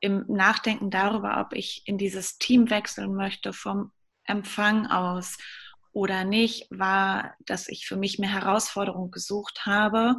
im 0.00 0.24
Nachdenken 0.28 0.90
darüber, 0.90 1.40
ob 1.40 1.52
ich 1.52 1.82
in 1.86 1.98
dieses 1.98 2.38
Team 2.38 2.68
wechseln 2.68 3.14
möchte 3.14 3.52
vom 3.52 3.92
Empfang 4.24 4.88
aus 4.88 5.38
oder 5.94 6.24
nicht, 6.24 6.66
war, 6.70 7.34
dass 7.46 7.68
ich 7.68 7.86
für 7.86 7.96
mich 7.96 8.18
mehr 8.18 8.32
Herausforderung 8.32 9.12
gesucht 9.12 9.64
habe. 9.64 10.16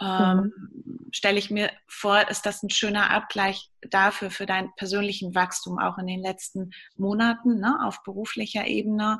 Ähm, 0.00 0.52
mhm. 0.54 1.10
Stelle 1.10 1.38
ich 1.38 1.50
mir 1.50 1.70
vor, 1.88 2.28
ist 2.28 2.44
das 2.44 2.62
ein 2.62 2.70
schöner 2.70 3.10
Abgleich 3.10 3.70
dafür, 3.80 4.30
für 4.30 4.44
deinen 4.44 4.70
persönlichen 4.76 5.34
Wachstum 5.34 5.78
auch 5.78 5.96
in 5.96 6.06
den 6.06 6.20
letzten 6.20 6.72
Monaten 6.96 7.58
ne, 7.58 7.78
auf 7.82 8.02
beruflicher 8.02 8.66
Ebene, 8.66 9.18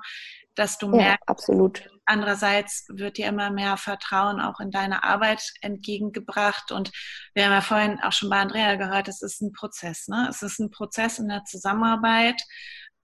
dass 0.55 0.77
du 0.77 0.91
ja, 0.91 0.97
merkst, 0.97 1.29
absolut. 1.29 1.89
andererseits 2.05 2.85
wird 2.89 3.17
dir 3.17 3.27
immer 3.27 3.51
mehr 3.51 3.79
Vertrauen 3.79 4.41
auch 4.41 4.61
in 4.61 4.71
deine 4.71 5.05
Arbeit 5.05 5.43
entgegengebracht. 5.63 6.71
Und 6.71 6.93
wir 7.33 7.47
haben 7.47 7.53
ja 7.53 7.61
vorhin 7.63 7.99
auch 8.03 8.13
schon 8.13 8.29
bei 8.29 8.41
Andrea 8.41 8.75
gehört, 8.75 9.09
es 9.09 9.23
ist 9.23 9.41
ein 9.41 9.53
Prozess. 9.53 10.07
Ne? 10.09 10.27
Es 10.29 10.43
ist 10.43 10.59
ein 10.59 10.71
Prozess 10.71 11.19
in 11.19 11.29
der 11.29 11.45
Zusammenarbeit, 11.45 12.43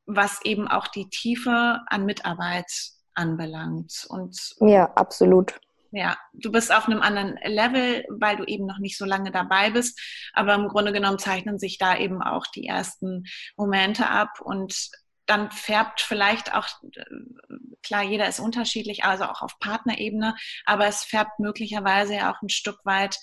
was 0.07 0.41
eben 0.45 0.69
auch 0.69 0.89
die 0.89 1.09
Tiefe 1.09 1.81
an 1.87 2.05
Mitarbeit 2.05 2.71
anbelangt. 3.15 4.07
Und 4.09 4.55
ja, 4.61 4.93
absolut. 4.95 5.55
Ja, 5.93 6.17
du 6.33 6.51
bist 6.51 6.75
auf 6.75 6.87
einem 6.87 7.01
anderen 7.03 7.37
Level, 7.45 8.05
weil 8.09 8.37
du 8.37 8.45
eben 8.45 8.67
noch 8.67 8.79
nicht 8.79 8.99
so 8.99 9.05
lange 9.05 9.31
dabei 9.31 9.71
bist. 9.71 10.01
Aber 10.33 10.55
im 10.55 10.67
Grunde 10.67 10.93
genommen 10.93 11.21
zeichnen 11.21 11.61
sich 11.61 11.79
da 11.79 11.97
eben 11.97 12.21
auch 12.21 12.47
die 12.49 12.67
ersten 12.67 13.25
Momente 13.57 14.09
ab. 14.09 14.41
Und 14.41 14.91
dann 15.27 15.53
färbt 15.53 16.01
vielleicht 16.01 16.53
auch, 16.53 16.67
klar, 17.83 18.03
jeder 18.03 18.29
ist 18.29 18.41
unterschiedlich, 18.41 19.05
also 19.05 19.25
auch 19.25 19.43
auf 19.43 19.59
Partnerebene, 19.61 20.35
aber 20.67 20.87
es 20.87 21.05
färbt 21.05 21.39
möglicherweise 21.39 22.17
ja 22.17 22.33
auch 22.33 22.43
ein 22.43 22.49
Stück 22.49 22.81
weit 22.85 23.17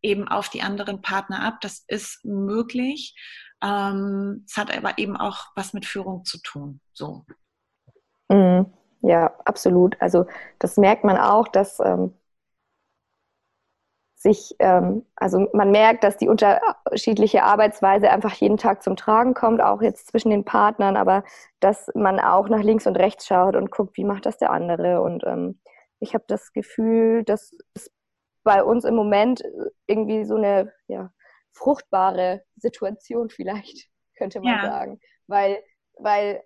eben 0.00 0.28
auf 0.28 0.48
die 0.48 0.62
anderen 0.62 1.02
Partner 1.02 1.42
ab. 1.42 1.60
Das 1.60 1.84
ist 1.88 2.24
möglich. 2.24 3.14
Ähm, 3.62 4.44
es 4.46 4.56
hat 4.56 4.76
aber 4.76 4.98
eben 4.98 5.16
auch 5.16 5.46
was 5.54 5.72
mit 5.72 5.86
Führung 5.86 6.24
zu 6.24 6.38
tun. 6.42 6.80
So. 6.92 7.24
Mhm. 8.28 8.66
Ja, 9.02 9.34
absolut. 9.44 10.00
Also 10.00 10.26
das 10.58 10.76
merkt 10.76 11.04
man 11.04 11.16
auch, 11.18 11.48
dass 11.48 11.80
ähm, 11.80 12.14
sich, 14.22 14.54
ähm, 14.60 15.04
also 15.16 15.48
man 15.52 15.72
merkt, 15.72 16.04
dass 16.04 16.16
die 16.16 16.28
unterschiedliche 16.28 17.42
Arbeitsweise 17.42 18.10
einfach 18.10 18.32
jeden 18.34 18.56
Tag 18.56 18.82
zum 18.82 18.96
Tragen 18.96 19.34
kommt, 19.34 19.60
auch 19.60 19.82
jetzt 19.82 20.06
zwischen 20.08 20.30
den 20.30 20.44
Partnern, 20.44 20.96
aber 20.96 21.24
dass 21.58 21.90
man 21.94 22.20
auch 22.20 22.48
nach 22.48 22.62
links 22.62 22.86
und 22.86 22.96
rechts 22.96 23.26
schaut 23.26 23.56
und 23.56 23.70
guckt, 23.72 23.96
wie 23.96 24.04
macht 24.04 24.26
das 24.26 24.38
der 24.38 24.50
andere. 24.50 25.02
Und 25.02 25.24
ähm, 25.26 25.58
ich 25.98 26.14
habe 26.14 26.24
das 26.28 26.52
Gefühl, 26.52 27.24
dass 27.24 27.52
es 27.74 27.90
bei 28.44 28.62
uns 28.62 28.84
im 28.84 28.94
Moment 28.94 29.42
irgendwie 29.86 30.24
so 30.24 30.36
eine 30.36 30.72
ja, 30.86 31.10
fruchtbare 31.52 32.44
Situation 32.56 33.30
vielleicht, 33.30 33.88
könnte 34.16 34.40
man 34.40 34.54
ja. 34.54 34.62
sagen. 34.62 35.00
Weil, 35.26 35.62
weil 35.98 36.42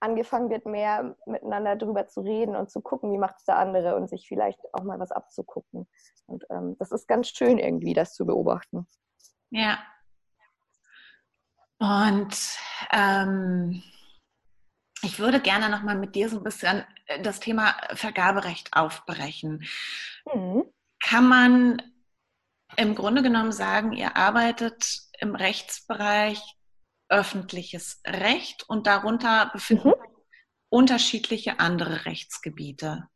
angefangen 0.00 0.50
wird, 0.50 0.66
mehr 0.66 1.16
miteinander 1.26 1.76
darüber 1.76 2.06
zu 2.06 2.20
reden 2.20 2.54
und 2.54 2.70
zu 2.70 2.80
gucken, 2.80 3.12
wie 3.12 3.18
macht 3.18 3.36
es 3.38 3.44
der 3.44 3.58
andere 3.58 3.96
und 3.96 4.08
sich 4.08 4.28
vielleicht 4.28 4.60
auch 4.72 4.84
mal 4.84 4.98
was 5.00 5.10
abzugucken. 5.10 5.88
Und 6.26 6.44
ähm, 6.50 6.76
das 6.78 6.92
ist 6.92 7.08
ganz 7.08 7.28
schön 7.28 7.58
irgendwie, 7.58 7.94
das 7.94 8.14
zu 8.14 8.26
beobachten. 8.26 8.86
Ja. 9.50 9.78
Und 11.78 12.58
ähm, 12.92 13.82
ich 15.02 15.18
würde 15.18 15.40
gerne 15.40 15.68
noch 15.68 15.82
mal 15.82 15.96
mit 15.96 16.14
dir 16.14 16.28
so 16.28 16.38
ein 16.38 16.44
bisschen 16.44 16.84
äh, 17.06 17.22
das 17.22 17.40
Thema 17.40 17.76
Vergaberecht 17.94 18.74
aufbrechen. 18.74 19.64
Mhm. 20.32 20.64
Kann 21.00 21.28
man 21.28 21.82
im 22.76 22.94
Grunde 22.94 23.22
genommen 23.22 23.52
sagen, 23.52 23.92
ihr 23.92 24.16
arbeitet 24.16 25.00
im 25.20 25.34
Rechtsbereich 25.34 26.40
öffentliches 27.08 28.00
Recht 28.06 28.68
und 28.68 28.86
darunter 28.86 29.50
befinden 29.52 29.88
mhm. 29.88 29.94
unterschiedliche 30.68 31.58
andere 31.60 32.04
Rechtsgebiete. 32.04 33.08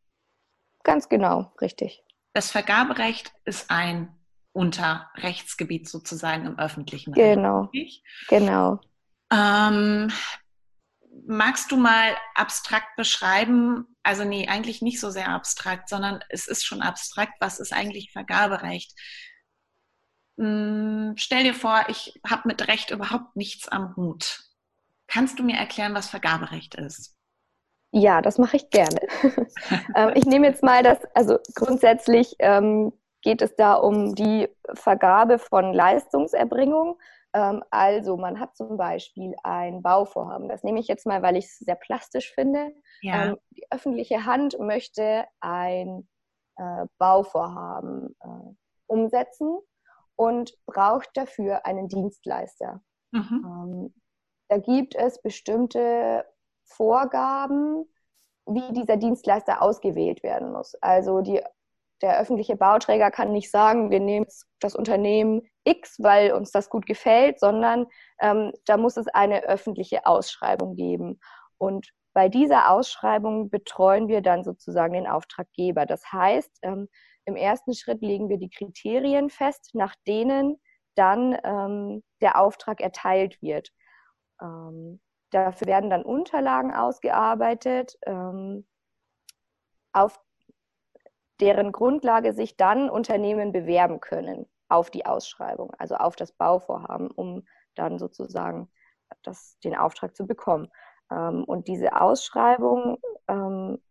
Ganz 0.82 1.08
genau, 1.08 1.52
richtig. 1.60 2.02
Das 2.32 2.50
Vergaberecht 2.50 3.32
ist 3.44 3.70
ein 3.70 4.18
Unterrechtsgebiet 4.52 5.88
sozusagen 5.88 6.46
im 6.46 6.58
öffentlichen 6.58 7.12
genau. 7.12 7.70
Recht. 7.74 8.02
Genau. 8.28 8.80
Ähm, 9.32 10.12
magst 11.26 11.70
du 11.70 11.76
mal 11.76 12.16
abstrakt 12.34 12.96
beschreiben, 12.96 13.86
also 14.02 14.24
nee, 14.24 14.48
eigentlich 14.48 14.82
nicht 14.82 15.00
so 15.00 15.10
sehr 15.10 15.28
abstrakt, 15.28 15.88
sondern 15.88 16.22
es 16.28 16.48
ist 16.48 16.64
schon 16.64 16.82
abstrakt, 16.82 17.34
was 17.40 17.60
ist 17.60 17.72
eigentlich 17.72 18.12
Vergaberecht? 18.12 18.92
Hm, 20.38 21.14
stell 21.16 21.44
dir 21.44 21.54
vor, 21.54 21.84
ich 21.88 22.20
habe 22.28 22.48
mit 22.48 22.66
Recht 22.68 22.90
überhaupt 22.90 23.36
nichts 23.36 23.68
am 23.68 23.94
Hut. 23.96 24.40
Kannst 25.06 25.38
du 25.38 25.42
mir 25.42 25.56
erklären, 25.56 25.94
was 25.94 26.08
Vergaberecht 26.08 26.74
ist? 26.76 27.16
Ja, 27.90 28.22
das 28.22 28.38
mache 28.38 28.56
ich 28.56 28.70
gerne. 28.70 29.00
Ähm, 29.94 30.12
ich 30.14 30.24
nehme 30.24 30.46
jetzt 30.46 30.62
mal 30.62 30.82
das, 30.82 30.98
also 31.14 31.38
grundsätzlich 31.54 32.34
ähm, 32.38 32.92
geht 33.20 33.42
es 33.42 33.54
da 33.56 33.74
um 33.74 34.14
die 34.14 34.48
Vergabe 34.74 35.38
von 35.38 35.72
Leistungserbringung. 35.74 36.98
Ähm, 37.34 37.62
also 37.70 38.16
man 38.16 38.40
hat 38.40 38.56
zum 38.56 38.76
Beispiel 38.76 39.34
ein 39.44 39.82
Bauvorhaben. 39.82 40.48
Das 40.48 40.62
nehme 40.62 40.80
ich 40.80 40.88
jetzt 40.88 41.06
mal, 41.06 41.22
weil 41.22 41.36
ich 41.36 41.44
es 41.46 41.58
sehr 41.58 41.74
plastisch 41.74 42.32
finde. 42.32 42.72
Ja. 43.02 43.26
Ähm, 43.26 43.36
die 43.50 43.64
öffentliche 43.70 44.24
Hand 44.24 44.58
möchte 44.58 45.24
ein 45.40 46.08
äh, 46.56 46.86
Bauvorhaben 46.98 48.16
äh, 48.20 48.54
umsetzen 48.86 49.58
und 50.16 50.54
braucht 50.66 51.10
dafür 51.14 51.66
einen 51.66 51.88
Dienstleister. 51.88 52.82
Mhm. 53.12 53.44
Ähm, 53.44 53.94
da 54.48 54.58
gibt 54.58 54.94
es 54.94 55.20
bestimmte 55.22 56.24
Vorgaben, 56.64 57.86
wie 58.46 58.72
dieser 58.72 58.96
Dienstleister 58.96 59.62
ausgewählt 59.62 60.22
werden 60.22 60.52
muss. 60.52 60.74
Also 60.80 61.20
die, 61.20 61.40
der 62.02 62.18
öffentliche 62.18 62.56
Bauträger 62.56 63.10
kann 63.10 63.32
nicht 63.32 63.50
sagen, 63.50 63.90
wir 63.90 64.00
nehmen 64.00 64.26
das 64.60 64.74
Unternehmen 64.74 65.42
X, 65.64 65.96
weil 66.00 66.32
uns 66.32 66.50
das 66.50 66.68
gut 66.68 66.86
gefällt, 66.86 67.38
sondern 67.38 67.86
ähm, 68.20 68.52
da 68.66 68.76
muss 68.76 68.96
es 68.96 69.06
eine 69.08 69.44
öffentliche 69.44 70.06
Ausschreibung 70.06 70.74
geben. 70.74 71.20
Und 71.58 71.92
bei 72.12 72.28
dieser 72.28 72.70
Ausschreibung 72.70 73.48
betreuen 73.48 74.08
wir 74.08 74.20
dann 74.20 74.44
sozusagen 74.44 74.94
den 74.94 75.06
Auftraggeber. 75.06 75.86
Das 75.86 76.12
heißt, 76.12 76.58
ähm, 76.62 76.88
im 77.24 77.36
ersten 77.36 77.74
Schritt 77.74 78.02
legen 78.02 78.28
wir 78.28 78.38
die 78.38 78.50
Kriterien 78.50 79.30
fest, 79.30 79.70
nach 79.74 79.94
denen 80.06 80.60
dann 80.94 81.36
ähm, 81.44 82.02
der 82.20 82.40
Auftrag 82.40 82.80
erteilt 82.80 83.40
wird. 83.40 83.72
Ähm, 84.40 85.00
dafür 85.30 85.66
werden 85.66 85.90
dann 85.90 86.04
Unterlagen 86.04 86.74
ausgearbeitet, 86.74 87.96
ähm, 88.06 88.66
auf 89.92 90.20
deren 91.40 91.72
Grundlage 91.72 92.32
sich 92.32 92.56
dann 92.56 92.90
Unternehmen 92.90 93.52
bewerben 93.52 94.00
können 94.00 94.46
auf 94.68 94.90
die 94.90 95.06
Ausschreibung, 95.06 95.72
also 95.78 95.96
auf 95.96 96.16
das 96.16 96.32
Bauvorhaben, 96.32 97.10
um 97.10 97.46
dann 97.74 97.98
sozusagen 97.98 98.70
das, 99.22 99.58
den 99.60 99.76
Auftrag 99.76 100.16
zu 100.16 100.26
bekommen. 100.26 100.68
Ähm, 101.10 101.44
und 101.44 101.68
diese 101.68 102.00
Ausschreibung 102.00 102.98
ähm, 103.28 103.82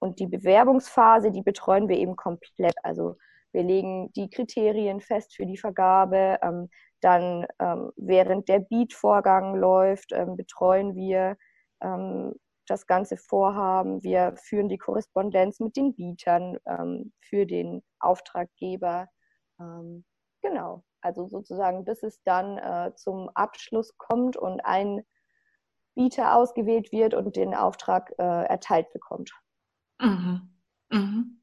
und 0.00 0.18
die 0.18 0.26
Bewerbungsphase, 0.26 1.30
die 1.30 1.42
betreuen 1.42 1.88
wir 1.88 1.98
eben 1.98 2.16
komplett. 2.16 2.74
Also 2.82 3.16
wir 3.52 3.62
legen 3.62 4.12
die 4.14 4.30
Kriterien 4.30 5.00
fest 5.00 5.34
für 5.36 5.46
die 5.46 5.58
Vergabe. 5.58 6.38
Ähm, 6.42 6.68
dann 7.00 7.46
ähm, 7.58 7.92
während 7.96 8.48
der 8.48 8.60
Beat-Vorgang 8.60 9.54
läuft, 9.56 10.12
ähm, 10.12 10.36
betreuen 10.36 10.94
wir 10.94 11.36
ähm, 11.82 12.34
das 12.66 12.86
ganze 12.86 13.16
Vorhaben. 13.16 14.02
Wir 14.02 14.34
führen 14.36 14.68
die 14.68 14.78
Korrespondenz 14.78 15.60
mit 15.60 15.76
den 15.76 15.94
Bietern 15.94 16.58
ähm, 16.66 17.12
für 17.20 17.46
den 17.46 17.82
Auftraggeber. 17.98 19.08
Ähm, 19.58 20.04
genau, 20.42 20.84
also 21.00 21.26
sozusagen, 21.26 21.84
bis 21.84 22.02
es 22.02 22.22
dann 22.22 22.58
äh, 22.58 22.94
zum 22.94 23.30
Abschluss 23.34 23.96
kommt 23.98 24.36
und 24.36 24.60
ein 24.60 25.02
Bieter 25.94 26.36
ausgewählt 26.36 26.92
wird 26.92 27.14
und 27.14 27.36
den 27.36 27.54
Auftrag 27.54 28.12
äh, 28.18 28.22
erteilt 28.22 28.92
bekommt. 28.92 29.32
Mhm. 30.00 30.48
Mhm. 30.90 31.40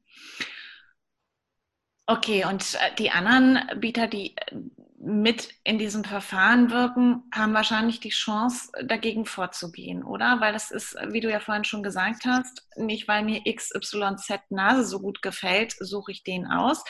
Okay, 2.06 2.44
und 2.46 2.74
äh, 2.74 2.94
die 2.98 3.10
anderen 3.10 3.60
Bieter, 3.80 4.06
die 4.08 4.34
äh, 4.36 4.56
mit 4.98 5.50
in 5.62 5.78
diesem 5.78 6.04
Verfahren 6.04 6.70
wirken, 6.70 7.24
haben 7.32 7.54
wahrscheinlich 7.54 8.00
die 8.00 8.08
Chance, 8.08 8.70
dagegen 8.84 9.26
vorzugehen, 9.26 10.02
oder? 10.02 10.40
Weil 10.40 10.52
das 10.52 10.70
ist, 10.70 10.96
wie 11.10 11.20
du 11.20 11.30
ja 11.30 11.38
vorhin 11.38 11.64
schon 11.64 11.82
gesagt 11.82 12.24
hast, 12.24 12.66
nicht 12.76 13.06
weil 13.08 13.24
mir 13.24 13.42
XYZ 13.44 14.50
Nase 14.50 14.84
so 14.84 15.00
gut 15.00 15.22
gefällt, 15.22 15.76
suche 15.78 16.12
ich 16.12 16.24
den 16.24 16.46
aus, 16.46 16.82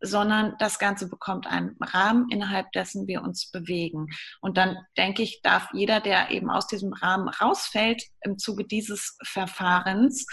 sondern 0.00 0.54
das 0.58 0.78
Ganze 0.78 1.08
bekommt 1.08 1.46
einen 1.46 1.76
Rahmen, 1.80 2.28
innerhalb 2.30 2.72
dessen 2.72 3.06
wir 3.06 3.22
uns 3.22 3.50
bewegen. 3.50 4.08
Und 4.40 4.56
dann 4.56 4.78
denke 4.96 5.22
ich, 5.22 5.40
darf 5.42 5.68
jeder, 5.72 6.00
der 6.00 6.30
eben 6.30 6.50
aus 6.50 6.66
diesem 6.66 6.92
Rahmen 6.92 7.28
rausfällt, 7.28 8.02
im 8.22 8.38
Zuge 8.38 8.64
dieses 8.64 9.16
Verfahrens, 9.22 10.26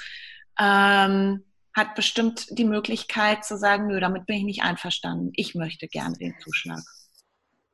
ähm, 0.60 1.44
hat 1.74 1.96
bestimmt 1.96 2.58
die 2.58 2.66
Möglichkeit 2.66 3.46
zu 3.46 3.58
sagen, 3.58 3.88
nö, 3.88 4.00
damit 4.00 4.26
bin 4.26 4.38
ich 4.38 4.44
nicht 4.44 4.64
einverstanden. 4.64 5.32
Ich 5.36 5.56
möchte 5.56 5.88
gerne 5.88 6.16
den 6.18 6.36
Zuschlag. 6.40 6.80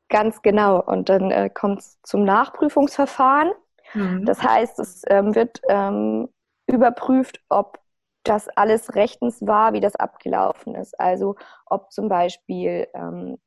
Ganz 0.10 0.42
genau. 0.42 0.82
Und 0.82 1.10
dann 1.10 1.32
äh, 1.32 1.50
kommt 1.50 1.80
es 1.80 2.00
zum 2.04 2.24
Nachprüfungsverfahren. 2.24 3.52
Mhm. 3.94 4.26
Das 4.26 4.42
heißt, 4.42 4.80
es 4.80 5.02
ähm, 5.08 5.36
wird 5.36 5.62
ähm, 5.68 6.30
überprüft, 6.68 7.42
ob 7.50 7.80
das 8.24 8.48
alles 8.50 8.96
rechtens 8.96 9.42
war, 9.42 9.74
wie 9.74 9.80
das 9.80 9.96
abgelaufen 9.96 10.76
ist. 10.76 11.00
Also 11.00 11.36
ob 11.66 11.92
zum 11.92 12.10
Beispiel 12.10 12.88
ähm, 12.94 13.38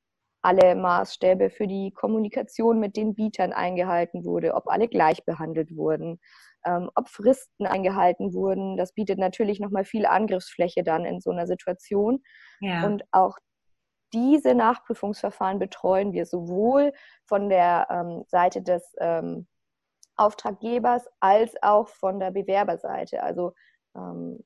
alle 0.42 0.74
Maßstäbe 0.74 1.50
für 1.50 1.66
die 1.66 1.92
Kommunikation 1.92 2.80
mit 2.80 2.96
den 2.96 3.14
Bietern 3.14 3.52
eingehalten 3.52 4.24
wurde, 4.24 4.54
ob 4.54 4.68
alle 4.68 4.88
gleich 4.88 5.24
behandelt 5.24 5.76
wurden, 5.76 6.18
ähm, 6.64 6.90
ob 6.94 7.08
Fristen 7.08 7.66
eingehalten 7.66 8.34
wurden. 8.34 8.76
Das 8.76 8.92
bietet 8.92 9.18
natürlich 9.18 9.60
nochmal 9.60 9.84
viel 9.84 10.06
Angriffsfläche 10.06 10.82
dann 10.82 11.04
in 11.04 11.20
so 11.20 11.30
einer 11.30 11.46
Situation. 11.46 12.22
Ja. 12.60 12.84
Und 12.84 13.04
auch 13.12 13.38
diese 14.12 14.54
Nachprüfungsverfahren 14.54 15.58
betreuen 15.58 16.12
wir 16.12 16.26
sowohl 16.26 16.92
von 17.26 17.48
der 17.48 17.86
ähm, 17.90 18.24
Seite 18.26 18.62
des 18.62 18.94
ähm, 18.98 19.46
Auftraggebers 20.16 21.08
als 21.20 21.54
auch 21.62 21.88
von 21.88 22.18
der 22.20 22.30
Bewerberseite. 22.30 23.22
Also 23.22 23.54
ähm, 23.96 24.40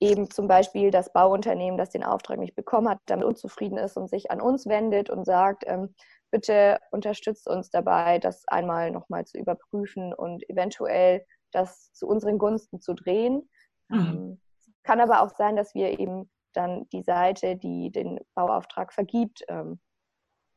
eben 0.00 0.30
zum 0.30 0.48
Beispiel 0.48 0.90
das 0.90 1.12
Bauunternehmen, 1.12 1.78
das 1.78 1.90
den 1.90 2.04
Auftrag 2.04 2.38
nicht 2.38 2.54
bekommen 2.54 2.88
hat, 2.88 2.98
damit 3.06 3.24
unzufrieden 3.24 3.78
ist 3.78 3.96
und 3.96 4.08
sich 4.08 4.30
an 4.30 4.40
uns 4.40 4.66
wendet 4.66 5.10
und 5.10 5.24
sagt, 5.24 5.64
ähm, 5.66 5.94
bitte 6.30 6.78
unterstützt 6.90 7.48
uns 7.48 7.70
dabei, 7.70 8.18
das 8.18 8.46
einmal 8.48 8.90
nochmal 8.90 9.24
zu 9.24 9.38
überprüfen 9.38 10.12
und 10.14 10.48
eventuell 10.48 11.24
das 11.52 11.92
zu 11.92 12.06
unseren 12.06 12.38
Gunsten 12.38 12.80
zu 12.80 12.94
drehen. 12.94 13.48
Mhm. 13.88 13.98
Ähm, 13.98 14.40
kann 14.82 15.00
aber 15.00 15.22
auch 15.22 15.30
sein, 15.36 15.54
dass 15.56 15.74
wir 15.74 15.98
eben 16.00 16.30
dann 16.52 16.88
die 16.90 17.02
Seite, 17.02 17.56
die 17.56 17.90
den 17.90 18.18
Bauauftrag 18.34 18.92
vergibt, 18.92 19.44
ähm, 19.48 19.80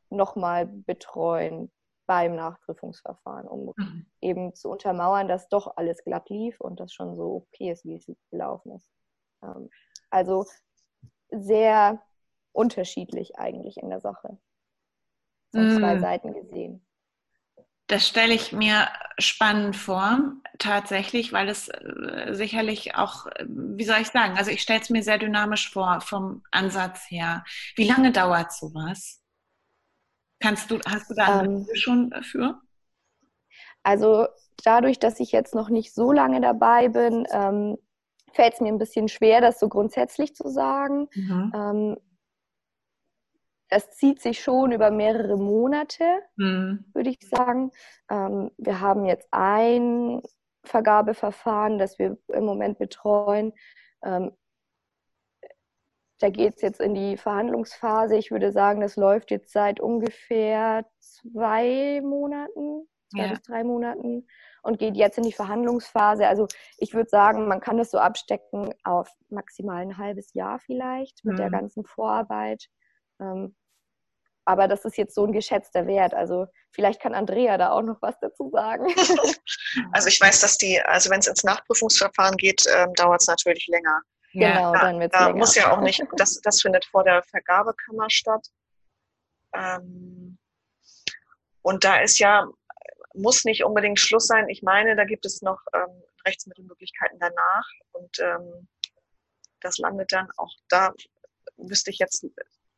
nochmal 0.09 0.65
betreuen 0.65 1.71
beim 2.07 2.36
Nachprüfungsverfahren, 2.36 3.47
um 3.47 3.73
mhm. 3.76 4.05
eben 4.21 4.55
zu 4.55 4.69
untermauern, 4.69 5.28
dass 5.28 5.49
doch 5.49 5.78
alles 5.78 6.03
glatt 6.03 6.30
lief 6.30 6.59
und 6.61 6.80
das 6.80 6.93
schon 6.93 7.15
so 7.15 7.47
okay 7.47 7.71
ist, 7.71 7.86
wie 7.86 7.95
es 7.95 8.05
gelaufen 8.30 8.76
ist. 8.76 8.89
Also 10.09 10.45
sehr 11.29 12.01
unterschiedlich 12.51 13.37
eigentlich 13.37 13.77
in 13.77 13.89
der 13.89 13.99
Sache. 13.99 14.37
Von 15.51 15.77
zwei 15.77 15.95
mm. 15.95 15.99
Seiten 15.99 16.33
gesehen. 16.33 16.85
Das 17.87 18.07
stelle 18.07 18.33
ich 18.33 18.51
mir 18.51 18.87
spannend 19.19 19.75
vor, 19.75 20.19
tatsächlich, 20.57 21.33
weil 21.33 21.49
es 21.49 21.67
äh, 21.69 22.29
sicherlich 22.31 22.95
auch, 22.95 23.27
wie 23.45 23.83
soll 23.83 24.01
ich 24.01 24.07
sagen, 24.07 24.37
also 24.37 24.49
ich 24.49 24.61
stelle 24.61 24.81
es 24.81 24.89
mir 24.89 25.03
sehr 25.03 25.19
dynamisch 25.19 25.71
vor 25.71 26.01
vom 26.01 26.43
Ansatz 26.51 27.05
her. 27.09 27.43
Wie 27.75 27.87
lange 27.87 28.11
dauert 28.11 28.51
sowas? 28.51 29.21
Kannst 30.39 30.71
du, 30.71 30.79
hast 30.87 31.11
du 31.11 31.13
da 31.13 31.43
ähm, 31.43 31.67
schon 31.75 32.09
dafür? 32.09 32.59
Also 33.83 34.27
dadurch, 34.63 34.97
dass 34.97 35.19
ich 35.19 35.31
jetzt 35.31 35.53
noch 35.53 35.69
nicht 35.69 35.93
so 35.93 36.11
lange 36.11 36.41
dabei 36.41 36.89
bin, 36.89 37.27
ähm, 37.31 37.77
fällt 38.36 38.53
es 38.55 38.61
mir 38.61 38.67
ein 38.67 38.77
bisschen 38.77 39.07
schwer, 39.07 39.41
das 39.41 39.59
so 39.59 39.69
grundsätzlich 39.69 40.36
zu 40.36 40.49
sagen. 40.49 41.07
Mhm. 41.15 41.51
Ähm, 41.55 41.97
das 43.69 43.89
zieht 43.91 44.21
sich 44.21 44.41
schon 44.41 44.71
über 44.71 44.91
mehrere 44.91 45.38
Monate, 45.38 46.03
mhm. 46.36 46.86
würde 46.93 47.09
ich 47.09 47.19
sagen. 47.27 47.71
Ähm, 48.09 48.51
wir 48.57 48.79
haben 48.79 49.05
jetzt 49.05 49.27
ein 49.31 50.21
Vergabeverfahren, 50.63 51.77
das 51.77 51.97
wir 51.97 52.17
im 52.27 52.45
Moment 52.45 52.77
betreuen. 52.77 53.53
Ähm, 54.03 54.31
da 56.19 56.29
geht 56.29 56.55
es 56.55 56.61
jetzt 56.61 56.79
in 56.79 56.93
die 56.93 57.17
Verhandlungsphase. 57.17 58.15
Ich 58.17 58.31
würde 58.31 58.51
sagen, 58.51 58.81
das 58.81 58.95
läuft 58.95 59.31
jetzt 59.31 59.51
seit 59.51 59.79
ungefähr 59.79 60.86
zwei 60.99 62.01
Monaten, 62.01 62.88
zwei 63.10 63.24
ja. 63.24 63.30
bis 63.30 63.41
drei 63.41 63.64
Monaten 63.64 64.28
und 64.64 64.80
geht 64.80 64.95
jetzt 64.95 65.18
in 65.18 65.24
die 65.24 65.34
Verhandlungsphase. 65.34 66.28
Also 66.28 66.47
ich 66.78 66.93
würde 66.93 67.10
sagen, 67.10 67.47
man 67.47 67.62
kann 67.62 67.78
das 67.78 67.91
so 67.91 67.99
abstecken 67.99 68.74
auf 68.84 69.10
maximal 69.30 69.82
ein 69.82 69.97
halbes 69.97 70.34
Jahr 70.34 70.60
vielleicht 70.60 71.24
mit 71.24 71.34
mhm. 71.34 71.38
der 71.38 71.49
ganzen 71.51 71.86
Vorarbeit. 71.86 72.66
Ähm, 73.20 73.56
aber 74.45 74.68
das 74.68 74.86
ist 74.86 74.97
jetzt 74.97 75.16
so 75.16 75.26
ein 75.26 75.34
geschätzter 75.34 75.88
Wert. 75.88 76.14
Also 76.14 76.45
vielleicht 76.72 77.01
kann 77.01 77.16
Andrea 77.16 77.58
da 77.58 77.72
auch 77.72 77.82
noch 77.82 78.01
was 78.01 78.16
dazu 78.22 78.49
sagen. 78.51 78.88
Also 79.91 80.08
ich 80.08 80.22
weiß, 80.22 80.39
dass 80.39 80.58
die, 80.58 80.82
also 80.82 81.10
wenn 81.10 81.20
es 81.20 81.28
ins 81.28 81.43
Nachprüfungsverfahren 81.43 82.38
geht, 82.38 82.64
ähm, 82.74 82.93
dauert 82.93 83.22
es 83.22 83.28
natürlich 83.28 83.68
länger. 83.68 84.01
Genau, 84.32 84.74
ja, 84.74 84.80
dann 84.80 84.99
wird 84.99 85.14
es 85.14 85.20
länger. 85.20 85.38
Muss 85.38 85.56
ja 85.56 85.72
auch 85.72 85.82
nicht, 85.82 86.01
das, 86.18 86.39
das 86.41 86.62
findet 86.62 86.86
vor 86.86 87.03
der 87.03 87.22
Vergabekammer 87.24 88.10
statt. 88.10 88.47
Ähm, 89.53 90.38
und 91.62 91.84
da 91.84 91.97
ist 91.97 92.20
ja, 92.20 92.47
muss 93.18 93.45
nicht 93.45 93.63
unbedingt 93.63 93.99
Schluss 93.99 94.28
sein. 94.28 94.49
Ich 94.49 94.61
meine, 94.63 94.95
da 94.95 95.05
gibt 95.05 95.26
es 95.26 95.41
noch 95.41 95.59
ähm, 95.74 96.03
Rechtsmittelmöglichkeiten 96.26 97.20
danach. 97.20 97.70
Und 97.91 98.20
ähm, 98.20 98.68
das 99.61 99.78
landet 99.78 100.11
dann 100.11 100.30
auch 100.38 100.53
da, 100.70 100.93
müsste 101.57 101.91
ich 101.91 101.99
jetzt 101.99 102.26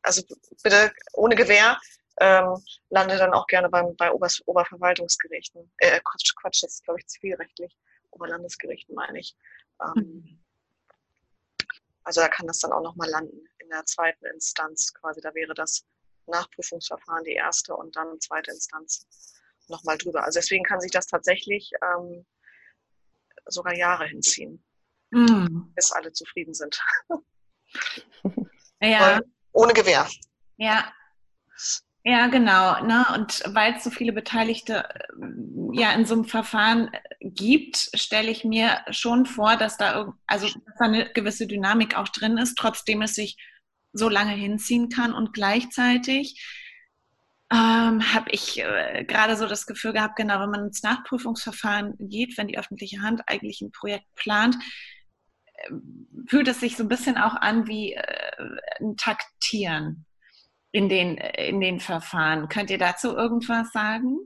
also 0.02 0.22
bitte 0.62 0.92
ohne 1.12 1.34
Gewähr, 1.34 1.78
ähm, 2.20 2.56
lande 2.88 3.16
dann 3.16 3.32
auch 3.32 3.46
gerne 3.46 3.68
beim, 3.68 3.94
bei 3.96 4.10
Obers, 4.12 4.42
Oberverwaltungsgerichten. 4.46 5.70
Äh, 5.78 6.00
Quatsch, 6.04 6.34
Quatsch, 6.40 6.62
das 6.62 6.74
ist, 6.74 6.84
glaube 6.84 7.00
ich, 7.00 7.06
zivilrechtlich. 7.06 7.76
Oberlandesgerichten 8.10 8.94
meine 8.94 9.20
ich. 9.20 9.36
Ähm. 9.82 10.40
Also 12.04 12.22
da 12.22 12.28
kann 12.28 12.46
das 12.46 12.60
dann 12.60 12.72
auch 12.72 12.82
nochmal 12.82 13.10
landen 13.10 13.44
in 13.58 13.68
der 13.68 13.84
zweiten 13.84 14.24
Instanz 14.26 14.94
quasi. 14.94 15.20
Da 15.20 15.34
wäre 15.34 15.52
das 15.52 15.84
Nachprüfungsverfahren 16.26 17.24
die 17.24 17.34
erste 17.34 17.76
und 17.76 17.94
dann 17.96 18.18
zweite 18.20 18.50
Instanz 18.50 19.06
nochmal 19.68 19.98
drüber. 19.98 20.24
Also 20.24 20.40
deswegen 20.40 20.64
kann 20.64 20.80
sich 20.80 20.90
das 20.90 21.06
tatsächlich 21.06 21.70
ähm, 21.82 22.26
sogar 23.46 23.76
Jahre 23.76 24.06
hinziehen, 24.06 24.62
mhm. 25.10 25.72
bis 25.74 25.92
alle 25.92 26.12
zufrieden 26.12 26.54
sind. 26.54 26.80
Ja. 28.80 29.16
Und 29.16 29.24
ohne 29.52 29.72
Gewehr. 29.72 30.08
Ja. 30.56 30.92
Ja, 32.04 32.28
genau. 32.28 32.82
Ne? 32.84 33.04
Und 33.14 33.42
weil 33.46 33.74
es 33.74 33.84
so 33.84 33.90
viele 33.90 34.12
Beteiligte 34.12 34.88
äh, 34.88 35.78
ja 35.78 35.92
in 35.92 36.06
so 36.06 36.14
einem 36.14 36.24
Verfahren 36.24 36.90
gibt, 37.20 37.90
stelle 37.94 38.30
ich 38.30 38.44
mir 38.44 38.80
schon 38.90 39.26
vor, 39.26 39.56
dass 39.56 39.76
da, 39.76 40.14
also, 40.26 40.46
dass 40.46 40.74
da 40.78 40.84
eine 40.84 41.12
gewisse 41.12 41.46
Dynamik 41.46 41.96
auch 41.96 42.08
drin 42.08 42.38
ist, 42.38 42.56
trotzdem 42.56 43.02
es 43.02 43.14
sich 43.14 43.36
so 43.92 44.08
lange 44.08 44.32
hinziehen 44.32 44.88
kann. 44.88 45.12
Und 45.12 45.32
gleichzeitig 45.32 46.40
ähm, 47.50 48.14
habe 48.14 48.30
ich 48.30 48.62
äh, 48.62 49.04
gerade 49.04 49.36
so 49.36 49.46
das 49.46 49.66
Gefühl 49.66 49.92
gehabt, 49.92 50.16
genau, 50.16 50.40
wenn 50.40 50.50
man 50.50 50.66
ins 50.66 50.82
Nachprüfungsverfahren 50.82 51.94
geht, 51.98 52.36
wenn 52.36 52.48
die 52.48 52.58
öffentliche 52.58 53.00
Hand 53.00 53.22
eigentlich 53.26 53.60
ein 53.62 53.72
Projekt 53.72 54.06
plant, 54.14 54.56
fühlt 56.26 56.48
es 56.48 56.60
sich 56.60 56.76
so 56.76 56.84
ein 56.84 56.88
bisschen 56.88 57.16
auch 57.16 57.34
an 57.34 57.66
wie 57.66 57.94
äh, 57.94 58.02
ein 58.80 58.96
Taktieren 58.96 60.04
in 60.72 60.88
den, 60.88 61.16
in 61.16 61.60
den 61.60 61.80
Verfahren. 61.80 62.48
Könnt 62.48 62.70
ihr 62.70 62.78
dazu 62.78 63.16
irgendwas 63.16 63.72
sagen? 63.72 64.18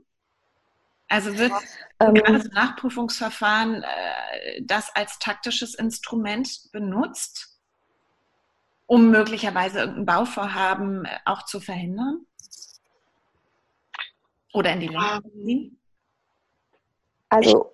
Also 1.07 1.37
wird 1.37 1.51
ähm, 1.99 2.13
gerade 2.15 2.41
so 2.41 2.49
Nachprüfungsverfahren 2.49 3.83
äh, 3.83 4.61
das 4.63 4.93
als 4.95 5.19
taktisches 5.19 5.75
Instrument 5.75 6.49
benutzt, 6.71 7.59
um 8.85 9.11
möglicherweise 9.11 9.79
irgendein 9.79 10.05
Bauvorhaben 10.05 11.05
äh, 11.05 11.19
auch 11.25 11.45
zu 11.45 11.59
verhindern? 11.59 12.25
Oder 14.53 14.73
in 14.73 14.79
die 14.79 14.87
Länge 14.87 15.21
zu 15.23 15.29
ziehen? 15.29 15.79
Also 17.29 17.71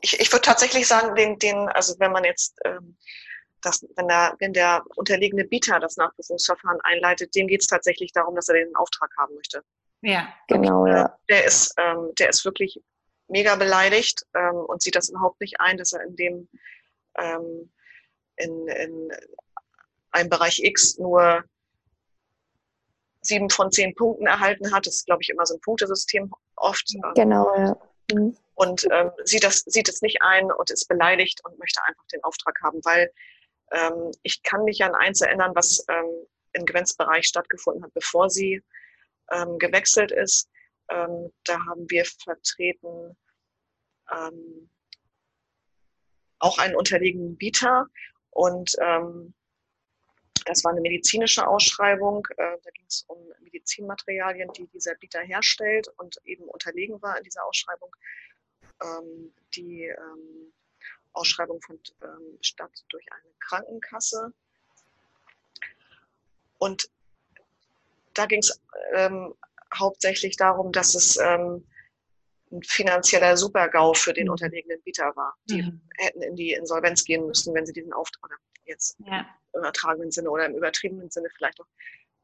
ich, 0.00 0.18
ich 0.18 0.32
würde 0.32 0.42
tatsächlich 0.42 0.86
sagen, 0.86 1.14
den, 1.14 1.38
den, 1.38 1.68
also 1.68 1.94
wenn 1.98 2.12
man 2.12 2.24
jetzt 2.24 2.58
ähm, 2.64 2.96
das, 3.62 3.86
wenn 3.96 4.08
der, 4.08 4.34
wenn 4.38 4.52
der 4.52 4.82
unterliegende 4.96 5.44
Bieter 5.44 5.78
das 5.78 5.96
Nachprüfungsverfahren 5.96 6.80
einleitet, 6.82 7.34
dem 7.34 7.46
geht 7.46 7.60
es 7.60 7.66
tatsächlich 7.66 8.12
darum, 8.12 8.34
dass 8.34 8.48
er 8.48 8.54
den 8.54 8.74
Auftrag 8.74 9.10
haben 9.18 9.34
möchte. 9.34 9.62
Ja, 10.02 10.28
genau. 10.48 10.86
Äh, 10.86 10.90
ja. 10.90 11.18
Der 11.28 11.44
ist, 11.44 11.74
ähm, 11.78 12.10
der 12.18 12.30
ist 12.30 12.44
wirklich 12.44 12.80
mega 13.28 13.54
beleidigt 13.56 14.26
ähm, 14.34 14.56
und 14.56 14.82
sieht 14.82 14.96
das 14.96 15.10
überhaupt 15.10 15.40
nicht 15.40 15.60
ein, 15.60 15.76
dass 15.76 15.92
er 15.92 16.02
in 16.02 16.16
dem 16.16 16.48
ähm, 17.18 17.70
in, 18.36 18.68
in 18.68 19.12
einem 20.10 20.30
Bereich 20.30 20.60
X 20.62 20.98
nur 20.98 21.44
sieben 23.22 23.50
von 23.50 23.70
zehn 23.70 23.94
Punkten 23.94 24.26
erhalten 24.26 24.72
hat. 24.72 24.86
Das 24.86 24.96
ist, 24.96 25.06
glaube 25.06 25.22
ich, 25.22 25.30
immer 25.30 25.46
so 25.46 25.54
ein 25.54 25.60
Punktesystem 25.60 26.30
oft. 26.56 26.86
Genau, 27.14 27.54
ja. 27.56 27.76
Mhm 28.12 28.36
und 28.60 28.86
ähm, 28.92 29.10
sieht, 29.24 29.42
das, 29.42 29.60
sieht 29.60 29.88
es 29.88 30.02
nicht 30.02 30.20
ein 30.20 30.52
und 30.52 30.70
ist 30.70 30.86
beleidigt 30.86 31.40
und 31.46 31.58
möchte 31.58 31.82
einfach 31.86 32.04
den 32.08 32.22
Auftrag 32.22 32.60
haben, 32.62 32.78
weil 32.84 33.10
ähm, 33.72 34.10
ich 34.22 34.42
kann 34.42 34.64
mich 34.64 34.84
an 34.84 34.94
eins 34.94 35.22
erinnern, 35.22 35.52
was 35.54 35.82
ähm, 35.88 36.26
im 36.52 36.66
Grenzbereich 36.66 37.26
stattgefunden 37.26 37.82
hat, 37.82 37.94
bevor 37.94 38.28
sie 38.28 38.62
ähm, 39.30 39.58
gewechselt 39.58 40.12
ist. 40.12 40.50
Ähm, 40.90 41.32
da 41.44 41.54
haben 41.54 41.88
wir 41.88 42.04
vertreten 42.04 43.16
ähm, 44.12 44.68
auch 46.38 46.58
einen 46.58 46.76
unterliegenden 46.76 47.38
Bieter 47.38 47.86
und 48.28 48.76
ähm, 48.82 49.32
das 50.46 50.64
war 50.64 50.72
eine 50.72 50.80
medizinische 50.80 51.46
Ausschreibung. 51.46 52.26
Äh, 52.36 52.56
da 52.62 52.70
ging 52.70 52.86
es 52.86 53.04
um 53.08 53.18
Medizinmaterialien, 53.40 54.52
die 54.52 54.66
dieser 54.68 54.94
Bieter 54.94 55.20
herstellt 55.20 55.88
und 55.98 56.16
eben 56.24 56.44
unterlegen 56.44 57.00
war 57.02 57.16
in 57.18 57.24
dieser 57.24 57.44
Ausschreibung 57.44 57.90
ähm, 58.82 59.32
die 59.54 59.84
ähm, 59.84 60.52
Ausschreibung 61.12 61.60
fand 61.60 61.94
ähm, 62.02 62.38
statt 62.40 62.72
durch 62.88 63.04
eine 63.12 63.32
Krankenkasse. 63.40 64.32
Und 66.58 66.90
da 68.14 68.26
ging 68.26 68.40
es 68.40 68.60
hauptsächlich 69.74 70.36
darum, 70.36 70.72
dass 70.72 70.94
es 70.94 71.16
ähm, 71.16 71.66
ein 72.52 72.62
finanzieller 72.62 73.36
Supergau 73.36 73.94
für 73.94 74.12
den 74.12 74.26
mhm. 74.26 74.32
unterlegenen 74.32 74.80
Bieter 74.82 75.14
war. 75.16 75.34
Die 75.44 75.62
mhm. 75.62 75.80
hätten 75.98 76.22
in 76.22 76.36
die 76.36 76.52
Insolvenz 76.52 77.04
gehen 77.04 77.26
müssen, 77.26 77.54
wenn 77.54 77.66
sie 77.66 77.72
diesen 77.72 77.92
Auftrag, 77.92 78.24
oder 78.24 78.36
jetzt 78.64 78.98
ja. 79.06 79.26
im 79.52 79.60
übertragenen 79.60 80.10
Sinne 80.10 80.30
oder 80.30 80.46
im 80.46 80.56
übertriebenen 80.56 81.10
Sinne 81.10 81.28
vielleicht 81.36 81.60
auch, 81.60 81.68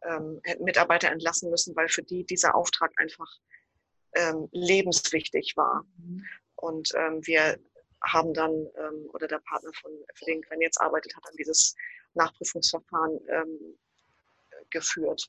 ähm, 0.03 0.41
hätten 0.45 0.65
Mitarbeiter 0.65 1.11
entlassen 1.11 1.51
müssen, 1.51 1.75
weil 1.77 1.89
für 1.89 2.03
die 2.03 2.25
dieser 2.25 2.55
Auftrag 2.55 2.93
einfach 2.97 3.31
ähm, 4.15 4.49
lebenswichtig 4.53 5.57
war. 5.57 5.85
Mhm. 5.99 6.25
Und 6.57 6.93
ähm, 6.95 7.27
wir 7.27 7.59
haben 8.03 8.35
dann, 8.35 8.53
ähm, 8.53 9.09
oder 9.13 9.27
der 9.27 9.41
Partner, 9.41 9.71
von, 9.81 9.91
für 10.15 10.25
den 10.27 10.43
Gwen 10.43 10.61
jetzt 10.61 10.81
arbeitet, 10.81 11.15
hat 11.17 11.25
dann 11.27 11.37
dieses 11.37 11.75
Nachprüfungsverfahren 12.15 13.21
ähm, 13.29 13.79
geführt. 14.71 15.29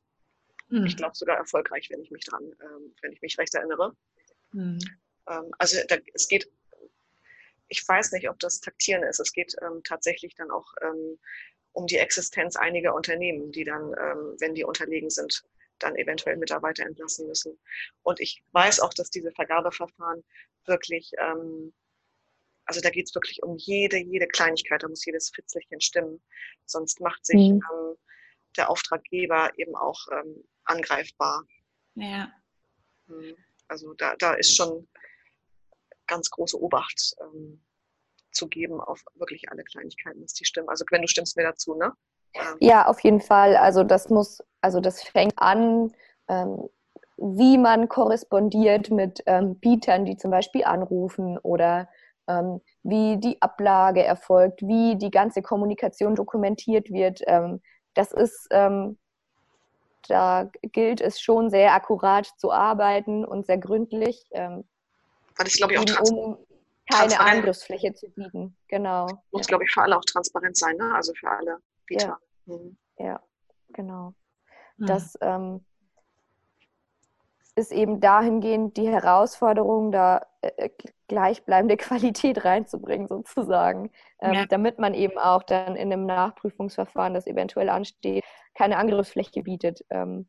Mhm. 0.69 0.85
Ich 0.85 0.97
glaube 0.97 1.15
sogar 1.15 1.37
erfolgreich, 1.37 1.89
wenn 1.89 2.01
ich 2.01 2.11
mich 2.11 2.25
dran, 2.25 2.43
ähm, 2.43 2.93
wenn 3.01 3.11
ich 3.11 3.21
mich 3.21 3.37
recht 3.37 3.53
erinnere. 3.55 3.95
Mhm. 4.51 4.79
Also 5.57 5.79
da, 5.87 5.97
es 6.13 6.27
geht, 6.27 6.49
ich 7.67 7.85
weiß 7.85 8.13
nicht, 8.13 8.29
ob 8.29 8.39
das 8.39 8.61
Taktieren 8.61 9.03
ist. 9.03 9.19
Es 9.19 9.33
geht 9.33 9.55
ähm, 9.61 9.81
tatsächlich 9.83 10.35
dann 10.35 10.51
auch 10.51 10.73
ähm, 10.81 11.19
um 11.73 11.85
die 11.85 11.97
Existenz 11.97 12.55
einiger 12.55 12.95
Unternehmen, 12.95 13.51
die 13.51 13.63
dann, 13.63 13.93
ähm, 13.99 14.35
wenn 14.39 14.55
die 14.55 14.63
unterlegen 14.63 15.09
sind, 15.09 15.43
dann 15.79 15.95
eventuell 15.95 16.37
Mitarbeiter 16.37 16.85
entlassen 16.85 17.27
müssen. 17.27 17.59
Und 18.03 18.19
ich 18.19 18.41
weiß 18.51 18.79
auch, 18.79 18.93
dass 18.93 19.09
diese 19.09 19.31
Vergabeverfahren 19.31 20.23
wirklich, 20.65 21.11
ähm, 21.19 21.73
also 22.65 22.81
da 22.81 22.89
geht 22.89 23.07
es 23.07 23.15
wirklich 23.15 23.43
um 23.43 23.57
jede, 23.57 23.97
jede 23.97 24.27
Kleinigkeit, 24.27 24.81
da 24.81 24.87
muss 24.87 25.05
jedes 25.05 25.29
Fitzelchen 25.29 25.79
stimmen. 25.79 26.21
Sonst 26.65 26.99
macht 26.99 27.25
sich 27.25 27.51
mhm. 27.51 27.61
ähm, 27.71 27.95
der 28.57 28.69
Auftraggeber 28.69 29.51
eben 29.57 29.75
auch 29.75 30.07
ähm, 30.11 30.43
angreifbar. 30.63 31.45
Ja. 31.95 32.31
Mhm. 33.05 33.35
Also 33.68 33.93
da, 33.93 34.15
da 34.18 34.34
ist 34.34 34.55
schon 34.55 34.88
ganz 36.07 36.30
große 36.30 36.59
Obacht 36.61 37.15
ähm, 37.22 37.61
zu 38.32 38.47
geben 38.47 38.80
auf 38.80 39.03
wirklich 39.15 39.49
alle 39.51 39.63
Kleinigkeiten, 39.63 40.22
dass 40.22 40.34
die 40.34 40.45
stimmen. 40.45 40.70
Also 40.70 40.86
wenn 40.91 41.01
du 41.01 41.07
stimmst 41.07 41.36
mir 41.38 41.43
dazu, 41.43 41.76
ne? 41.76 41.91
Ja, 42.59 42.86
auf 42.88 42.99
jeden 43.01 43.22
Fall. 43.22 43.55
Also 43.55 43.84
das 43.84 44.09
muss, 44.09 44.43
also 44.61 44.80
das 44.80 45.01
fängt 45.03 45.34
an, 45.38 45.91
ähm, 46.28 46.70
wie 47.18 47.57
man 47.57 47.89
korrespondiert 47.89 48.91
mit 48.91 49.24
ähm, 49.26 49.55
Bietern, 49.59 50.05
die 50.05 50.18
zum 50.18 50.32
Beispiel 50.32 50.63
anrufen 50.63 51.38
oder 51.39 51.89
ähm, 52.28 52.61
wie 52.84 53.18
die 53.18 53.41
Ablage 53.41 54.03
erfolgt, 54.03 54.61
wie 54.61 54.97
die 54.97 55.09
ganze 55.09 55.41
Kommunikation 55.41 56.15
dokumentiert 56.15 56.91
wird. 56.91 57.22
Ähm, 57.26 57.61
das 57.95 58.11
ist, 58.11 58.47
ähm, 58.51 58.99
da 60.07 60.49
gilt 60.61 61.01
es 61.01 61.19
schon 61.19 61.49
sehr 61.49 61.73
akkurat 61.73 62.25
zu 62.37 62.51
arbeiten 62.51 63.25
und 63.25 63.45
sehr 63.45 63.57
gründlich. 63.57 64.27
Ähm, 64.31 64.63
Weil 65.37 65.47
ich 65.47 65.57
glaube 65.57 65.73
ich 65.73 65.79
auch 65.79 66.11
um 66.11 66.37
keine 66.91 67.19
Angriffsfläche 67.19 67.93
zu 67.93 68.09
bieten. 68.09 68.55
Genau. 68.67 69.07
Muss, 69.31 69.45
ja. 69.45 69.49
glaube 69.49 69.65
ich, 69.65 69.71
für 69.71 69.81
alle 69.81 69.97
auch 69.97 70.05
transparent 70.05 70.57
sein, 70.57 70.75
ne? 70.77 70.93
also 70.95 71.13
für 71.13 71.29
alle 71.29 71.57
Bieter. 71.85 72.17
Ja, 72.45 72.55
mhm. 72.55 72.77
ja 72.97 73.21
genau. 73.69 74.13
Mhm. 74.77 74.85
Das 74.85 75.17
ähm, 75.21 75.65
ist 77.55 77.71
eben 77.71 77.99
dahingehend 77.99 78.77
die 78.77 78.87
Herausforderung, 78.87 79.91
da 79.91 80.25
äh, 80.41 80.51
äh 80.57 80.69
gleichbleibende 81.07 81.77
Qualität 81.77 82.43
reinzubringen, 82.45 83.07
sozusagen, 83.07 83.91
ähm, 84.21 84.33
ja. 84.33 84.45
damit 84.45 84.79
man 84.79 84.93
eben 84.93 85.17
auch 85.17 85.43
dann 85.43 85.75
in 85.75 85.91
einem 85.91 86.05
Nachprüfungsverfahren, 86.05 87.13
das 87.13 87.27
eventuell 87.27 87.69
ansteht, 87.69 88.23
keine 88.53 88.77
Angriffsfläche 88.77 89.43
bietet. 89.43 89.85
Ähm, 89.89 90.27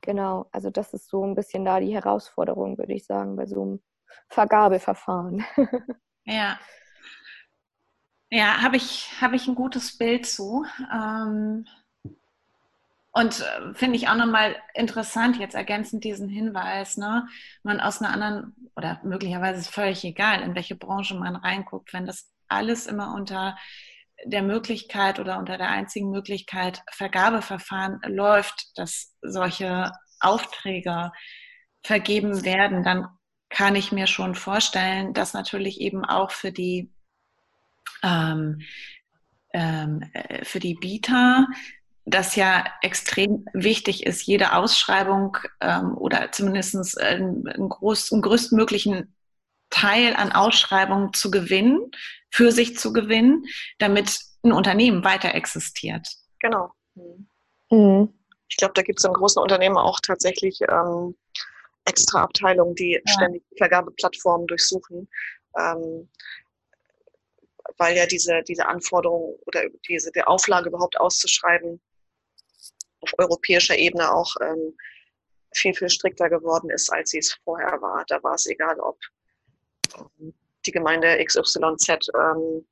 genau, 0.00 0.46
also 0.52 0.70
das 0.70 0.92
ist 0.94 1.08
so 1.08 1.24
ein 1.24 1.34
bisschen 1.34 1.64
da 1.64 1.80
die 1.80 1.94
Herausforderung, 1.94 2.78
würde 2.78 2.94
ich 2.94 3.04
sagen, 3.04 3.36
bei 3.36 3.46
so 3.46 3.62
einem 3.62 3.82
Vergabeverfahren. 4.28 5.44
ja. 6.24 6.58
Ja, 8.30 8.62
habe 8.62 8.76
ich, 8.76 9.10
hab 9.22 9.32
ich 9.32 9.48
ein 9.48 9.54
gutes 9.54 9.96
Bild 9.96 10.26
zu. 10.26 10.66
Ähm, 10.92 11.66
und 13.18 13.40
äh, 13.40 13.74
finde 13.74 13.96
ich 13.96 14.08
auch 14.08 14.14
nochmal 14.14 14.54
interessant, 14.74 15.38
jetzt 15.38 15.56
ergänzend 15.56 16.04
diesen 16.04 16.28
Hinweis, 16.28 16.96
ne? 16.96 17.26
man 17.64 17.80
aus 17.80 18.00
einer 18.00 18.12
anderen, 18.12 18.54
oder 18.76 19.00
möglicherweise 19.02 19.58
ist 19.58 19.74
völlig 19.74 20.04
egal, 20.04 20.40
in 20.42 20.54
welche 20.54 20.76
Branche 20.76 21.16
man 21.16 21.34
reinguckt, 21.34 21.92
wenn 21.92 22.06
das 22.06 22.30
alles 22.46 22.86
immer 22.86 23.14
unter 23.14 23.56
der 24.24 24.42
Möglichkeit 24.42 25.18
oder 25.18 25.38
unter 25.38 25.58
der 25.58 25.68
einzigen 25.68 26.10
Möglichkeit 26.10 26.82
Vergabeverfahren 26.92 28.00
läuft, 28.06 28.78
dass 28.78 29.16
solche 29.20 29.90
Aufträge 30.20 31.10
vergeben 31.82 32.44
werden, 32.44 32.84
dann 32.84 33.08
kann 33.48 33.74
ich 33.74 33.90
mir 33.90 34.06
schon 34.06 34.36
vorstellen, 34.36 35.12
dass 35.12 35.34
natürlich 35.34 35.80
eben 35.80 36.04
auch 36.04 36.30
für 36.30 36.52
die 36.52 36.92
ähm, 38.04 38.60
ähm, 39.52 40.02
äh, 40.12 40.44
für 40.44 40.60
die 40.60 40.74
Bieter 40.74 41.46
das 42.10 42.36
ja 42.36 42.64
extrem 42.82 43.44
wichtig 43.52 44.06
ist, 44.06 44.26
jede 44.26 44.54
Ausschreibung 44.54 45.36
ähm, 45.60 45.96
oder 45.96 46.32
zumindest 46.32 47.00
einen, 47.00 47.46
einen, 47.48 47.68
groß, 47.68 48.12
einen 48.12 48.22
größtmöglichen 48.22 49.14
Teil 49.70 50.14
an 50.14 50.32
Ausschreibungen 50.32 51.12
zu 51.12 51.30
gewinnen, 51.30 51.90
für 52.30 52.52
sich 52.52 52.78
zu 52.78 52.92
gewinnen, 52.92 53.44
damit 53.78 54.18
ein 54.42 54.52
Unternehmen 54.52 55.04
weiter 55.04 55.34
existiert. 55.34 56.08
Genau. 56.40 56.72
Mhm. 57.70 58.14
Ich 58.48 58.56
glaube, 58.56 58.74
da 58.74 58.82
gibt 58.82 58.98
es 58.98 59.04
in 59.04 59.12
großen 59.12 59.42
Unternehmen 59.42 59.76
auch 59.76 60.00
tatsächlich 60.00 60.60
ähm, 60.62 61.14
extra 61.84 62.22
Abteilungen, 62.22 62.74
die 62.74 62.92
ja. 62.92 63.12
ständig 63.12 63.42
Vergabeplattformen 63.56 64.46
durchsuchen. 64.46 65.08
Ähm, 65.58 66.08
weil 67.76 67.96
ja 67.96 68.06
diese, 68.06 68.42
diese 68.42 68.66
Anforderung 68.66 69.38
oder 69.46 69.62
diese 69.86 70.10
die 70.10 70.22
Auflage 70.22 70.68
überhaupt 70.70 70.98
auszuschreiben 70.98 71.80
auf 73.00 73.12
europäischer 73.18 73.76
Ebene 73.76 74.12
auch 74.12 74.34
ähm, 74.40 74.76
viel, 75.54 75.74
viel 75.74 75.88
strikter 75.88 76.28
geworden 76.28 76.70
ist, 76.70 76.92
als 76.92 77.10
sie 77.10 77.18
es 77.18 77.34
vorher 77.44 77.80
war. 77.80 78.04
Da 78.08 78.22
war 78.22 78.34
es 78.34 78.46
egal, 78.46 78.78
ob 78.80 78.98
ähm, 79.96 80.34
die 80.66 80.72
Gemeinde 80.72 81.22
XYZ 81.24 82.08
ähm, 82.14 82.66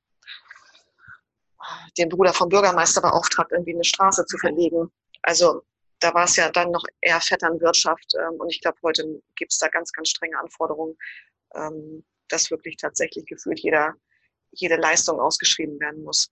den 1.98 2.08
Bruder 2.08 2.32
vom 2.32 2.48
Bürgermeister 2.48 3.00
beauftragt, 3.00 3.52
irgendwie 3.52 3.74
eine 3.74 3.84
Straße 3.84 4.24
zu 4.26 4.38
verlegen. 4.38 4.90
Also 5.22 5.62
da 6.00 6.12
war 6.14 6.24
es 6.24 6.36
ja 6.36 6.50
dann 6.50 6.70
noch 6.70 6.84
eher 7.00 7.20
Vetternwirtschaft. 7.20 8.14
Ähm, 8.14 8.38
und 8.38 8.50
ich 8.50 8.60
glaube, 8.60 8.78
heute 8.82 9.22
gibt 9.36 9.52
es 9.52 9.58
da 9.58 9.68
ganz, 9.68 9.92
ganz 9.92 10.10
strenge 10.10 10.38
Anforderungen, 10.38 10.96
ähm, 11.54 12.04
dass 12.28 12.50
wirklich 12.50 12.76
tatsächlich 12.76 13.24
gefühlt 13.26 13.60
jeder, 13.60 13.94
jede 14.52 14.76
Leistung 14.76 15.20
ausgeschrieben 15.20 15.80
werden 15.80 16.02
muss. 16.04 16.30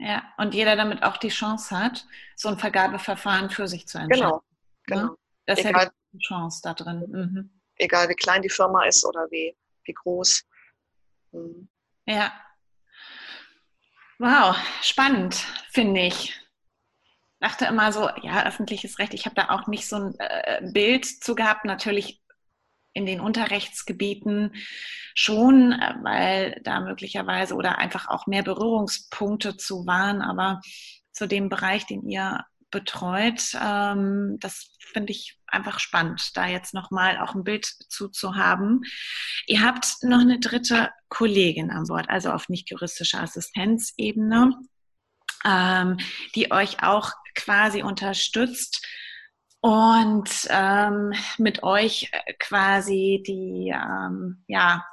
Ja, 0.00 0.22
und 0.36 0.54
jeder 0.54 0.76
damit 0.76 1.02
auch 1.02 1.16
die 1.16 1.28
Chance 1.28 1.76
hat, 1.76 2.06
so 2.36 2.48
ein 2.48 2.58
Vergabeverfahren 2.58 3.50
für 3.50 3.66
sich 3.66 3.88
zu 3.88 3.98
entscheiden. 3.98 4.22
Genau, 4.22 4.42
genau. 4.84 5.02
Ne? 5.02 5.16
Das 5.46 5.58
egal, 5.58 5.72
ist 5.72 5.82
ja 5.82 5.90
die 6.12 6.18
Chance 6.20 6.60
da 6.62 6.74
drin. 6.74 7.04
Mhm. 7.08 7.60
Egal 7.74 8.08
wie 8.08 8.14
klein 8.14 8.42
die 8.42 8.48
Firma 8.48 8.84
ist 8.84 9.04
oder 9.04 9.28
wie, 9.30 9.56
wie 9.84 9.92
groß. 9.92 10.44
Mhm. 11.32 11.68
Ja. 12.06 12.32
Wow, 14.18 14.56
spannend, 14.82 15.34
finde 15.70 16.02
ich. 16.02 16.40
Dachte 17.40 17.66
immer 17.66 17.92
so, 17.92 18.08
ja, 18.22 18.46
öffentliches 18.46 18.98
Recht, 19.00 19.14
ich 19.14 19.26
habe 19.26 19.34
da 19.34 19.50
auch 19.50 19.66
nicht 19.66 19.88
so 19.88 19.96
ein 19.96 20.14
äh, 20.18 20.60
Bild 20.72 21.06
zu 21.06 21.34
gehabt. 21.34 21.64
Natürlich 21.64 22.22
in 22.98 23.06
den 23.06 23.20
Unterrechtsgebieten 23.20 24.52
schon, 25.14 25.72
äh, 25.72 25.94
weil 26.02 26.60
da 26.64 26.80
möglicherweise 26.80 27.54
oder 27.54 27.78
einfach 27.78 28.08
auch 28.08 28.26
mehr 28.26 28.42
Berührungspunkte 28.42 29.56
zu 29.56 29.86
waren. 29.86 30.20
Aber 30.20 30.60
zu 31.12 31.26
dem 31.26 31.48
Bereich, 31.48 31.86
den 31.86 32.02
ihr 32.08 32.44
betreut, 32.70 33.42
ähm, 33.60 34.36
das 34.40 34.76
finde 34.92 35.12
ich 35.12 35.38
einfach 35.46 35.80
spannend, 35.80 36.30
da 36.34 36.46
jetzt 36.46 36.74
nochmal 36.74 37.18
auch 37.18 37.34
ein 37.34 37.44
Bild 37.44 37.66
zu, 37.88 38.10
haben. 38.34 38.82
Ihr 39.46 39.62
habt 39.62 39.86
noch 40.02 40.20
eine 40.20 40.40
dritte 40.40 40.90
Kollegin 41.08 41.70
an 41.70 41.84
Bord, 41.84 42.10
also 42.10 42.30
auf 42.30 42.48
nicht 42.48 42.70
juristischer 42.70 43.22
Assistenzebene, 43.22 44.54
ähm, 45.44 45.98
die 46.34 46.50
euch 46.50 46.82
auch 46.82 47.12
quasi 47.34 47.82
unterstützt 47.82 48.84
und 49.60 50.30
ähm, 50.50 51.12
mit 51.38 51.62
euch 51.62 52.10
äh, 52.12 52.34
quasi 52.34 53.22
die 53.26 53.74
ähm, 53.74 54.44
ja, 54.46 54.84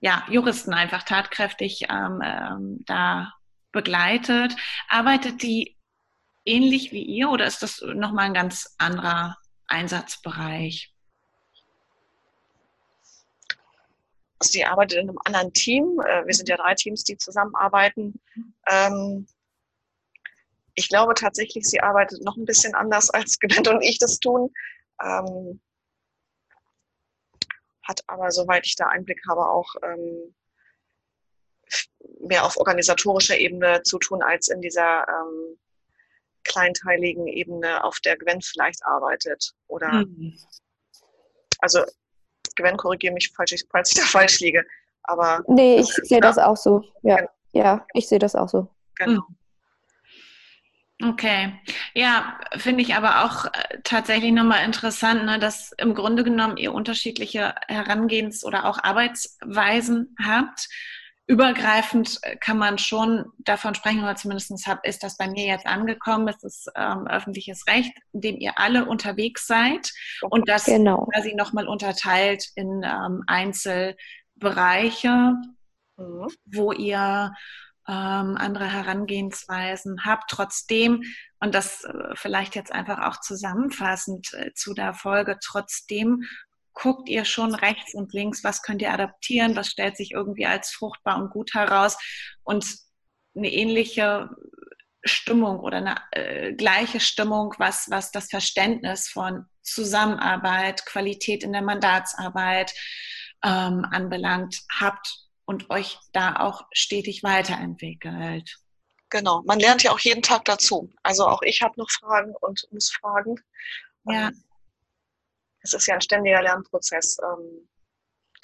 ja, 0.00 0.24
Juristen 0.28 0.74
einfach 0.74 1.02
tatkräftig 1.02 1.86
ähm, 1.88 2.20
ähm, 2.22 2.84
da 2.86 3.32
begleitet. 3.72 4.54
Arbeitet 4.88 5.42
die 5.42 5.76
ähnlich 6.44 6.92
wie 6.92 7.02
ihr 7.02 7.30
oder 7.30 7.46
ist 7.46 7.62
das 7.62 7.82
nochmal 7.82 8.26
ein 8.26 8.34
ganz 8.34 8.74
anderer 8.78 9.36
Einsatzbereich? 9.66 10.92
Also 14.38 14.52
die 14.52 14.66
arbeitet 14.66 14.98
in 14.98 15.08
einem 15.08 15.18
anderen 15.24 15.52
Team. 15.52 16.00
Äh, 16.06 16.26
wir 16.26 16.34
sind 16.34 16.48
ja 16.48 16.56
drei 16.56 16.74
Teams, 16.74 17.04
die 17.04 17.16
zusammenarbeiten. 17.16 18.20
Ähm, 18.68 19.26
ich 20.76 20.88
glaube 20.88 21.14
tatsächlich, 21.14 21.64
sie 21.64 21.80
arbeitet 21.80 22.22
noch 22.22 22.36
ein 22.36 22.44
bisschen 22.44 22.74
anders, 22.74 23.10
als 23.10 23.38
Gwen 23.40 23.66
und 23.66 23.82
ich 23.82 23.98
das 23.98 24.20
tun. 24.20 24.52
Ähm, 25.02 25.60
hat 27.82 28.02
aber, 28.06 28.30
soweit 28.30 28.66
ich 28.66 28.76
da 28.76 28.88
Einblick 28.88 29.20
habe, 29.28 29.48
auch 29.48 29.74
ähm, 29.82 30.34
mehr 32.20 32.44
auf 32.44 32.56
organisatorischer 32.56 33.38
Ebene 33.38 33.82
zu 33.82 33.98
tun, 33.98 34.22
als 34.22 34.48
in 34.48 34.60
dieser 34.60 35.06
ähm, 35.08 35.58
kleinteiligen 36.44 37.26
Ebene, 37.26 37.82
auf 37.82 37.98
der 38.00 38.16
Gwen 38.16 38.40
vielleicht 38.42 38.84
arbeitet. 38.84 39.52
Oder 39.66 40.06
mhm. 40.06 40.36
also 41.60 41.84
Gwen, 42.56 42.76
korrigiere 42.76 43.14
mich, 43.14 43.32
falls 43.34 43.52
ich, 43.52 43.64
falls 43.70 43.90
ich 43.92 43.98
da 43.98 44.02
falsch 44.06 44.40
liege. 44.40 44.64
Aber 45.04 45.42
nee, 45.46 45.78
ich 45.78 45.92
sehe 46.02 46.20
das 46.20 46.38
auch 46.38 46.56
so. 46.56 46.82
Ja, 47.02 47.16
genau. 47.16 47.30
ja, 47.52 47.86
ich 47.94 48.08
sehe 48.08 48.18
das 48.18 48.34
auch 48.34 48.48
so. 48.48 48.68
Genau. 48.96 49.22
Mhm. 49.28 49.36
Okay, 51.02 51.52
ja, 51.94 52.38
finde 52.56 52.80
ich 52.80 52.94
aber 52.94 53.24
auch 53.24 53.44
äh, 53.44 53.50
tatsächlich 53.84 54.32
nochmal 54.32 54.64
interessant, 54.64 55.26
ne, 55.26 55.38
dass 55.38 55.72
im 55.72 55.94
Grunde 55.94 56.24
genommen 56.24 56.56
ihr 56.56 56.72
unterschiedliche 56.72 57.54
Herangehens- 57.68 58.46
oder 58.46 58.64
auch 58.64 58.82
Arbeitsweisen 58.82 60.16
habt. 60.22 60.70
Übergreifend 61.26 62.18
äh, 62.22 62.36
kann 62.36 62.56
man 62.56 62.78
schon 62.78 63.26
davon 63.38 63.74
sprechen, 63.74 64.02
oder 64.02 64.16
zumindest 64.16 64.66
hab, 64.66 64.86
ist 64.86 65.02
das 65.02 65.18
bei 65.18 65.28
mir 65.28 65.44
jetzt 65.44 65.66
angekommen, 65.66 66.28
es 66.28 66.42
ist 66.42 66.70
ähm, 66.74 67.06
öffentliches 67.06 67.66
Recht, 67.66 67.92
in 68.14 68.22
dem 68.22 68.38
ihr 68.38 68.58
alle 68.58 68.86
unterwegs 68.86 69.46
seid 69.46 69.92
und 70.22 70.48
das 70.48 70.64
genau. 70.64 71.10
quasi 71.12 71.34
nochmal 71.34 71.68
unterteilt 71.68 72.46
in 72.54 72.82
ähm, 72.82 73.22
Einzelbereiche, 73.26 75.34
mhm. 75.98 76.28
wo 76.46 76.72
ihr 76.72 77.34
ähm, 77.88 78.36
andere 78.36 78.70
Herangehensweisen 78.70 80.04
habt. 80.04 80.30
Trotzdem, 80.30 81.02
und 81.40 81.54
das 81.54 81.84
äh, 81.84 82.14
vielleicht 82.14 82.54
jetzt 82.54 82.72
einfach 82.72 83.06
auch 83.06 83.20
zusammenfassend 83.20 84.32
äh, 84.34 84.52
zu 84.54 84.74
der 84.74 84.94
Folge, 84.94 85.38
trotzdem 85.42 86.24
guckt 86.72 87.08
ihr 87.08 87.24
schon 87.24 87.54
rechts 87.54 87.94
und 87.94 88.12
links, 88.12 88.44
was 88.44 88.62
könnt 88.62 88.82
ihr 88.82 88.92
adaptieren, 88.92 89.56
was 89.56 89.68
stellt 89.68 89.96
sich 89.96 90.12
irgendwie 90.12 90.46
als 90.46 90.70
fruchtbar 90.70 91.16
und 91.16 91.30
gut 91.30 91.54
heraus 91.54 91.96
und 92.42 92.66
eine 93.34 93.50
ähnliche 93.50 94.28
Stimmung 95.04 95.60
oder 95.60 95.78
eine 95.78 95.94
äh, 96.10 96.52
gleiche 96.52 97.00
Stimmung, 97.00 97.54
was, 97.58 97.90
was 97.90 98.10
das 98.10 98.28
Verständnis 98.28 99.08
von 99.08 99.46
Zusammenarbeit, 99.62 100.84
Qualität 100.84 101.42
in 101.42 101.52
der 101.52 101.62
Mandatsarbeit 101.62 102.72
ähm, 103.44 103.86
anbelangt, 103.90 104.62
habt 104.78 105.25
und 105.46 105.70
euch 105.70 105.98
da 106.12 106.36
auch 106.36 106.66
stetig 106.72 107.22
weiterentwickelt. 107.22 108.58
Genau, 109.08 109.42
man 109.46 109.60
lernt 109.60 109.82
ja 109.84 109.92
auch 109.92 110.00
jeden 110.00 110.22
Tag 110.22 110.44
dazu. 110.44 110.92
Also 111.02 111.26
auch 111.26 111.42
ich 111.42 111.62
habe 111.62 111.74
noch 111.78 111.90
Fragen 111.90 112.34
und 112.40 112.66
muss 112.72 112.90
fragen. 112.90 113.36
Ja. 114.04 114.28
Ähm, 114.28 114.44
es 115.60 115.72
ist 115.72 115.86
ja 115.86 115.94
ein 115.94 116.00
ständiger 116.00 116.42
Lernprozess, 116.42 117.16
ähm, 117.22 117.68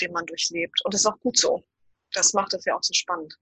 den 0.00 0.12
man 0.12 0.26
durchlebt. 0.26 0.80
Und 0.84 0.94
das 0.94 1.02
ist 1.02 1.06
auch 1.06 1.18
gut 1.20 1.36
so. 1.36 1.64
Das 2.12 2.32
macht 2.32 2.54
es 2.54 2.64
ja 2.64 2.76
auch 2.76 2.82
so 2.82 2.94
spannend. 2.94 3.36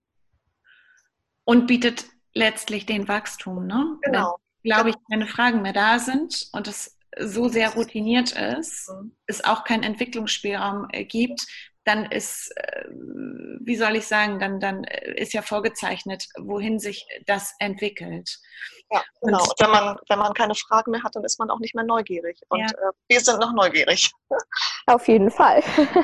Und 1.45 1.67
bietet 1.67 2.07
letztlich 2.35 2.87
den 2.87 3.09
Wachstum, 3.09 3.67
ne? 3.67 3.99
Genau. 4.03 4.39
Wenn, 4.63 4.71
glaube 4.71 4.91
ich, 4.91 4.97
keine 5.11 5.27
Fragen 5.27 5.63
mehr 5.63 5.73
da 5.73 5.99
sind 5.99 6.49
und 6.53 6.69
es 6.69 6.97
so 7.19 7.49
sehr 7.49 7.75
routiniert 7.75 8.33
ist, 8.33 8.89
mhm. 8.89 9.17
es 9.27 9.45
auch 9.45 9.65
keinen 9.65 9.83
Entwicklungsspielraum 9.83 10.89
äh, 10.93 11.05
gibt, 11.05 11.47
dann 11.85 12.07
ist, 12.07 12.53
äh, 12.57 12.85
wie 12.91 13.77
soll 13.77 13.97
ich 13.97 14.07
sagen, 14.07 14.39
dann, 14.39 14.61
dann 14.61 14.85
ist 14.85 15.33
ja 15.33 15.43
vorgezeichnet, 15.43 16.27
wohin 16.39 16.79
sich 16.79 17.07
das 17.27 17.55
entwickelt. 17.59 18.39
Ja, 18.91 19.03
genau. 19.23 19.43
Und 19.43 19.55
wenn 19.59 19.71
man, 19.71 19.97
wenn 20.09 20.19
man 20.19 20.35
keine 20.35 20.55
Fragen 20.55 20.91
mehr 20.91 21.03
hat, 21.03 21.17
dann 21.17 21.25
ist 21.25 21.39
man 21.39 21.51
auch 21.51 21.61
nicht 21.61 21.75
mehr 21.75 21.85
neugierig. 21.85 22.39
Und 22.49 22.61
ja. 22.61 22.67
äh, 22.67 22.93
wir 23.09 23.21
sind 23.21 23.41
noch 23.41 23.53
neugierig. 23.53 24.11
Auf 24.87 25.09
jeden 25.09 25.31
Fall. 25.31 25.63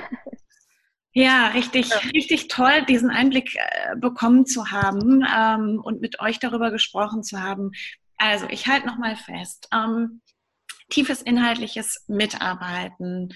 Ja, 1.18 1.46
richtig, 1.46 1.88
ja. 1.88 1.96
richtig 2.12 2.48
toll, 2.48 2.84
diesen 2.86 3.08
Einblick 3.08 3.56
äh, 3.56 3.96
bekommen 3.96 4.44
zu 4.44 4.70
haben 4.70 5.24
ähm, 5.26 5.80
und 5.82 6.02
mit 6.02 6.20
euch 6.20 6.38
darüber 6.40 6.70
gesprochen 6.70 7.22
zu 7.22 7.42
haben. 7.42 7.70
Also, 8.18 8.46
ich 8.50 8.66
halte 8.66 8.86
nochmal 8.86 9.16
fest. 9.16 9.66
Ähm, 9.72 10.20
tiefes 10.90 11.22
inhaltliches 11.22 12.04
Mitarbeiten, 12.06 13.32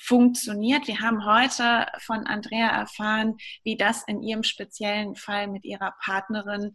funktioniert. 0.00 0.86
Wir 0.88 1.00
haben 1.00 1.24
heute 1.24 1.86
von 2.00 2.26
Andrea 2.26 2.68
erfahren, 2.68 3.36
wie 3.64 3.76
das 3.76 4.02
in 4.06 4.22
ihrem 4.22 4.42
speziellen 4.42 5.14
Fall 5.14 5.48
mit 5.48 5.64
ihrer 5.64 5.94
Partnerin 6.02 6.74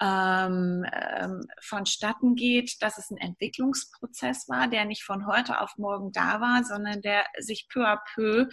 ähm, 0.00 0.84
ähm, 0.92 1.40
vonstatten 1.62 2.34
geht, 2.34 2.82
dass 2.82 2.98
es 2.98 3.10
ein 3.10 3.16
Entwicklungsprozess 3.16 4.46
war, 4.48 4.68
der 4.68 4.84
nicht 4.84 5.04
von 5.04 5.26
heute 5.26 5.60
auf 5.60 5.72
morgen 5.78 6.12
da 6.12 6.40
war, 6.40 6.64
sondern 6.64 7.00
der 7.00 7.24
sich 7.38 7.66
peu 7.72 7.86
à 7.86 8.00
peu 8.14 8.46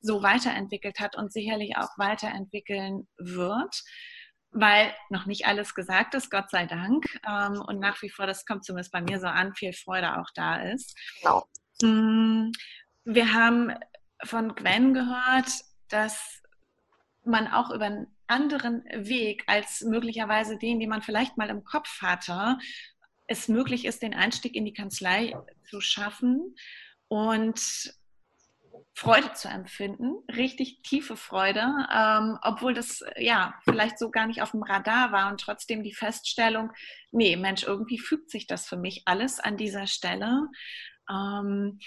so 0.00 0.22
weiterentwickelt 0.22 0.98
hat 0.98 1.16
und 1.16 1.32
sicherlich 1.32 1.76
auch 1.76 1.96
weiterentwickeln 1.96 3.06
wird 3.18 3.82
weil 4.52 4.92
noch 5.10 5.26
nicht 5.26 5.46
alles 5.46 5.76
gesagt 5.76 6.14
ist, 6.14 6.28
Gott 6.28 6.50
sei 6.50 6.66
Dank. 6.66 7.04
Ähm, 7.24 7.62
und 7.68 7.78
nach 7.78 8.02
wie 8.02 8.10
vor, 8.10 8.26
das 8.26 8.44
kommt 8.44 8.64
zumindest 8.64 8.90
bei 8.90 9.00
mir 9.00 9.20
so 9.20 9.28
an, 9.28 9.54
viel 9.54 9.72
Freude 9.72 10.18
auch 10.18 10.28
da 10.34 10.56
ist. 10.56 10.98
Genau. 11.20 11.46
Wir 13.04 13.32
haben 13.32 13.72
von 14.24 14.54
Gwen 14.54 14.94
gehört, 14.94 15.50
dass 15.88 16.42
man 17.24 17.48
auch 17.48 17.70
über 17.70 17.86
einen 17.86 18.06
anderen 18.26 18.84
Weg 18.84 19.44
als 19.46 19.82
möglicherweise 19.82 20.56
den, 20.58 20.80
den 20.80 20.88
man 20.88 21.02
vielleicht 21.02 21.36
mal 21.36 21.50
im 21.50 21.64
Kopf 21.64 22.00
hatte, 22.00 22.58
es 23.26 23.48
möglich 23.48 23.84
ist, 23.84 24.02
den 24.02 24.14
Einstieg 24.14 24.54
in 24.54 24.64
die 24.64 24.72
Kanzlei 24.72 25.36
zu 25.68 25.80
schaffen 25.80 26.54
und 27.08 27.94
Freude 28.94 29.32
zu 29.32 29.48
empfinden, 29.48 30.16
richtig 30.28 30.82
tiefe 30.82 31.16
Freude, 31.16 31.62
ähm, 31.94 32.38
obwohl 32.42 32.74
das 32.74 33.04
ja 33.16 33.54
vielleicht 33.64 33.98
so 33.98 34.10
gar 34.10 34.26
nicht 34.26 34.42
auf 34.42 34.50
dem 34.50 34.62
Radar 34.62 35.12
war 35.12 35.30
und 35.30 35.40
trotzdem 35.40 35.82
die 35.82 35.94
Feststellung, 35.94 36.72
nee, 37.10 37.36
Mensch, 37.36 37.62
irgendwie 37.62 37.98
fügt 37.98 38.30
sich 38.30 38.46
das 38.46 38.68
für 38.68 38.76
mich 38.76 39.02
alles 39.06 39.40
an 39.40 39.56
dieser 39.56 39.86
Stelle. 39.86 40.48
Ähm, 41.08 41.78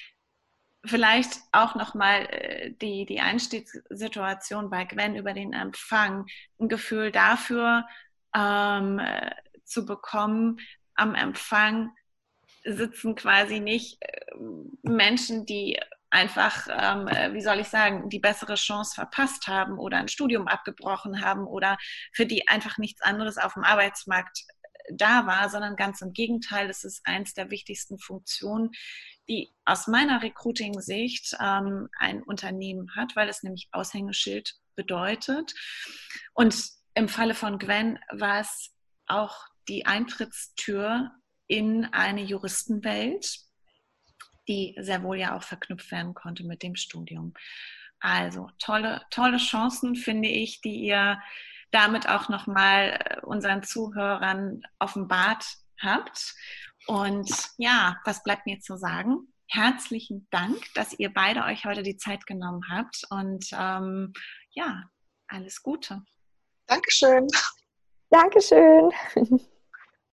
vielleicht 0.86 1.42
auch 1.52 1.76
nochmal 1.76 2.26
äh, 2.30 2.72
die, 2.82 3.06
die 3.06 3.22
Einstiegssituation 3.22 4.70
bei 4.70 4.86
Gwen 4.86 5.16
über 5.16 5.34
den 5.34 5.54
Empfang, 5.54 6.26
ein 6.60 6.70
Gefühl 6.70 7.12
dafür 7.12 7.86
ähm, 8.36 9.00
äh, 9.00 9.32
zu 9.64 9.86
bekommen, 9.86 10.60
am 10.96 11.16
Empfang 11.16 11.92
sitzen 12.66 13.16
quasi 13.16 13.60
nicht 13.60 13.98
äh, 14.02 14.36
Menschen, 14.84 15.46
die 15.46 15.80
einfach, 16.10 16.68
ähm, 16.70 17.08
äh, 17.08 17.34
wie 17.34 17.42
soll 17.42 17.60
ich 17.60 17.68
sagen, 17.68 18.10
die 18.10 18.20
bessere 18.20 18.56
Chance 18.56 18.94
verpasst 18.96 19.48
haben 19.48 19.80
oder 19.80 19.98
ein 19.98 20.08
Studium 20.08 20.48
abgebrochen 20.48 21.26
haben 21.26 21.46
oder 21.48 21.78
für 22.12 22.26
die 22.26 22.48
einfach 22.48 22.78
nichts 22.78 23.02
anderes 23.02 23.38
auf 23.38 23.56
dem 23.56 23.64
Arbeitsmarkt 23.64 24.44
da 24.92 25.26
war, 25.26 25.50
sondern 25.50 25.76
ganz 25.76 26.02
im 26.02 26.14
Gegenteil, 26.14 26.70
es 26.70 26.84
ist 26.84 27.02
eins 27.06 27.34
der 27.34 27.50
wichtigsten 27.50 28.00
Funktionen, 28.00 28.72
die 29.30 29.54
aus 29.66 29.88
meiner 29.88 30.22
Recruiting-Sicht 30.22 31.38
ähm, 31.40 31.90
ein 31.98 32.22
Unternehmen 32.24 32.96
hat, 32.96 33.16
weil 33.16 33.30
es 33.30 33.44
nämlich 33.44 33.70
Aushängeschild 33.72 34.56
bedeutet. 34.76 35.54
Und 36.34 36.56
im 36.96 37.08
Falle 37.08 37.36
von 37.36 37.60
Gwen 37.60 38.00
war 38.12 38.42
es 38.42 38.72
auch 39.08 39.46
die 39.68 39.86
Eintrittstür 39.86 41.12
in 41.48 41.86
eine 41.86 42.22
Juristenwelt, 42.22 43.40
die 44.48 44.76
sehr 44.80 45.04
wohl 45.04 45.18
ja 45.18 45.38
auch 45.38 45.44
verknüpft 45.44 45.92
werden 45.92 46.14
konnte 46.14 46.44
mit 46.44 46.64
dem 46.64 46.76
Studium. 46.76 47.34
Also 48.00 48.50
tolle, 48.60 49.02
tolle 49.10 49.38
Chancen, 49.38 49.96
finde 49.96 50.28
ich, 50.28 50.60
die 50.60 50.82
ihr 50.82 51.22
damit 51.74 52.08
auch 52.08 52.30
nochmal 52.30 53.00
äh, 53.04 53.26
unseren 53.26 53.64
Zuhörern 53.64 54.62
offenbart 54.80 55.46
habt. 55.82 56.36
Und 56.88 57.30
ja, 57.58 57.98
was 58.06 58.24
bleibt 58.24 58.46
mir 58.46 58.60
zu 58.60 58.78
sagen? 58.78 59.34
Herzlichen 59.48 60.28
Dank, 60.32 60.58
dass 60.76 60.98
ihr 60.98 61.14
beide 61.14 61.44
euch 61.44 61.66
heute 61.66 61.84
die 61.84 61.98
Zeit 61.98 62.26
genommen 62.26 62.62
habt. 62.70 63.04
Und 63.10 63.46
ähm, 63.54 64.14
ja, 64.52 64.84
alles 65.28 65.62
Gute. 65.62 66.02
Dankeschön. 66.68 67.28
Dankeschön. 68.10 68.92